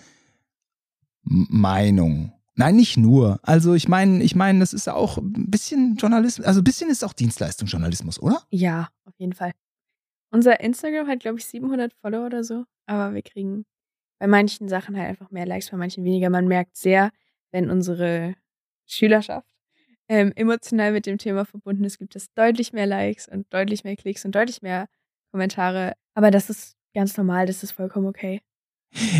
Meinung. 1.22 2.32
Nein, 2.54 2.76
nicht 2.76 2.96
nur. 2.96 3.38
Also 3.42 3.74
ich 3.74 3.86
meine, 3.86 4.22
ich 4.22 4.34
meine, 4.34 4.60
das 4.60 4.72
ist 4.72 4.88
auch 4.88 5.18
ein 5.18 5.50
bisschen 5.50 5.96
Journalismus, 5.96 6.46
also 6.46 6.60
ein 6.60 6.64
bisschen 6.64 6.88
ist 6.88 7.04
auch 7.04 7.12
Dienstleistungsjournalismus, 7.12 8.18
oder? 8.20 8.42
Ja, 8.50 8.88
auf 9.04 9.12
jeden 9.18 9.34
Fall. 9.34 9.52
Unser 10.30 10.60
Instagram 10.60 11.06
hat, 11.06 11.20
glaube 11.20 11.38
ich, 11.38 11.44
700 11.44 11.92
Follower 11.92 12.26
oder 12.26 12.44
so, 12.44 12.64
aber 12.86 13.14
wir 13.14 13.22
kriegen 13.22 13.66
bei 14.18 14.26
manchen 14.26 14.68
Sachen 14.68 14.96
halt 14.96 15.08
einfach 15.08 15.30
mehr 15.30 15.46
Likes, 15.46 15.70
bei 15.70 15.76
manchen 15.76 16.04
weniger. 16.04 16.30
Man 16.30 16.48
merkt 16.48 16.76
sehr, 16.76 17.10
wenn 17.50 17.70
unsere 17.70 18.34
Schülerschaft 18.86 19.46
ähm, 20.08 20.32
emotional 20.36 20.92
mit 20.92 21.06
dem 21.06 21.18
Thema 21.18 21.44
verbunden 21.44 21.84
ist, 21.84 21.98
gibt 21.98 22.16
es 22.16 22.32
deutlich 22.34 22.72
mehr 22.72 22.86
Likes 22.86 23.28
und 23.28 23.52
deutlich 23.52 23.84
mehr 23.84 23.96
Klicks 23.96 24.24
und 24.24 24.34
deutlich 24.34 24.62
mehr 24.62 24.86
Kommentare. 25.32 25.94
Aber 26.14 26.30
das 26.30 26.50
ist 26.50 26.76
ganz 26.94 27.16
normal, 27.16 27.46
das 27.46 27.62
ist 27.62 27.72
vollkommen 27.72 28.06
okay. 28.06 28.40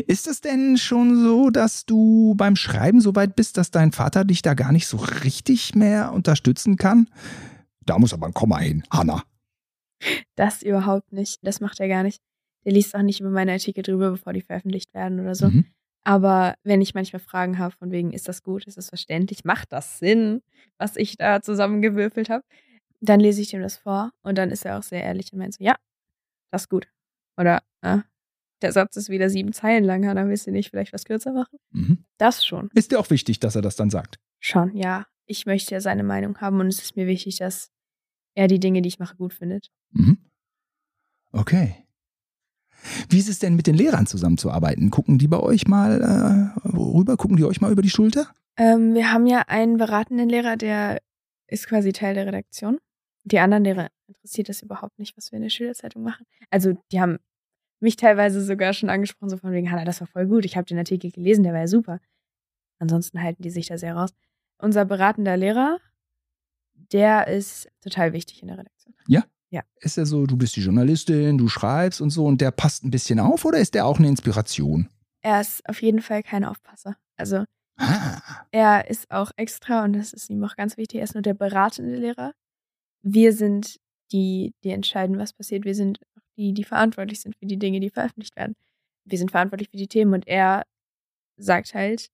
Ist 0.06 0.26
es 0.26 0.40
denn 0.40 0.78
schon 0.78 1.22
so, 1.22 1.50
dass 1.50 1.85
du 1.85 2.35
beim 2.37 2.56
Schreiben 2.56 3.00
so 3.00 3.14
weit 3.14 3.37
bist, 3.37 3.59
dass 3.59 3.70
dein 3.70 3.92
Vater 3.92 4.24
dich 4.24 4.40
da 4.40 4.54
gar 4.54 4.72
nicht 4.72 4.87
so 4.87 4.96
richtig 4.96 5.74
mehr 5.74 6.12
unterstützen 6.12 6.76
kann? 6.76 7.11
Da 7.85 7.98
muss 7.98 8.14
aber 8.14 8.26
ein 8.26 8.35
Komma 8.35 8.59
hin, 8.59 8.85
Hanna. 8.90 9.24
Das 10.37 10.62
überhaupt 10.62 11.12
nicht. 11.12 11.40
Das 11.42 11.61
macht 11.61 11.80
er 11.80 11.88
gar 11.88 12.04
nicht. 12.04 12.22
Der 12.66 12.72
liest 12.72 12.94
auch 12.94 13.02
nicht 13.02 13.20
über 13.20 13.31
meine 13.31 13.52
Artikel 13.52 13.83
drüber, 13.83 14.11
bevor 14.11 14.33
die 14.33 14.42
veröffentlicht 14.42 14.92
werden 14.92 15.20
oder 15.20 15.35
so. 15.35 15.48
Mhm. 15.48 15.64
Aber 16.05 16.55
wenn 16.62 16.81
ich 16.81 16.94
manchmal 16.94 17.20
Fragen 17.20 17.59
habe, 17.59 17.74
von 17.74 17.90
wegen, 17.90 18.12
ist 18.12 18.29
das 18.29 18.42
gut, 18.42 18.64
ist 18.66 18.76
das 18.76 18.90
verständlich, 18.90 19.44
macht 19.44 19.72
das 19.72 19.98
Sinn, 19.98 20.42
was 20.79 20.96
ich 20.96 21.16
da 21.16 21.40
zusammengewürfelt 21.40 22.29
habe, 22.29 22.44
dann 23.00 23.20
lese 23.20 23.40
ich 23.40 23.55
ihm 23.55 23.62
das 23.62 23.76
vor 23.76 24.12
und 24.22 24.37
dann 24.37 24.50
ist 24.50 24.64
er 24.64 24.79
auch 24.79 24.83
sehr 24.83 25.02
ehrlich 25.02 25.33
und 25.33 25.38
meint 25.38 25.55
so, 25.55 25.64
ja, 25.64 25.76
das 26.50 26.62
ist 26.62 26.68
gut. 26.68 26.88
Oder, 27.37 27.62
äh, 27.83 27.98
der 28.62 28.72
Satz 28.72 28.96
ist 28.96 29.11
wieder 29.11 29.31
sieben 29.31 29.52
Zeilen 29.52 29.85
lang, 29.85 30.02
dann 30.02 30.29
willst 30.29 30.46
du 30.46 30.50
nicht 30.50 30.70
vielleicht 30.70 30.92
was 30.92 31.05
kürzer 31.05 31.33
machen? 31.33 31.59
Mhm. 31.70 32.05
Das 32.18 32.44
schon. 32.44 32.70
Ist 32.74 32.90
dir 32.90 32.98
auch 32.98 33.11
wichtig, 33.11 33.40
dass 33.40 33.55
er 33.55 33.62
das 33.62 33.76
dann 33.76 33.90
sagt? 33.90 34.18
Schon, 34.40 34.76
ja. 34.76 35.07
Ich 35.26 35.44
möchte 35.44 35.74
ja 35.74 35.81
seine 35.81 36.05
Meinung 36.05 36.40
haben 36.40 36.61
und 36.61 36.68
es 36.68 36.81
ist 36.81 36.96
mir 36.96 37.07
wichtig, 37.07 37.38
dass 37.38 37.70
er 38.35 38.46
die 38.46 38.61
Dinge, 38.61 38.81
die 38.81 38.88
ich 38.88 38.98
mache, 38.98 39.16
gut 39.16 39.35
findet. 39.35 39.70
Mhm. 39.90 40.18
Okay. 41.33 41.86
Wie 43.09 43.19
ist 43.19 43.29
es 43.29 43.39
denn 43.39 43.57
mit 43.57 43.67
den 43.67 43.75
Lehrern 43.75 44.07
zusammenzuarbeiten? 44.07 44.91
Gucken 44.91 45.19
die 45.19 45.29
bei 45.29 45.41
euch 45.41 45.67
mal 45.67 46.53
äh, 46.65 46.69
rüber? 46.69 47.17
Gucken 47.17 47.37
die 47.37 47.45
euch 47.45 47.61
mal 47.61 47.73
über 47.73 47.83
die 47.83 47.91
Schulter? 47.91 48.29
Ähm, 48.57 48.95
wir 48.95 49.12
haben 49.12 49.27
ja 49.27 49.43
einen 49.49 49.77
beratenden 49.77 50.29
Lehrer, 50.29 50.57
der 50.57 51.01
ist 51.47 51.69
quasi 51.69 51.93
Teil 51.93 52.15
der 52.15 52.27
Redaktion. 52.27 52.79
Die 53.25 53.39
anderen 53.39 53.65
Lehrer 53.65 53.89
interessiert 54.07 54.49
das 54.49 54.62
überhaupt 54.62 54.99
nicht, 54.99 55.17
was 55.17 55.33
wir 55.33 55.37
in 55.37 55.43
der 55.43 55.51
Schülerzeitung 55.51 56.03
machen. 56.03 56.27
Also 56.51 56.75
die 56.93 57.01
haben 57.01 57.19
mich 57.81 57.97
teilweise 57.97 58.43
sogar 58.43 58.73
schon 58.73 58.89
angesprochen, 58.89 59.31
so 59.31 59.37
von 59.37 59.53
wegen, 59.53 59.71
Hanna, 59.71 59.85
das 59.85 60.01
war 60.01 60.07
voll 60.07 60.27
gut, 60.27 60.45
ich 60.45 60.57
habe 60.57 60.67
den 60.67 60.79
Artikel 60.79 61.11
gelesen, 61.11 61.43
der 61.43 61.53
war 61.53 61.61
ja 61.61 61.67
super. 61.67 62.01
Ansonsten 62.79 63.23
halten 63.23 63.43
die 63.43 63.51
sich 63.51 63.67
da 63.67 63.79
sehr 63.79 63.95
raus. 63.95 64.11
Unser 64.59 64.85
beratender 64.85 65.37
Lehrer, 65.37 65.79
der 66.93 67.27
ist 67.27 67.69
total 67.81 68.12
wichtig 68.12 68.43
in 68.43 68.49
der 68.49 68.59
Redaktion. 68.59 68.95
Ja? 69.09 69.25
Ja. 69.57 69.62
Ist 69.81 69.97
er 69.97 70.05
so, 70.05 70.27
du 70.27 70.37
bist 70.37 70.55
die 70.57 70.61
Journalistin, 70.61 71.38
du 71.38 71.49
schreibst 71.49 72.03
und 72.03 72.11
so 72.11 72.27
und 72.27 72.42
der 72.42 72.51
passt 72.51 72.85
ein 72.85 72.90
bisschen 72.90 73.19
auf 73.19 73.47
oder 73.47 73.59
ist 73.59 73.73
der 73.73 73.87
auch 73.87 73.99
eine 73.99 74.07
Inspiration? 74.07 74.90
Er 75.23 75.40
ist 75.40 75.66
auf 75.66 75.81
jeden 75.81 76.03
Fall 76.03 76.23
kein 76.23 76.45
Aufpasser. 76.45 76.99
Also 77.16 77.45
ah. 77.79 78.21
er 78.51 78.90
ist 78.90 79.11
auch 79.11 79.31
extra 79.37 79.83
und 79.83 79.95
das 79.95 80.12
ist 80.12 80.29
ihm 80.29 80.45
auch 80.45 80.57
ganz 80.57 80.77
wichtig, 80.77 80.99
er 80.99 81.05
ist 81.05 81.14
nur 81.14 81.23
der 81.23 81.33
beratende 81.33 81.97
Lehrer. 81.97 82.35
Wir 83.01 83.33
sind 83.33 83.79
die, 84.12 84.53
die 84.62 84.73
entscheiden, 84.73 85.16
was 85.16 85.33
passiert. 85.33 85.64
Wir 85.64 85.75
sind 85.75 86.01
die, 86.37 86.53
die 86.53 86.64
verantwortlich 86.64 87.23
sind 87.23 87.35
für 87.37 87.47
die 87.47 87.59
Dinge, 87.59 87.81
die 87.81 87.88
veröffentlicht 87.88 88.37
werden. 88.37 88.57
Wir 89.07 89.16
sind 89.16 89.31
verantwortlich 89.31 89.71
für 89.71 89.79
die 89.79 89.88
Themen 89.88 90.12
und 90.12 90.29
er 90.29 90.64
sagt 91.38 91.73
halt, 91.73 92.11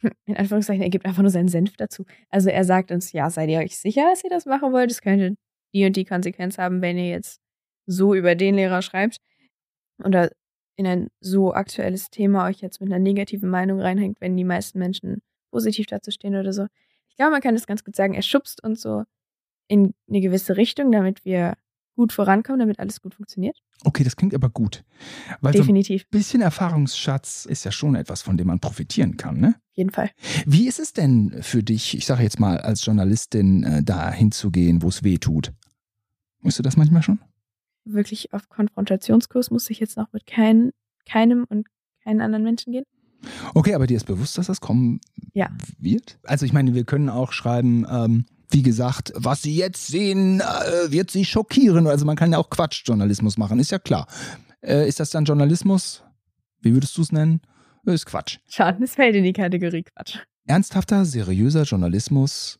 in 0.24 0.38
Anführungszeichen, 0.38 0.82
er 0.82 0.88
gibt 0.88 1.04
einfach 1.04 1.20
nur 1.20 1.30
seinen 1.30 1.48
Senf 1.48 1.76
dazu. 1.76 2.06
Also 2.30 2.48
er 2.48 2.64
sagt 2.64 2.92
uns, 2.92 3.12
ja, 3.12 3.28
seid 3.28 3.50
ihr 3.50 3.58
euch 3.58 3.76
sicher, 3.78 4.08
dass 4.08 4.24
ihr 4.24 4.30
das 4.30 4.46
machen 4.46 4.72
wollt? 4.72 4.90
Es 4.90 5.02
könnte 5.02 5.36
die 5.72 5.84
und 5.84 5.96
die 5.96 6.04
Konsequenz 6.04 6.58
haben, 6.58 6.82
wenn 6.82 6.98
ihr 6.98 7.08
jetzt 7.08 7.40
so 7.86 8.14
über 8.14 8.34
den 8.34 8.54
Lehrer 8.56 8.82
schreibt 8.82 9.18
oder 10.02 10.30
in 10.76 10.86
ein 10.86 11.08
so 11.20 11.54
aktuelles 11.54 12.10
Thema 12.10 12.46
euch 12.46 12.60
jetzt 12.60 12.80
mit 12.80 12.92
einer 12.92 13.02
negativen 13.02 13.48
Meinung 13.48 13.80
reinhängt, 13.80 14.20
wenn 14.20 14.36
die 14.36 14.44
meisten 14.44 14.78
Menschen 14.78 15.22
positiv 15.50 15.86
dazu 15.86 16.10
stehen 16.10 16.36
oder 16.36 16.52
so. 16.52 16.66
Ich 17.08 17.16
glaube, 17.16 17.32
man 17.32 17.40
kann 17.40 17.54
das 17.54 17.66
ganz 17.66 17.82
gut 17.82 17.96
sagen. 17.96 18.14
Er 18.14 18.22
schubst 18.22 18.62
uns 18.62 18.82
so 18.82 19.04
in 19.68 19.94
eine 20.08 20.20
gewisse 20.20 20.56
Richtung, 20.56 20.92
damit 20.92 21.24
wir 21.24 21.54
gut 21.96 22.12
vorankommen, 22.12 22.60
damit 22.60 22.78
alles 22.78 23.00
gut 23.00 23.14
funktioniert. 23.14 23.58
Okay, 23.84 24.04
das 24.04 24.16
klingt 24.16 24.34
aber 24.34 24.48
gut. 24.48 24.84
Weil 25.40 25.52
Definitiv. 25.52 26.02
So 26.02 26.06
ein 26.06 26.18
bisschen 26.18 26.40
Erfahrungsschatz 26.42 27.46
ist 27.46 27.64
ja 27.64 27.72
schon 27.72 27.94
etwas, 27.96 28.22
von 28.22 28.36
dem 28.36 28.46
man 28.46 28.60
profitieren 28.60 29.16
kann, 29.16 29.40
ne? 29.40 29.56
Auf 29.56 29.76
jeden 29.76 29.90
Fall. 29.90 30.10
Wie 30.46 30.68
ist 30.68 30.78
es 30.78 30.92
denn 30.92 31.36
für 31.42 31.62
dich, 31.62 31.96
ich 31.96 32.06
sage 32.06 32.22
jetzt 32.22 32.38
mal 32.38 32.58
als 32.58 32.84
Journalistin, 32.84 33.64
äh, 33.64 33.82
da 33.82 34.12
hinzugehen, 34.12 34.82
wo 34.82 34.88
es 34.88 35.02
weh 35.02 35.18
tut? 35.18 35.52
Musst 36.40 36.58
du 36.58 36.62
das 36.62 36.76
manchmal 36.76 37.02
schon? 37.02 37.18
Wirklich 37.84 38.32
auf 38.32 38.48
Konfrontationskurs 38.48 39.50
muss 39.50 39.68
ich 39.70 39.80
jetzt 39.80 39.96
noch 39.96 40.12
mit 40.12 40.26
kein, 40.26 40.70
keinem 41.06 41.44
und 41.48 41.66
keinen 42.02 42.20
anderen 42.20 42.44
Menschen 42.44 42.72
gehen. 42.72 42.84
Okay, 43.54 43.74
aber 43.74 43.86
dir 43.86 43.96
ist 43.96 44.04
bewusst, 44.04 44.38
dass 44.38 44.46
das 44.46 44.60
kommen 44.60 45.00
ja. 45.34 45.48
wird? 45.78 46.18
Also 46.24 46.46
ich 46.46 46.52
meine, 46.52 46.74
wir 46.74 46.84
können 46.84 47.08
auch 47.08 47.32
schreiben, 47.32 47.86
ähm, 47.90 48.26
wie 48.50 48.62
gesagt, 48.62 49.12
was 49.14 49.42
Sie 49.42 49.56
jetzt 49.56 49.86
sehen, 49.88 50.40
äh, 50.40 50.90
wird 50.90 51.10
Sie 51.10 51.24
schockieren. 51.24 51.86
Also 51.86 52.04
man 52.04 52.16
kann 52.16 52.32
ja 52.32 52.38
auch 52.38 52.50
Quatschjournalismus 52.50 53.38
machen, 53.38 53.58
ist 53.58 53.70
ja 53.70 53.78
klar. 53.78 54.06
Äh, 54.62 54.88
ist 54.88 55.00
das 55.00 55.10
dann 55.10 55.24
Journalismus? 55.24 56.02
Wie 56.60 56.72
würdest 56.72 56.96
du 56.96 57.02
es 57.02 57.12
nennen? 57.12 57.40
Ist 57.84 58.06
Quatsch. 58.06 58.38
Schade, 58.48 58.82
es 58.82 58.94
fällt 58.94 59.14
in 59.14 59.22
die 59.22 59.32
Kategorie 59.32 59.84
Quatsch. 59.84 60.18
Ernsthafter, 60.46 61.04
seriöser 61.04 61.62
Journalismus 61.62 62.58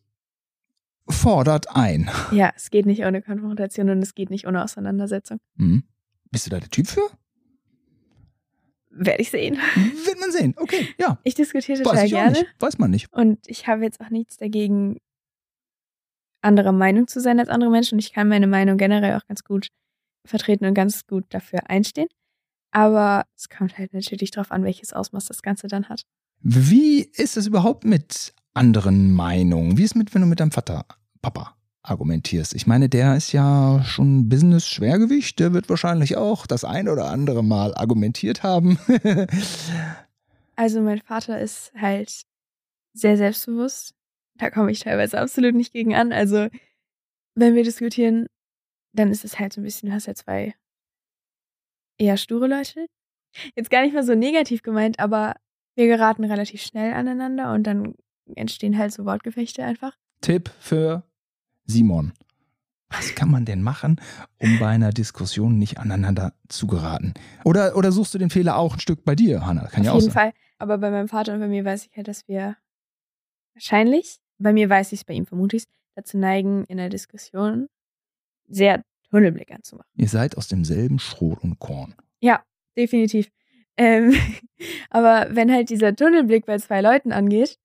fordert 1.09 1.75
ein. 1.75 2.11
Ja, 2.33 2.53
es 2.57 2.71
geht 2.71 2.87
nicht 2.87 3.05
ohne 3.05 3.23
Konfrontation 3.23 3.91
und 3.91 4.03
es 4.03 4.15
geht 4.15 4.31
nicht 4.31 4.47
ohne 4.47 4.63
Auseinandersetzung. 4.63 5.39
Mhm. 5.57 5.85
Bist 6.31 6.47
du 6.47 6.51
da 6.51 6.61
der 6.61 6.69
Typ 6.69 6.87
für? 6.87 7.09
Werde 8.91 9.23
ich 9.23 9.31
sehen. 9.31 9.59
Wird 10.05 10.21
man 10.21 10.33
sehen, 10.33 10.55
okay, 10.57 10.89
ja. 10.99 11.19
Ich 11.23 11.35
diskutiere 11.35 11.83
total 11.83 11.97
Weiß 11.97 12.05
ich 12.05 12.11
gerne. 12.11 12.47
Weiß 12.59 12.79
man 12.79 12.91
nicht. 12.91 13.13
Und 13.13 13.39
ich 13.47 13.67
habe 13.67 13.83
jetzt 13.83 14.01
auch 14.01 14.11
nichts 14.11 14.37
dagegen, 14.37 14.99
anderer 16.47 16.73
Meinung 16.73 17.09
zu 17.09 17.21
sein 17.21 17.39
als 17.39 17.49
andere 17.49 17.71
Menschen. 17.71 17.99
Ich 17.99 18.13
kann 18.13 18.29
meine 18.29 18.47
Meinung 18.47 18.79
generell 18.79 19.17
auch 19.17 19.27
ganz 19.27 19.45
gut 19.45 19.69
vertreten 20.25 20.65
und 20.65 20.75
ganz 20.75 21.07
gut 21.07 21.25
dafür 21.31 21.69
einstehen. 21.69 22.09
Aber 22.71 23.25
es 23.37 23.49
kommt 23.49 23.79
halt 23.79 23.93
natürlich 23.93 24.31
darauf 24.31 24.51
an, 24.51 24.65
welches 24.65 24.93
Ausmaß 24.93 25.27
das 25.27 25.43
Ganze 25.43 25.67
dann 25.67 25.89
hat. 25.89 26.03
Wie 26.41 27.01
ist 27.03 27.37
es 27.37 27.47
überhaupt 27.47 27.85
mit 27.85 28.35
anderen 28.55 29.13
Meinungen? 29.13 29.79
Wie 29.79 29.83
ist 29.83 29.93
es 29.93 29.95
mit, 29.95 30.15
wenn 30.15 30.23
du 30.23 30.29
mit 30.29 30.41
deinem 30.41 30.53
Vater, 30.53 30.85
Papa, 31.23 31.57
argumentierst? 31.83 32.55
Ich 32.55 32.67
meine, 32.67 32.89
der 32.89 33.17
ist 33.17 33.33
ja 33.33 33.83
schon 33.85 34.29
Business-Schwergewicht. 34.29 35.39
Der 35.39 35.53
wird 35.55 35.69
wahrscheinlich 35.69 36.17
auch 36.17 36.47
das 36.47 36.65
ein 36.65 36.89
oder 36.89 37.07
andere 37.07 37.43
Mal 37.43 37.75
argumentiert 37.75 38.43
haben. 38.43 38.79
also, 40.57 40.81
mein 40.81 41.01
Vater 41.01 41.41
ist 41.41 41.73
halt 41.75 42.23
sehr 42.93 43.17
selbstbewusst 43.17 43.96
da 44.39 44.51
komme 44.51 44.71
ich 44.71 44.81
teilweise 44.81 45.21
absolut 45.21 45.55
nicht 45.55 45.73
gegen 45.73 45.95
an. 45.95 46.13
Also, 46.13 46.49
wenn 47.35 47.55
wir 47.55 47.65
diskutieren, 47.65 48.27
dann 48.93 49.11
ist 49.11 49.25
es 49.25 49.39
halt 49.39 49.53
so 49.53 49.61
ein 49.61 49.65
bisschen, 49.65 49.89
du 49.89 49.95
hast 49.95 50.07
ja 50.07 50.15
zwei 50.15 50.55
eher 51.99 52.17
sture 52.17 52.47
Leute. 52.47 52.87
Jetzt 53.55 53.71
gar 53.71 53.83
nicht 53.83 53.95
mal 53.95 54.03
so 54.03 54.15
negativ 54.15 54.63
gemeint, 54.63 54.99
aber 54.99 55.37
wir 55.75 55.87
geraten 55.87 56.25
relativ 56.25 56.63
schnell 56.63 56.95
aneinander 56.95 57.53
und 57.53 57.65
dann 57.65 57.95
entstehen 58.35 58.79
halt 58.79 58.93
so 58.93 59.05
Wortgefechte 59.05 59.63
einfach. 59.63 59.97
Tipp 60.21 60.51
für 60.59 61.03
Simon. 61.67 62.13
Was 62.89 63.15
kann 63.15 63.31
man 63.31 63.45
denn 63.45 63.63
machen, 63.63 64.01
um 64.39 64.59
bei 64.59 64.69
einer 64.69 64.91
Diskussion 64.91 65.59
nicht 65.59 65.79
aneinander 65.79 66.35
zu 66.49 66.67
geraten? 66.67 67.15
Oder, 67.45 67.77
oder 67.77 67.91
suchst 67.91 68.15
du 68.15 68.19
den 68.19 68.31
Fehler 68.31 68.57
auch 68.57 68.75
ein 68.75 68.81
Stück 68.81 69.05
bei 69.05 69.15
dir, 69.17 69.45
Hanna? 69.45 69.67
Kann 69.67 69.81
Auf 69.81 69.87
ja 69.87 69.95
jeden 69.95 70.05
sein. 70.05 70.13
Fall. 70.13 70.33
Aber 70.59 70.79
bei 70.79 70.91
meinem 70.91 71.09
Vater 71.09 71.35
und 71.35 71.41
bei 71.41 71.49
mir 71.49 71.65
weiß 71.65 71.87
ich 71.87 71.97
halt, 71.97 72.09
dass 72.09 72.27
wir 72.29 72.57
wahrscheinlich 73.55 74.21
bei 74.39 74.53
mir 74.53 74.69
weiß 74.69 74.93
ich 74.93 75.01
es, 75.01 75.05
bei 75.05 75.15
ihm 75.15 75.27
vermute 75.27 75.57
ich 75.57 75.63
es, 75.63 75.69
dazu 75.95 76.19
neigen, 76.19 76.65
in 76.65 76.77
der 76.77 76.89
Diskussion 76.89 77.69
sehr 78.49 78.83
Tunnelblick 79.11 79.51
anzumachen. 79.51 79.91
Ihr 79.97 80.09
seid 80.09 80.37
aus 80.37 80.49
demselben 80.49 80.99
Schrot 80.99 81.43
und 81.43 81.59
Korn. 81.59 81.95
Ja, 82.21 82.43
definitiv. 82.77 83.31
Ähm, 83.77 84.15
aber 84.91 85.29
wenn 85.31 85.53
halt 85.53 85.71
dieser 85.71 85.95
Tunnelblick 85.95 86.47
bei 86.47 86.59
zwei 86.59 86.81
Leuten 86.81 87.13
angeht, 87.13 87.59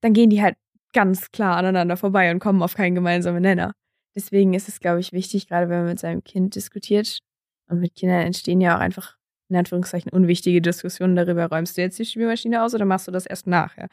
dann 0.00 0.12
gehen 0.12 0.30
die 0.30 0.42
halt 0.42 0.56
ganz 0.92 1.30
klar 1.30 1.56
aneinander 1.56 1.96
vorbei 1.96 2.30
und 2.30 2.40
kommen 2.40 2.62
auf 2.62 2.74
keinen 2.74 2.94
gemeinsamen 2.94 3.42
Nenner. 3.42 3.72
Deswegen 4.14 4.54
ist 4.54 4.68
es, 4.68 4.80
glaube 4.80 5.00
ich, 5.00 5.12
wichtig, 5.12 5.48
gerade 5.48 5.68
wenn 5.68 5.78
man 5.78 5.88
mit 5.88 6.00
seinem 6.00 6.22
Kind 6.22 6.54
diskutiert. 6.54 7.20
Und 7.68 7.80
mit 7.80 7.94
Kindern 7.94 8.20
entstehen 8.20 8.60
ja 8.60 8.76
auch 8.76 8.80
einfach 8.80 9.16
in 9.48 9.56
Anführungszeichen 9.56 10.10
unwichtige 10.10 10.62
Diskussion 10.62 11.14
darüber, 11.14 11.46
räumst 11.46 11.76
du 11.76 11.82
jetzt 11.82 11.98
die 11.98 12.06
Spülmaschine 12.06 12.62
aus 12.62 12.74
oder 12.74 12.86
machst 12.86 13.06
du 13.06 13.12
das 13.12 13.26
erst 13.26 13.46
nachher? 13.46 13.88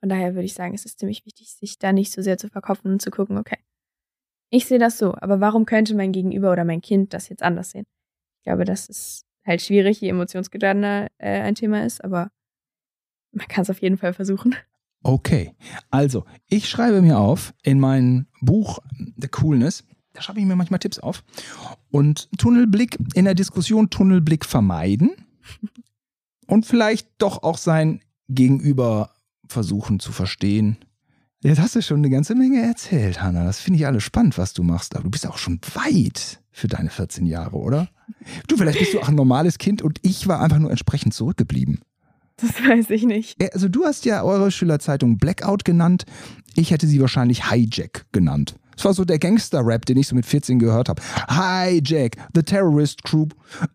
Von 0.00 0.08
daher 0.08 0.34
würde 0.34 0.44
ich 0.44 0.54
sagen, 0.54 0.74
es 0.74 0.84
ist 0.84 0.98
ziemlich 0.98 1.26
wichtig, 1.26 1.52
sich 1.52 1.78
da 1.78 1.92
nicht 1.92 2.12
so 2.12 2.22
sehr 2.22 2.38
zu 2.38 2.48
verkaufen 2.48 2.92
und 2.92 3.02
zu 3.02 3.10
gucken, 3.10 3.38
okay, 3.38 3.58
ich 4.50 4.66
sehe 4.66 4.78
das 4.78 4.98
so, 4.98 5.14
aber 5.14 5.40
warum 5.40 5.66
könnte 5.66 5.94
mein 5.94 6.12
Gegenüber 6.12 6.52
oder 6.52 6.64
mein 6.64 6.80
Kind 6.80 7.12
das 7.12 7.28
jetzt 7.28 7.42
anders 7.42 7.70
sehen? 7.70 7.84
Ich 8.38 8.44
glaube, 8.44 8.64
das 8.64 8.88
ist 8.88 9.26
halt 9.44 9.60
schwierig, 9.60 10.00
je 10.00 10.08
emotionsgeladener 10.08 11.08
äh, 11.18 11.40
ein 11.40 11.54
Thema 11.54 11.84
ist, 11.84 12.02
aber 12.02 12.30
man 13.32 13.46
kann 13.48 13.62
es 13.62 13.70
auf 13.70 13.80
jeden 13.82 13.98
Fall 13.98 14.14
versuchen. 14.14 14.54
Okay, 15.02 15.54
also 15.90 16.24
ich 16.48 16.68
schreibe 16.68 17.02
mir 17.02 17.18
auf 17.18 17.54
in 17.62 17.78
mein 17.78 18.26
Buch 18.40 18.78
The 19.16 19.28
Coolness, 19.28 19.84
da 20.12 20.22
schreibe 20.22 20.40
ich 20.40 20.46
mir 20.46 20.56
manchmal 20.56 20.80
Tipps 20.80 20.98
auf. 20.98 21.22
Und 21.90 22.28
Tunnelblick 22.38 22.98
in 23.14 23.24
der 23.24 23.34
Diskussion, 23.34 23.90
Tunnelblick 23.90 24.44
vermeiden. 24.44 25.12
Und 26.48 26.66
vielleicht 26.66 27.08
doch 27.18 27.42
auch 27.42 27.58
sein 27.58 28.00
Gegenüber 28.28 29.12
versuchen 29.48 30.00
zu 30.00 30.12
verstehen. 30.12 30.78
Jetzt 31.42 31.60
hast 31.60 31.76
du 31.76 31.82
schon 31.82 31.98
eine 31.98 32.10
ganze 32.10 32.34
Menge 32.34 32.60
erzählt, 32.62 33.22
Hanna. 33.22 33.44
Das 33.44 33.60
finde 33.60 33.78
ich 33.78 33.86
alles 33.86 34.02
spannend, 34.02 34.38
was 34.38 34.54
du 34.54 34.64
machst. 34.64 34.96
Aber 34.96 35.04
du 35.04 35.10
bist 35.10 35.26
auch 35.26 35.38
schon 35.38 35.60
weit 35.74 36.40
für 36.50 36.66
deine 36.66 36.90
14 36.90 37.26
Jahre, 37.26 37.56
oder? 37.56 37.88
Du, 38.48 38.56
vielleicht 38.56 38.80
bist 38.80 38.94
du 38.94 39.00
auch 39.00 39.08
ein 39.08 39.14
normales 39.14 39.58
Kind 39.58 39.80
und 39.80 39.98
ich 40.02 40.26
war 40.26 40.40
einfach 40.40 40.58
nur 40.58 40.70
entsprechend 40.70 41.14
zurückgeblieben. 41.14 41.80
Das 42.38 42.50
weiß 42.64 42.90
ich 42.90 43.04
nicht. 43.04 43.36
Also 43.52 43.68
du 43.68 43.84
hast 43.84 44.04
ja 44.04 44.22
eure 44.22 44.50
Schülerzeitung 44.50 45.18
Blackout 45.18 45.64
genannt. 45.64 46.04
Ich 46.54 46.70
hätte 46.70 46.86
sie 46.86 47.00
wahrscheinlich 47.00 47.50
Hijack 47.50 48.06
genannt. 48.12 48.56
Das 48.74 48.84
war 48.84 48.94
so 48.94 49.04
der 49.04 49.18
Gangster-Rap, 49.18 49.86
den 49.86 49.96
ich 49.96 50.06
so 50.06 50.14
mit 50.14 50.24
14 50.24 50.58
gehört 50.58 50.88
habe. 50.88 51.02
Hijack, 51.28 52.16
the 52.34 52.42
terrorist 52.42 53.02
crew, 53.02 53.26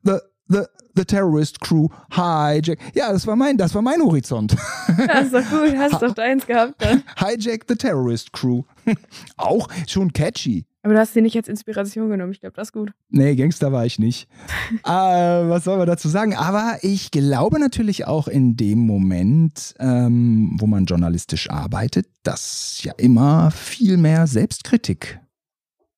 the, 0.04 0.18
the, 0.54 0.66
the 0.96 1.04
terrorist 1.04 1.60
crew, 1.60 1.88
hijack. 2.12 2.80
Ja, 2.94 3.12
das 3.12 3.26
war 3.28 3.36
mein, 3.36 3.58
das 3.58 3.74
war 3.74 3.82
mein 3.82 4.02
Horizont. 4.02 4.56
Das 5.08 5.26
ist 5.26 5.34
doch 5.34 5.50
gut, 5.50 5.76
hast 5.76 6.02
doch 6.02 6.14
deins 6.14 6.46
gehabt 6.46 6.76
dann. 6.78 7.04
Hijack 7.18 7.66
the 7.68 7.76
terrorist 7.76 8.32
crew. 8.32 8.64
Auch 9.38 9.68
schon 9.88 10.14
catchy. 10.14 10.66
Aber 10.84 10.94
du 10.94 11.00
hast 11.00 11.14
sie 11.14 11.22
nicht 11.22 11.38
als 11.38 11.48
Inspiration 11.48 12.10
genommen. 12.10 12.34
Ich 12.34 12.42
glaube, 12.42 12.56
das 12.56 12.68
ist 12.68 12.74
gut. 12.74 12.92
Nee, 13.10 13.36
Gangster 13.36 13.72
war 13.72 13.86
ich 13.86 14.00
nicht. 14.00 14.28
äh, 14.84 14.90
was 14.90 15.64
soll 15.64 15.78
man 15.78 15.88
dazu 15.88 16.10
sagen? 16.10 16.36
Aber 16.36 16.78
ich 16.82 17.10
glaube 17.10 17.60
natürlich 17.60 18.06
auch 18.06 18.28
in 18.28 18.58
dem 18.58 18.80
Moment, 18.80 19.74
ähm, 19.80 20.58
wo 20.60 20.68
man 20.68 20.86
journalistisch 20.86 21.50
arbeitet, 21.50 22.08
dass 22.24 22.84
ja 22.84 22.94
immer 22.98 23.50
viel 23.52 23.98
mehr 23.98 24.28
Selbstkritik 24.28 25.20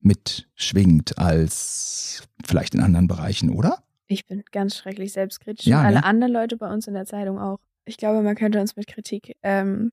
mitschwingt 0.01 1.17
als 1.17 2.23
vielleicht 2.45 2.75
in 2.75 2.81
anderen 2.81 3.07
Bereichen, 3.07 3.49
oder? 3.49 3.79
Ich 4.07 4.25
bin 4.25 4.43
ganz 4.51 4.75
schrecklich 4.75 5.13
selbstkritisch. 5.13 5.65
Ja, 5.65 5.81
alle 5.81 5.97
ne? 5.97 6.03
anderen 6.03 6.33
Leute 6.33 6.57
bei 6.57 6.71
uns 6.71 6.87
in 6.87 6.93
der 6.93 7.05
Zeitung 7.05 7.39
auch. 7.39 7.59
Ich 7.85 7.97
glaube, 7.97 8.21
man 8.21 8.35
könnte 8.35 8.59
uns 8.59 8.75
mit 8.75 8.87
Kritik, 8.87 9.35
ähm, 9.43 9.91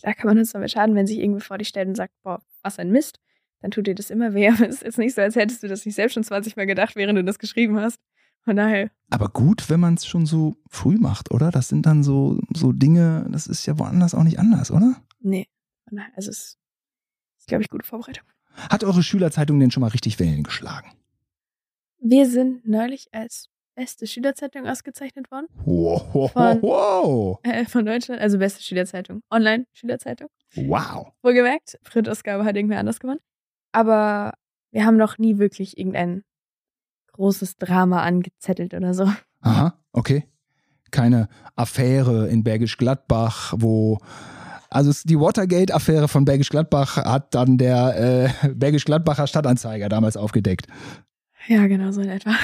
da 0.00 0.12
kann 0.12 0.26
man 0.26 0.38
uns 0.38 0.52
damit 0.52 0.70
schaden, 0.70 0.94
wenn 0.94 1.06
sich 1.06 1.18
irgendwie 1.18 1.40
vor 1.40 1.58
dich 1.58 1.68
stellt 1.68 1.88
und 1.88 1.94
sagt, 1.94 2.12
boah, 2.22 2.42
was 2.62 2.78
ein 2.78 2.90
Mist, 2.90 3.20
dann 3.60 3.70
tut 3.70 3.86
dir 3.86 3.94
das 3.94 4.10
immer 4.10 4.34
weh. 4.34 4.48
Aber 4.48 4.68
es 4.68 4.76
ist 4.76 4.82
jetzt 4.82 4.98
nicht 4.98 5.14
so, 5.14 5.22
als 5.22 5.36
hättest 5.36 5.62
du 5.62 5.68
das 5.68 5.84
nicht 5.86 5.94
selbst 5.94 6.14
schon 6.14 6.24
20 6.24 6.56
Mal 6.56 6.66
gedacht, 6.66 6.96
während 6.96 7.18
du 7.18 7.24
das 7.24 7.38
geschrieben 7.38 7.80
hast. 7.80 7.98
Von 8.42 8.56
daher, 8.56 8.90
Aber 9.08 9.28
gut, 9.28 9.70
wenn 9.70 9.80
man 9.80 9.94
es 9.94 10.06
schon 10.06 10.26
so 10.26 10.56
früh 10.68 10.98
macht, 10.98 11.30
oder? 11.30 11.50
Das 11.50 11.68
sind 11.68 11.86
dann 11.86 12.02
so, 12.02 12.38
so 12.54 12.72
Dinge, 12.72 13.26
das 13.30 13.46
ist 13.46 13.64
ja 13.64 13.78
woanders 13.78 14.14
auch 14.14 14.22
nicht 14.22 14.38
anders, 14.38 14.70
oder? 14.70 14.96
nee. 15.20 15.48
Von 15.88 15.96
daher, 15.96 16.12
also 16.14 16.30
es 16.30 16.58
ist, 17.38 17.46
glaube 17.46 17.62
ich, 17.62 17.70
gute 17.70 17.86
Vorbereitung. 17.86 18.24
Hat 18.54 18.84
eure 18.84 19.02
Schülerzeitung 19.02 19.58
denn 19.60 19.70
schon 19.70 19.80
mal 19.80 19.88
richtig 19.88 20.18
Wellen 20.18 20.42
geschlagen? 20.42 20.90
Wir 22.06 22.28
sind 22.28 22.68
neulich 22.68 23.06
als 23.12 23.48
beste 23.74 24.06
Schülerzeitung 24.06 24.66
ausgezeichnet 24.66 25.30
worden. 25.30 25.46
Wow, 25.64 26.04
wow, 26.12 26.32
Von- 26.32 26.62
wow. 26.62 27.38
Äh, 27.44 27.64
von 27.64 27.86
Deutschland, 27.86 28.20
also 28.20 28.36
beste 28.38 28.62
Schülerzeitung. 28.62 29.22
Online-Schülerzeitung. 29.30 30.28
Wow. 30.54 31.12
Wohlgemerkt, 31.22 31.78
Print-Ausgabe 31.82 32.44
hat 32.44 32.56
irgendwer 32.56 32.78
anders 32.78 33.00
gewonnen. 33.00 33.20
Aber 33.72 34.34
wir 34.70 34.84
haben 34.84 34.98
noch 34.98 35.16
nie 35.16 35.38
wirklich 35.38 35.78
irgendein 35.78 36.24
großes 37.12 37.56
Drama 37.56 38.02
angezettelt 38.02 38.74
oder 38.74 38.92
so. 38.92 39.10
Aha, 39.40 39.72
okay. 39.92 40.28
Keine 40.90 41.28
Affäre 41.56 42.28
in 42.28 42.44
Bergisch 42.44 42.76
Gladbach, 42.76 43.54
wo. 43.56 43.98
Also 44.68 44.92
die 45.04 45.18
Watergate-Affäre 45.18 46.08
von 46.08 46.26
Bergisch 46.26 46.50
Gladbach 46.50 46.98
hat 46.98 47.34
dann 47.34 47.56
der 47.56 48.28
äh, 48.44 48.48
Bergisch 48.54 48.84
Gladbacher 48.84 49.26
Stadtanzeiger 49.26 49.88
damals 49.88 50.18
aufgedeckt. 50.18 50.66
Ja, 51.46 51.66
genau 51.66 51.92
so 51.92 52.00
in 52.00 52.08
etwa. 52.08 52.34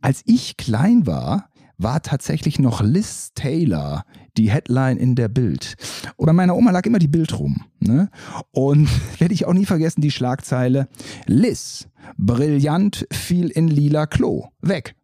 Als 0.00 0.22
ich 0.26 0.56
klein 0.56 1.06
war, 1.06 1.50
war 1.78 2.02
tatsächlich 2.02 2.58
noch 2.58 2.82
Liz 2.82 3.32
Taylor 3.34 4.04
die 4.36 4.50
Headline 4.50 4.96
in 4.96 5.14
der 5.14 5.28
Bild. 5.28 5.74
Bei 6.16 6.32
meiner 6.32 6.56
Oma 6.56 6.72
lag 6.72 6.84
immer 6.86 6.98
die 6.98 7.08
Bild 7.08 7.38
rum. 7.38 7.64
Ne? 7.78 8.10
Und 8.50 8.88
werde 9.20 9.34
ich 9.34 9.46
auch 9.46 9.52
nie 9.52 9.66
vergessen, 9.66 10.00
die 10.00 10.10
Schlagzeile 10.10 10.88
Liz, 11.26 11.88
brillant, 12.16 13.06
fiel 13.12 13.48
in 13.50 13.68
lila 13.68 14.06
Klo. 14.06 14.48
Weg. 14.60 14.94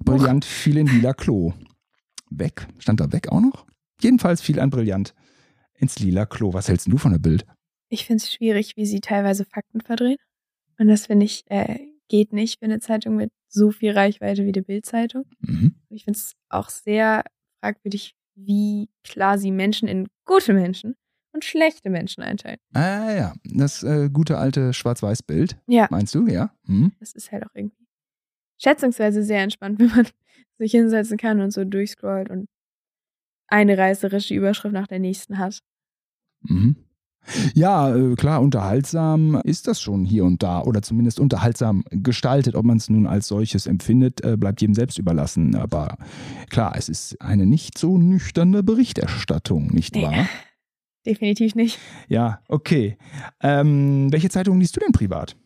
Brillant, 0.00 0.44
fiel 0.44 0.76
in 0.76 0.86
lila 0.86 1.14
Klo. 1.14 1.54
Weg? 2.30 2.66
Stand 2.78 3.00
da 3.00 3.12
weg 3.12 3.28
auch 3.30 3.40
noch? 3.40 3.66
Jedenfalls 4.02 4.42
fiel 4.42 4.60
ein 4.60 4.70
Brillant 4.70 5.14
ins 5.74 5.98
lila 5.98 6.26
Klo. 6.26 6.52
Was 6.52 6.68
hältst 6.68 6.88
du 6.92 6.98
von 6.98 7.12
der 7.12 7.18
Bild? 7.18 7.46
Ich 7.88 8.04
finde 8.04 8.22
es 8.22 8.32
schwierig, 8.32 8.72
wie 8.76 8.86
sie 8.86 9.00
teilweise 9.00 9.44
Fakten 9.44 9.80
verdrehen. 9.80 10.16
Und 10.78 10.88
das 10.88 11.06
finde 11.06 11.24
ich, 11.24 11.44
äh, 11.48 11.78
geht 12.08 12.32
nicht 12.32 12.58
für 12.58 12.66
eine 12.66 12.80
Zeitung 12.80 13.16
mit 13.16 13.30
so 13.48 13.70
viel 13.70 13.92
Reichweite 13.92 14.44
wie 14.44 14.52
die 14.52 14.62
Bild-Zeitung. 14.62 15.24
Mhm. 15.40 15.76
Ich 15.88 16.04
finde 16.04 16.18
es 16.18 16.34
auch 16.48 16.68
sehr 16.68 17.24
fragwürdig, 17.60 18.14
wie 18.34 18.88
klar 19.04 19.38
sie 19.38 19.50
Menschen 19.50 19.88
in 19.88 20.08
gute 20.24 20.52
Menschen 20.52 20.96
und 21.32 21.44
schlechte 21.44 21.90
Menschen 21.90 22.22
einteilen. 22.22 22.58
Ah 22.72 23.12
ja, 23.12 23.32
das 23.44 23.82
äh, 23.82 24.08
gute 24.10 24.38
alte 24.38 24.72
Schwarz-Weiß-Bild. 24.72 25.56
Ja. 25.66 25.86
Meinst 25.90 26.14
du, 26.14 26.26
ja? 26.26 26.54
Mhm. 26.66 26.92
Das 27.00 27.12
ist 27.12 27.32
halt 27.32 27.44
auch 27.44 27.54
irgendwie 27.54 27.86
schätzungsweise 28.60 29.22
sehr 29.22 29.42
entspannt, 29.42 29.78
wenn 29.80 29.88
man 29.88 30.06
sich 30.58 30.72
hinsetzen 30.72 31.18
kann 31.18 31.40
und 31.40 31.52
so 31.52 31.64
durchscrollt 31.64 32.30
und 32.30 32.48
eine 33.46 33.76
reißerische 33.76 34.34
Überschrift 34.34 34.72
nach 34.72 34.86
der 34.86 34.98
nächsten 34.98 35.38
hat. 35.38 35.60
Mhm. 36.42 36.76
Ja, 37.54 37.94
äh, 37.94 38.14
klar, 38.14 38.40
unterhaltsam 38.42 39.40
ist 39.44 39.66
das 39.68 39.80
schon 39.80 40.04
hier 40.04 40.24
und 40.24 40.42
da 40.42 40.60
oder 40.62 40.82
zumindest 40.82 41.20
unterhaltsam 41.20 41.84
gestaltet. 41.90 42.54
Ob 42.54 42.64
man 42.64 42.76
es 42.76 42.88
nun 42.90 43.06
als 43.06 43.28
solches 43.28 43.66
empfindet, 43.66 44.24
äh, 44.24 44.36
bleibt 44.36 44.60
jedem 44.60 44.74
selbst 44.74 44.98
überlassen. 44.98 45.54
Aber 45.56 45.96
klar, 46.50 46.74
es 46.76 46.88
ist 46.88 47.20
eine 47.20 47.46
nicht 47.46 47.78
so 47.78 47.98
nüchterne 47.98 48.62
Berichterstattung, 48.62 49.68
nicht 49.68 49.94
Nee. 49.94 50.02
wahr? 50.02 50.28
Definitiv 51.06 51.54
nicht. 51.54 51.78
Ja, 52.08 52.40
okay. 52.48 52.96
Ähm, 53.42 54.10
welche 54.10 54.30
Zeitung 54.30 54.58
liest 54.58 54.76
du 54.76 54.80
denn 54.80 54.92
privat? 54.92 55.36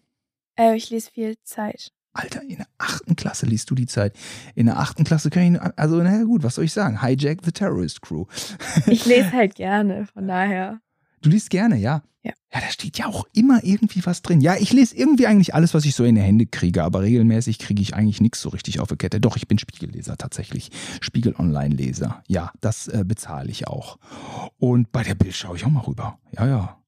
Äh, 0.56 0.76
ich 0.76 0.90
lese 0.90 1.10
viel 1.10 1.36
Zeit. 1.42 1.90
Alter, 2.12 2.42
in 2.42 2.56
der 2.56 2.66
achten 2.78 3.16
Klasse 3.16 3.46
liest 3.46 3.70
du 3.70 3.74
die 3.74 3.86
Zeit. 3.86 4.16
In 4.54 4.66
der 4.66 4.78
achten 4.78 5.04
Klasse 5.04 5.30
kann 5.30 5.54
ich, 5.54 5.60
also 5.76 6.02
na 6.02 6.22
gut, 6.24 6.42
was 6.42 6.56
soll 6.56 6.64
ich 6.64 6.72
sagen? 6.72 7.02
Hijack 7.02 7.40
the 7.44 7.52
Terrorist 7.52 8.02
Crew. 8.02 8.24
Ich 8.86 9.04
lese 9.04 9.32
halt 9.32 9.54
gerne, 9.56 10.06
von 10.06 10.26
daher. 10.26 10.80
Du 11.20 11.30
liest 11.30 11.50
gerne, 11.50 11.76
ja? 11.76 12.02
Ja. 12.22 12.32
Ja, 12.52 12.60
da 12.60 12.68
steht 12.70 12.98
ja 12.98 13.06
auch 13.06 13.26
immer 13.34 13.62
irgendwie 13.62 14.04
was 14.04 14.22
drin. 14.22 14.40
Ja, 14.40 14.56
ich 14.56 14.72
lese 14.72 14.96
irgendwie 14.96 15.26
eigentlich 15.26 15.54
alles, 15.54 15.74
was 15.74 15.84
ich 15.84 15.94
so 15.94 16.04
in 16.04 16.14
die 16.14 16.20
Hände 16.20 16.46
kriege, 16.46 16.82
aber 16.82 17.02
regelmäßig 17.02 17.58
kriege 17.58 17.80
ich 17.80 17.94
eigentlich 17.94 18.20
nichts 18.20 18.40
so 18.40 18.48
richtig 18.48 18.80
auf 18.80 18.88
die 18.88 18.96
Kette. 18.96 19.20
Doch, 19.20 19.36
ich 19.36 19.48
bin 19.48 19.58
Spiegelleser 19.58 20.16
tatsächlich. 20.16 20.70
Spiegel-Online-Leser. 21.00 22.22
Ja, 22.26 22.52
das 22.60 22.88
äh, 22.88 23.04
bezahle 23.06 23.50
ich 23.50 23.68
auch. 23.68 23.98
Und 24.58 24.92
bei 24.92 25.02
der 25.02 25.14
Bild 25.14 25.34
schaue 25.34 25.56
ich 25.56 25.64
auch 25.64 25.70
mal 25.70 25.80
rüber. 25.80 26.18
Ja, 26.36 26.46
ja. 26.46 26.78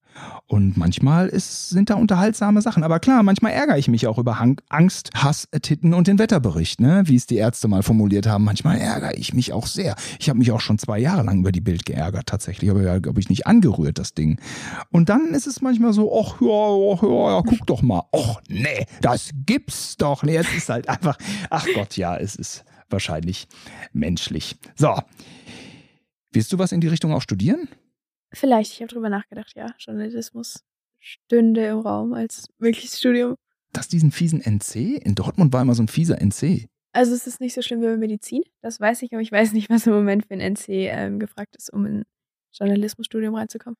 Und 0.47 0.77
manchmal 0.77 1.29
ist, 1.29 1.71
sind 1.71 1.91
da 1.91 1.95
unterhaltsame 1.95 2.61
Sachen. 2.61 2.83
Aber 2.83 2.99
klar, 2.99 3.23
manchmal 3.23 3.53
ärgere 3.53 3.79
ich 3.79 3.89
mich 3.89 4.07
auch 4.07 4.19
über 4.19 4.41
Angst, 4.69 5.11
Hass, 5.15 5.49
Titten 5.63 5.95
und 5.95 6.09
den 6.09 6.19
Wetterbericht, 6.19 6.81
ne? 6.81 7.03
wie 7.07 7.17
es 7.17 7.27
die 7.27 7.37
Ärzte 7.37 7.69
mal 7.69 7.83
formuliert 7.83 8.27
haben. 8.27 8.45
Manchmal 8.45 8.79
ärgere 8.79 9.17
ich 9.17 9.33
mich 9.33 9.53
auch 9.53 9.67
sehr. 9.67 9.95
Ich 10.19 10.29
habe 10.29 10.39
mich 10.39 10.51
auch 10.51 10.61
schon 10.61 10.79
zwei 10.79 10.99
Jahre 10.99 11.23
lang 11.23 11.41
über 11.41 11.53
die 11.53 11.61
Bild 11.61 11.87
geärgert, 11.87 12.27
tatsächlich. 12.27 12.71
Aber 12.71 12.83
ja, 12.83 12.99
glaube 12.99 13.21
ich, 13.21 13.29
nicht 13.29 13.47
angerührt, 13.47 13.99
das 13.99 14.15
Ding. 14.15 14.41
Und 14.91 15.09
dann 15.09 15.29
ist 15.35 15.47
es 15.47 15.61
manchmal 15.61 15.93
so, 15.93 16.13
ach 16.13 16.41
ja, 16.41 16.95
ach, 16.95 17.03
ja, 17.03 17.37
ja, 17.37 17.43
guck 17.47 17.67
doch 17.67 17.83
mal. 17.83 18.03
Och, 18.13 18.41
nee, 18.49 18.87
das 19.01 19.31
gibt's 19.47 19.97
doch. 19.97 20.23
Nee, 20.23 20.37
es 20.37 20.53
ist 20.53 20.69
halt 20.69 20.89
einfach, 20.89 21.17
ach 21.49 21.67
Gott, 21.75 21.97
ja, 21.97 22.17
es 22.17 22.35
ist 22.35 22.65
wahrscheinlich 22.89 23.47
menschlich. 23.93 24.57
So. 24.75 24.97
Willst 26.33 26.53
du 26.53 26.59
was 26.59 26.73
in 26.73 26.81
die 26.81 26.89
Richtung 26.89 27.13
auch 27.13 27.23
studieren? 27.23 27.69
Vielleicht, 28.33 28.73
ich 28.73 28.81
habe 28.83 28.93
drüber 28.93 29.09
nachgedacht, 29.09 29.55
ja. 29.57 29.67
Journalismus 29.79 30.65
stünde 30.99 31.67
im 31.67 31.79
Raum 31.81 32.13
als 32.13 32.49
mögliches 32.59 32.99
Studium. 32.99 33.37
dass 33.73 33.89
diesen 33.89 34.11
fiesen 34.11 34.41
NC? 34.41 34.99
In 35.05 35.15
Dortmund 35.15 35.53
war 35.53 35.63
immer 35.63 35.75
so 35.75 35.83
ein 35.83 35.89
fieser 35.89 36.21
NC. 36.21 36.69
Also 36.93 37.15
es 37.15 37.27
ist 37.27 37.41
nicht 37.41 37.55
so 37.55 37.63
schlimm 37.63 37.81
wie 37.83 37.87
bei 37.87 37.97
Medizin, 37.97 38.43
das 38.63 38.81
weiß 38.81 39.03
ich, 39.03 39.13
aber 39.13 39.23
ich 39.23 39.31
weiß 39.31 39.53
nicht, 39.53 39.71
was 39.71 39.87
im 39.87 39.93
Moment 39.93 40.27
für 40.27 40.35
ein 40.35 40.41
NC 40.41 40.69
ähm, 40.69 41.21
gefragt 41.21 41.55
ist, 41.57 41.73
um 41.73 41.87
in 41.87 42.05
Journalismusstudium 42.53 43.35
reinzukommen. 43.37 43.77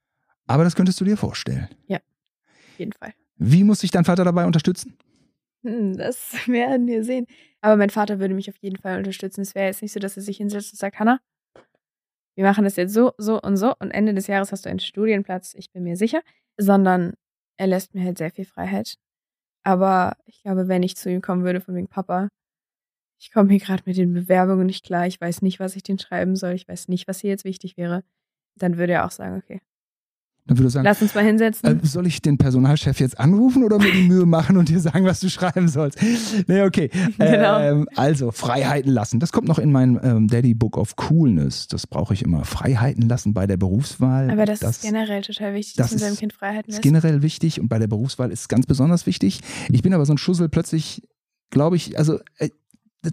Aber 0.47 0.63
das 0.65 0.77
könntest 0.77 1.01
du 1.01 1.05
dir 1.05 1.17
vorstellen. 1.17 1.69
Auf 1.89 2.79
jeden 2.79 2.93
Fall. 2.93 3.13
Wie 3.37 3.65
muss 3.65 3.81
sich 3.81 3.91
dein 3.91 4.05
Vater 4.05 4.25
dabei 4.25 4.47
unterstützen? 4.47 4.97
Hm, 5.65 5.97
das 5.97 6.33
werden 6.47 6.87
wir 6.87 7.03
sehen. 7.05 7.27
Aber 7.61 7.77
mein 7.77 7.91
Vater 7.91 8.21
würde 8.21 8.35
mich 8.35 8.49
auf 8.49 8.57
jeden 8.61 8.77
Fall 8.77 8.99
unterstützen. 8.99 9.43
Es 9.43 9.55
wäre 9.55 9.67
jetzt 9.67 9.83
nicht 9.83 9.93
so, 9.93 10.01
dass 10.01 10.17
er 10.17 10.23
sich 10.23 10.39
hinsetzt 10.39 10.73
und 10.73 10.79
sagt, 10.79 10.99
Hanna, 10.99 11.19
wir 12.37 12.45
machen 12.45 12.65
das 12.65 12.77
jetzt 12.77 12.95
so, 12.95 13.13
so 13.19 13.41
und 13.41 13.57
so 13.57 13.75
und 13.79 13.91
Ende 13.91 14.15
des 14.15 14.27
Jahres 14.27 14.53
hast 14.53 14.65
du 14.65 14.71
einen 14.71 14.81
Studienplatz, 14.81 15.55
ich 15.55 15.71
bin 15.73 15.85
mir 15.85 15.97
sicher, 15.97 16.23
sondern 16.59 17.15
er 17.59 17.67
lässt 17.67 17.95
mir 17.95 18.05
halt 18.05 18.19
sehr 18.19 18.31
viel 18.31 18.45
Freiheit. 18.47 18.97
Aber 19.65 20.17
ich 20.27 20.43
glaube, 20.43 20.69
wenn 20.69 20.83
ich 20.83 20.97
zu 20.97 21.11
ihm 21.11 21.21
kommen 21.21 21.45
würde 21.45 21.61
von 21.61 21.75
wegen 21.75 21.89
Papa, 21.89 22.29
ich 23.21 23.31
komme 23.33 23.51
hier 23.51 23.61
gerade 23.61 23.83
mit 23.85 23.97
den 23.99 24.15
Bewerbungen 24.15 24.67
nicht 24.67 24.85
klar, 24.85 25.07
ich 25.07 25.21
weiß 25.21 25.43
nicht, 25.43 25.61
was 25.61 25.77
ich 25.77 25.83
den 25.83 25.99
schreiben 25.99 26.37
soll, 26.37 26.53
ich 26.53 26.67
weiß 26.69 26.89
nicht, 26.89 27.07
was 27.09 27.21
hier 27.21 27.31
jetzt 27.31 27.45
wichtig 27.45 27.77
wäre, 27.77 28.03
dann 28.57 28.79
würde 28.79 28.95
er 28.95 29.07
auch 29.07 29.11
sagen, 29.11 29.37
okay, 29.37 29.61
dann 30.51 30.59
würde 30.59 30.67
er 30.67 30.71
sagen, 30.71 30.85
lass 30.85 31.01
uns 31.01 31.15
mal 31.15 31.25
hinsetzen. 31.25 31.81
Äh, 31.81 31.87
soll 31.87 32.09
ich 32.09 32.21
den 32.23 32.37
Personalchef 32.37 32.99
jetzt 32.99 33.21
anrufen 33.21 33.63
oder 33.63 33.79
mir 33.79 33.93
die 33.93 34.03
Mühe 34.03 34.27
machen 34.27 34.57
und 34.57 34.69
dir 34.69 34.81
sagen, 34.81 35.05
was 35.05 35.21
du 35.21 35.31
schreiben 35.31 35.69
sollst? 35.69 35.99
Nee, 36.49 36.63
okay. 36.63 36.91
Genau. 37.19 37.61
Ähm, 37.61 37.89
also, 37.95 38.33
Freiheiten 38.33 38.91
lassen. 38.93 39.21
Das 39.21 39.31
kommt 39.31 39.47
noch 39.47 39.61
in 39.61 39.71
mein 39.71 39.99
ähm, 40.03 40.27
Daddy 40.27 40.55
Book 40.55 40.77
of 40.77 40.97
Coolness. 40.97 41.69
Das 41.69 41.87
brauche 41.87 42.15
ich 42.15 42.23
immer. 42.23 42.45
Freiheiten 42.45 43.09
lassen 43.09 43.33
bei 43.33 43.47
der 43.47 43.57
Berufswahl. 43.57 44.29
Aber 44.31 44.45
das, 44.45 44.61
ist 44.63 44.83
generell 44.83 45.23
total 45.23 45.55
wichtig, 45.55 45.77
dass 45.77 45.91
das 45.91 45.93
man 45.93 45.99
seinem 46.01 46.13
ist- 46.15 46.19
Kind 46.21 46.33
Freiheiten 46.33 46.69
ist 46.71 46.77
lässt. 46.77 46.83
generell 46.83 47.23
wichtig 47.23 47.61
und 47.61 47.69
bei 47.69 47.79
der 47.79 47.87
Berufswahl 47.87 48.33
ist 48.33 48.41
es 48.41 48.49
ganz 48.49 48.67
besonders 48.67 49.07
wichtig. 49.07 49.41
Ich 49.71 49.83
bin 49.83 49.95
aber 49.95 50.05
so 50.05 50.13
ein 50.15 50.19
Schussel 50.19 50.49
plötzlich, 50.49 51.09
glaube 51.51 51.77
ich, 51.77 51.97
also 51.97 52.19
äh, 52.39 52.49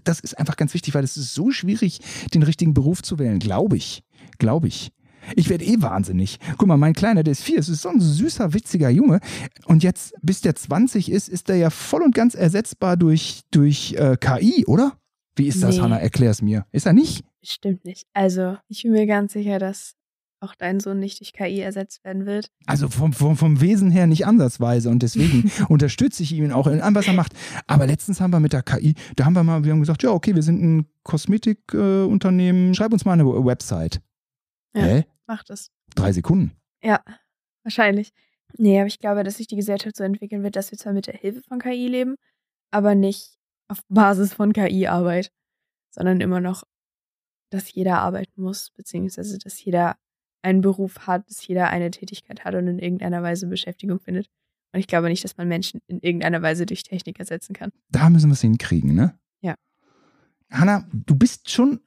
das 0.03 0.19
ist 0.19 0.37
einfach 0.37 0.57
ganz 0.57 0.73
wichtig, 0.73 0.95
weil 0.95 1.03
es 1.03 1.15
ist 1.15 1.33
so 1.33 1.51
schwierig, 1.51 1.99
den 2.33 2.41
richtigen 2.43 2.73
Beruf 2.73 3.03
zu 3.03 3.19
wählen, 3.19 3.39
glaube 3.39 3.77
ich. 3.77 4.03
Glaube 4.39 4.67
ich. 4.67 4.91
Ich 5.35 5.49
werde 5.49 5.65
eh 5.65 5.81
wahnsinnig. 5.81 6.39
Guck 6.57 6.67
mal, 6.67 6.77
mein 6.77 6.93
Kleiner, 6.93 7.23
der 7.23 7.33
ist 7.33 7.43
vier, 7.43 7.59
es 7.59 7.69
ist 7.69 7.81
so 7.81 7.89
ein 7.89 7.99
süßer, 7.99 8.53
witziger 8.53 8.89
Junge. 8.89 9.19
Und 9.65 9.83
jetzt, 9.83 10.13
bis 10.21 10.41
der 10.41 10.55
20 10.55 11.11
ist, 11.11 11.27
ist 11.29 11.49
der 11.49 11.57
ja 11.57 11.69
voll 11.69 12.01
und 12.03 12.15
ganz 12.15 12.35
ersetzbar 12.35 12.97
durch, 12.97 13.41
durch 13.51 13.93
äh, 13.97 14.17
KI, 14.19 14.65
oder? 14.65 14.97
Wie 15.35 15.47
ist 15.47 15.61
das, 15.61 15.75
Nee. 15.75 15.81
Hanna? 15.81 15.99
Erklär's 15.99 16.41
mir. 16.41 16.65
Ist 16.71 16.85
er 16.85 16.93
nicht? 16.93 17.23
Stimmt 17.43 17.85
nicht. 17.85 18.07
Also, 18.13 18.57
ich 18.67 18.83
bin 18.83 18.91
mir 18.93 19.05
ganz 19.05 19.33
sicher, 19.33 19.59
dass 19.59 19.93
auch 20.39 20.55
dein 20.55 20.79
Sohn 20.79 20.99
nicht 20.99 21.19
durch 21.19 21.33
KI 21.33 21.59
ersetzt 21.61 22.03
werden 22.03 22.25
wird. 22.25 22.51
Also 22.67 22.89
vom, 22.89 23.13
vom, 23.13 23.35
vom 23.37 23.59
Wesen 23.59 23.89
her 23.89 24.05
nicht 24.07 24.25
ansatzweise 24.27 24.89
und 24.89 25.01
deswegen 25.01 25.51
unterstütze 25.67 26.23
ich 26.23 26.31
ihn 26.31 26.51
auch 26.51 26.67
in 26.67 26.81
allem, 26.81 26.95
was 26.95 27.07
er 27.07 27.13
macht. 27.13 27.33
Aber 27.65 27.87
letztens 27.87 28.21
haben 28.21 28.31
wir 28.31 28.39
mit 28.39 28.53
der 28.53 28.61
KI, 28.63 28.93
da 29.15 29.25
haben 29.25 29.33
wir 29.33 29.43
mal, 29.43 29.63
wir 29.63 29.71
haben 29.71 29.79
gesagt, 29.79 30.03
ja, 30.03 30.11
okay, 30.11 30.35
wir 30.35 30.43
sind 30.43 30.61
ein 30.61 30.85
Kosmetikunternehmen, 31.03 32.71
äh, 32.71 32.73
schreib 32.75 32.93
uns 32.93 33.05
mal 33.05 33.13
eine 33.13 33.25
Website. 33.25 34.01
Ja. 34.75 34.83
Hä? 34.83 35.05
Mach 35.27 35.43
das. 35.43 35.71
Drei 35.95 36.11
Sekunden. 36.11 36.53
Ja, 36.81 37.03
wahrscheinlich. 37.63 38.13
Nee, 38.57 38.79
aber 38.79 38.87
ich 38.87 38.99
glaube, 38.99 39.23
dass 39.23 39.37
sich 39.37 39.47
die 39.47 39.57
Gesellschaft 39.57 39.97
so 39.97 40.03
entwickeln 40.03 40.43
wird, 40.43 40.55
dass 40.55 40.71
wir 40.71 40.77
zwar 40.77 40.93
mit 40.93 41.07
der 41.07 41.15
Hilfe 41.15 41.41
von 41.41 41.59
KI 41.59 41.87
leben, 41.87 42.15
aber 42.71 42.95
nicht 42.95 43.37
auf 43.67 43.79
Basis 43.89 44.33
von 44.33 44.53
KI-Arbeit, 44.53 45.31
sondern 45.91 46.21
immer 46.21 46.39
noch, 46.39 46.63
dass 47.49 47.71
jeder 47.73 47.99
arbeiten 47.99 48.41
muss, 48.41 48.71
beziehungsweise 48.71 49.37
dass 49.37 49.63
jeder 49.63 49.97
einen 50.41 50.61
Beruf 50.61 51.07
hat, 51.07 51.29
dass 51.29 51.45
jeder 51.45 51.69
eine 51.69 51.91
Tätigkeit 51.91 52.45
hat 52.45 52.55
und 52.55 52.67
in 52.67 52.79
irgendeiner 52.79 53.21
Weise 53.23 53.47
Beschäftigung 53.47 53.99
findet. 53.99 54.29
Und 54.73 54.79
ich 54.79 54.87
glaube 54.87 55.09
nicht, 55.09 55.23
dass 55.23 55.37
man 55.37 55.47
Menschen 55.47 55.81
in 55.87 55.99
irgendeiner 55.99 56.41
Weise 56.41 56.65
durch 56.65 56.83
Technik 56.83 57.19
ersetzen 57.19 57.53
kann. 57.53 57.71
Da 57.89 58.09
müssen 58.09 58.29
wir 58.29 58.33
es 58.33 58.41
hinkriegen, 58.41 58.95
ne? 58.95 59.17
Ja. 59.41 59.55
Hanna, 60.51 60.87
du 60.93 61.15
bist 61.15 61.49
schon 61.49 61.81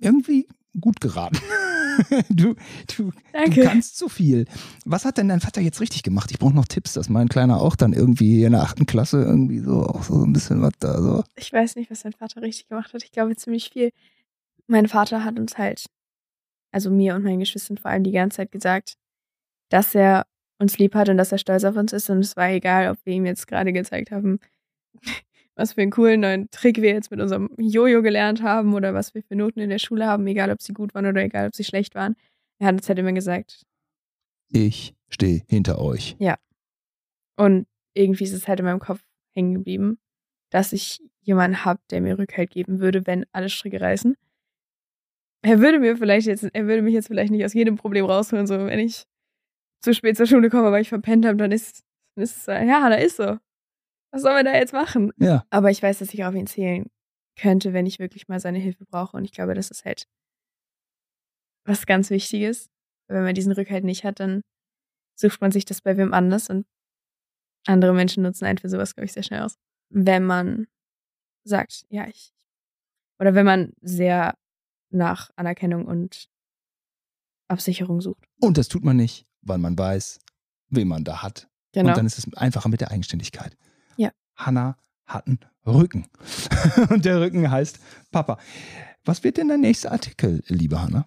irgendwie 0.00 0.48
gut 0.80 1.00
geraten. 1.00 1.38
du, 2.30 2.54
du, 2.96 3.10
du 3.32 3.62
kannst 3.62 3.98
so 3.98 4.08
viel. 4.08 4.46
Was 4.84 5.04
hat 5.04 5.18
denn 5.18 5.28
dein 5.28 5.40
Vater 5.40 5.60
jetzt 5.60 5.80
richtig 5.80 6.02
gemacht? 6.02 6.30
Ich 6.30 6.38
brauche 6.38 6.54
noch 6.54 6.66
Tipps, 6.66 6.92
dass 6.92 7.08
mein 7.08 7.28
Kleiner 7.28 7.60
auch 7.60 7.76
dann 7.76 7.92
irgendwie 7.92 8.44
in 8.44 8.52
der 8.52 8.62
achten 8.62 8.86
Klasse 8.86 9.22
irgendwie 9.22 9.60
so 9.60 9.86
auch 9.86 10.02
so 10.02 10.24
ein 10.24 10.32
bisschen 10.32 10.62
was 10.62 10.72
da 10.78 11.00
so. 11.00 11.24
ich 11.36 11.52
weiß 11.52 11.76
nicht, 11.76 11.90
was 11.90 12.04
mein 12.04 12.12
Vater 12.12 12.42
richtig 12.42 12.68
gemacht 12.68 12.92
hat. 12.92 13.02
Ich 13.02 13.12
glaube 13.12 13.36
ziemlich 13.36 13.70
viel. 13.70 13.90
Mein 14.66 14.88
Vater 14.88 15.24
hat 15.24 15.38
uns 15.38 15.58
halt, 15.58 15.86
also 16.72 16.90
mir 16.90 17.14
und 17.14 17.24
meinen 17.24 17.40
Geschwistern 17.40 17.78
vor 17.78 17.90
allem 17.90 18.04
die 18.04 18.12
ganze 18.12 18.38
Zeit 18.38 18.52
gesagt, 18.52 18.94
dass 19.68 19.94
er 19.94 20.24
uns 20.58 20.78
lieb 20.78 20.94
hat 20.94 21.08
und 21.08 21.18
dass 21.18 21.32
er 21.32 21.38
stolz 21.38 21.64
auf 21.64 21.76
uns 21.76 21.92
ist. 21.92 22.10
Und 22.10 22.20
es 22.20 22.36
war 22.36 22.50
egal, 22.50 22.90
ob 22.90 22.98
wir 23.04 23.14
ihm 23.14 23.26
jetzt 23.26 23.46
gerade 23.46 23.72
gezeigt 23.72 24.10
haben, 24.10 24.38
was 25.56 25.72
für 25.72 25.82
einen 25.82 25.90
coolen 25.90 26.20
neuen 26.20 26.50
Trick 26.50 26.80
wir 26.82 26.90
jetzt 26.90 27.10
mit 27.10 27.20
unserem 27.20 27.50
Jojo 27.58 28.02
gelernt 28.02 28.42
haben 28.42 28.74
oder 28.74 28.94
was 28.94 29.14
wir 29.14 29.22
für 29.22 29.36
Noten 29.36 29.60
in 29.60 29.70
der 29.70 29.78
Schule 29.78 30.06
haben, 30.06 30.26
egal 30.26 30.50
ob 30.50 30.60
sie 30.60 30.72
gut 30.72 30.94
waren 30.94 31.06
oder 31.06 31.22
egal 31.22 31.46
ob 31.46 31.54
sie 31.54 31.64
schlecht 31.64 31.94
waren. 31.94 32.16
Er 32.58 32.68
hat 32.68 32.74
uns 32.74 32.88
halt 32.88 32.98
immer 32.98 33.12
gesagt. 33.12 33.62
Ich 34.48 34.94
stehe 35.08 35.42
hinter 35.48 35.80
euch. 35.80 36.16
Und 37.36 37.66
irgendwie 37.94 38.24
ist 38.24 38.32
es 38.32 38.48
halt 38.48 38.60
in 38.60 38.66
meinem 38.66 38.80
Kopf 38.80 39.00
hängen 39.34 39.54
geblieben, 39.54 39.98
dass 40.50 40.72
ich 40.72 41.00
jemanden 41.22 41.64
habe, 41.64 41.80
der 41.90 42.00
mir 42.00 42.18
Rückhalt 42.18 42.50
geben 42.50 42.80
würde, 42.80 43.06
wenn 43.06 43.24
alle 43.32 43.48
Stricke 43.48 43.80
reißen. 43.80 44.16
Er 45.42 45.60
würde 45.60 45.78
mir 45.78 45.96
vielleicht 45.96 46.26
jetzt, 46.26 46.44
er 46.52 46.66
würde 46.66 46.82
mich 46.82 46.94
jetzt 46.94 47.08
vielleicht 47.08 47.30
nicht 47.30 47.44
aus 47.44 47.54
jedem 47.54 47.76
Problem 47.76 48.06
rausholen, 48.06 48.46
so 48.46 48.58
wenn 48.58 48.78
ich 48.78 49.04
zu 49.82 49.92
spät 49.92 50.16
zur 50.16 50.26
Schule 50.26 50.48
komme, 50.48 50.72
weil 50.72 50.82
ich 50.82 50.88
verpennt 50.88 51.26
habe, 51.26 51.36
dann 51.36 51.52
ist, 51.52 51.84
ist 52.16 52.36
es, 52.36 52.46
ja, 52.46 52.88
da 52.88 52.94
ist 52.94 53.16
so. 53.16 53.38
Was 54.14 54.22
soll 54.22 54.32
man 54.32 54.44
da 54.44 54.54
jetzt 54.54 54.72
machen? 54.72 55.10
Ja. 55.18 55.44
Aber 55.50 55.72
ich 55.72 55.82
weiß, 55.82 55.98
dass 55.98 56.14
ich 56.14 56.24
auf 56.24 56.36
ihn 56.36 56.46
zählen 56.46 56.88
könnte, 57.36 57.72
wenn 57.72 57.84
ich 57.84 57.98
wirklich 57.98 58.28
mal 58.28 58.38
seine 58.38 58.60
Hilfe 58.60 58.84
brauche. 58.84 59.16
Und 59.16 59.24
ich 59.24 59.32
glaube, 59.32 59.54
das 59.54 59.72
ist 59.72 59.84
halt 59.84 60.06
was 61.64 61.84
ganz 61.84 62.10
Wichtiges. 62.10 62.70
Wenn 63.08 63.24
man 63.24 63.34
diesen 63.34 63.50
Rückhalt 63.50 63.82
nicht 63.82 64.04
hat, 64.04 64.20
dann 64.20 64.42
sucht 65.16 65.40
man 65.40 65.50
sich 65.50 65.64
das 65.64 65.80
bei 65.80 65.96
wem 65.96 66.14
anders 66.14 66.48
und 66.48 66.64
andere 67.66 67.92
Menschen 67.92 68.22
nutzen 68.22 68.44
einen 68.44 68.58
für 68.58 68.68
sowas, 68.68 68.94
glaube 68.94 69.06
ich, 69.06 69.12
sehr 69.12 69.24
schnell 69.24 69.42
aus. 69.42 69.56
Wenn 69.90 70.24
man 70.24 70.68
sagt, 71.42 71.84
ja, 71.88 72.06
ich. 72.06 72.32
Oder 73.18 73.34
wenn 73.34 73.46
man 73.46 73.72
sehr 73.80 74.38
nach 74.90 75.30
Anerkennung 75.34 75.86
und 75.86 76.28
Absicherung 77.48 78.00
sucht. 78.00 78.28
Und 78.40 78.58
das 78.58 78.68
tut 78.68 78.84
man 78.84 78.96
nicht, 78.96 79.26
weil 79.42 79.58
man 79.58 79.76
weiß, 79.76 80.20
wen 80.68 80.86
man 80.86 81.02
da 81.02 81.24
hat. 81.24 81.48
Genau. 81.72 81.88
Und 81.88 81.96
dann 81.96 82.06
ist 82.06 82.18
es 82.18 82.32
einfacher 82.36 82.68
mit 82.68 82.80
der 82.80 82.92
Eigenständigkeit. 82.92 83.56
Hanna 84.36 84.76
hat 85.06 85.26
einen 85.26 85.40
Rücken. 85.66 86.06
Und 86.90 87.04
der 87.04 87.20
Rücken 87.20 87.50
heißt 87.50 87.78
Papa. 88.10 88.38
Was 89.04 89.22
wird 89.24 89.36
denn 89.36 89.48
der 89.48 89.58
nächste 89.58 89.90
Artikel, 89.92 90.42
liebe 90.48 90.80
Hanna? 90.80 91.06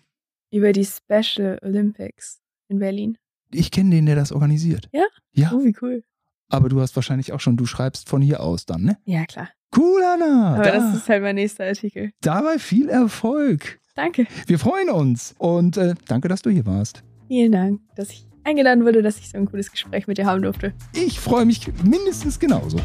Über 0.51 0.71
die 0.71 0.85
Special 0.85 1.59
Olympics 1.63 2.39
in 2.67 2.79
Berlin. 2.79 3.17
Ich 3.51 3.71
kenne 3.71 3.91
den, 3.91 4.05
der 4.05 4.15
das 4.15 4.31
organisiert. 4.31 4.89
Ja? 4.91 5.05
Ja, 5.33 5.51
Oh, 5.53 5.63
wie 5.63 5.75
cool. 5.81 6.03
aber 6.49 6.69
du 6.69 6.79
hast 6.81 6.95
wahrscheinlich 6.95 7.33
auch 7.33 7.39
schon, 7.39 7.57
du 7.57 7.65
schreibst 7.65 8.07
von 8.09 8.21
hier 8.21 8.41
aus 8.41 8.65
dann, 8.65 8.83
ne? 8.83 8.97
Ja, 9.05 9.25
klar. 9.25 9.49
Cool, 9.75 10.01
Hanna. 10.03 10.55
Aber 10.55 10.63
Da, 10.63 10.71
das 10.71 10.95
ist 10.95 11.09
halt 11.09 11.21
mein 11.23 11.35
nächster 11.35 11.65
Artikel. 11.65 12.11
dabei 12.21 12.59
viel 12.59 12.89
Erfolg. 12.89 13.79
Danke. 13.95 14.27
Wir 14.45 14.59
freuen 14.59 14.89
uns. 14.89 15.33
Und 15.39 15.75
äh, 15.77 15.95
danke, 16.07 16.27
dass 16.27 16.41
du 16.43 16.49
hier 16.51 16.65
warst. 16.65 17.03
Vielen 17.27 17.51
Dank, 17.51 17.81
dass 17.95 18.11
ich 18.11 18.26
eingeladen 18.47 18.85
wurde, 18.85 19.01
dass 19.03 19.19
ich 19.19 19.29
so 19.29 19.37
ein 19.37 19.45
cooles 19.45 19.71
Gespräch 19.71 20.07
mit 20.07 20.17
dir 20.17 20.25
haben 20.25 20.41
durfte. 20.41 20.73
Ich 20.93 21.19
freue 21.19 21.45
mich 21.45 21.67
mindestens 21.83 22.39
genauso. 22.39 22.77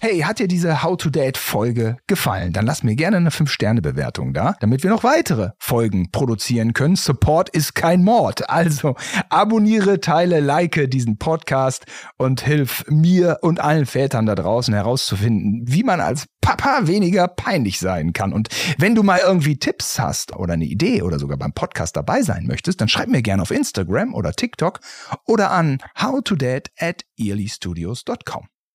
Hey, 0.00 0.20
hat 0.20 0.38
dir 0.38 0.46
diese 0.46 0.84
How 0.84 0.96
to 0.96 1.10
Date 1.10 1.36
Folge 1.36 1.96
gefallen? 2.06 2.52
Dann 2.52 2.64
lass 2.64 2.84
mir 2.84 2.94
gerne 2.94 3.16
eine 3.16 3.30
5-Sterne-Bewertung 3.30 4.32
da, 4.32 4.54
damit 4.60 4.84
wir 4.84 4.90
noch 4.90 5.02
weitere 5.02 5.50
Folgen 5.58 6.12
produzieren 6.12 6.72
können. 6.72 6.94
Support 6.94 7.48
ist 7.48 7.74
kein 7.74 8.04
Mord. 8.04 8.48
Also 8.48 8.94
abonniere, 9.28 10.00
teile, 10.00 10.38
like 10.38 10.88
diesen 10.88 11.18
Podcast 11.18 11.86
und 12.16 12.42
hilf 12.42 12.84
mir 12.86 13.38
und 13.42 13.58
allen 13.58 13.86
Vätern 13.86 14.26
da 14.26 14.36
draußen 14.36 14.72
herauszufinden, 14.72 15.64
wie 15.66 15.82
man 15.82 16.00
als 16.00 16.26
Papa 16.40 16.82
weniger 16.86 17.26
peinlich 17.26 17.80
sein 17.80 18.12
kann. 18.12 18.32
Und 18.32 18.50
wenn 18.78 18.94
du 18.94 19.02
mal 19.02 19.18
irgendwie 19.18 19.58
Tipps 19.58 19.98
hast 19.98 20.32
oder 20.36 20.52
eine 20.52 20.66
Idee 20.66 21.02
oder 21.02 21.18
sogar 21.18 21.38
beim 21.38 21.54
Podcast 21.54 21.96
dabei 21.96 22.22
sein 22.22 22.46
möchtest, 22.46 22.80
dann 22.80 22.88
schreib 22.88 23.08
mir 23.08 23.22
gerne 23.22 23.42
auf 23.42 23.50
Instagram 23.50 24.14
oder 24.14 24.32
TikTok 24.32 24.78
oder 25.26 25.50
an 25.50 25.78
howtodad 26.00 26.70
at 26.78 27.02
earlystudios.com. 27.18 28.46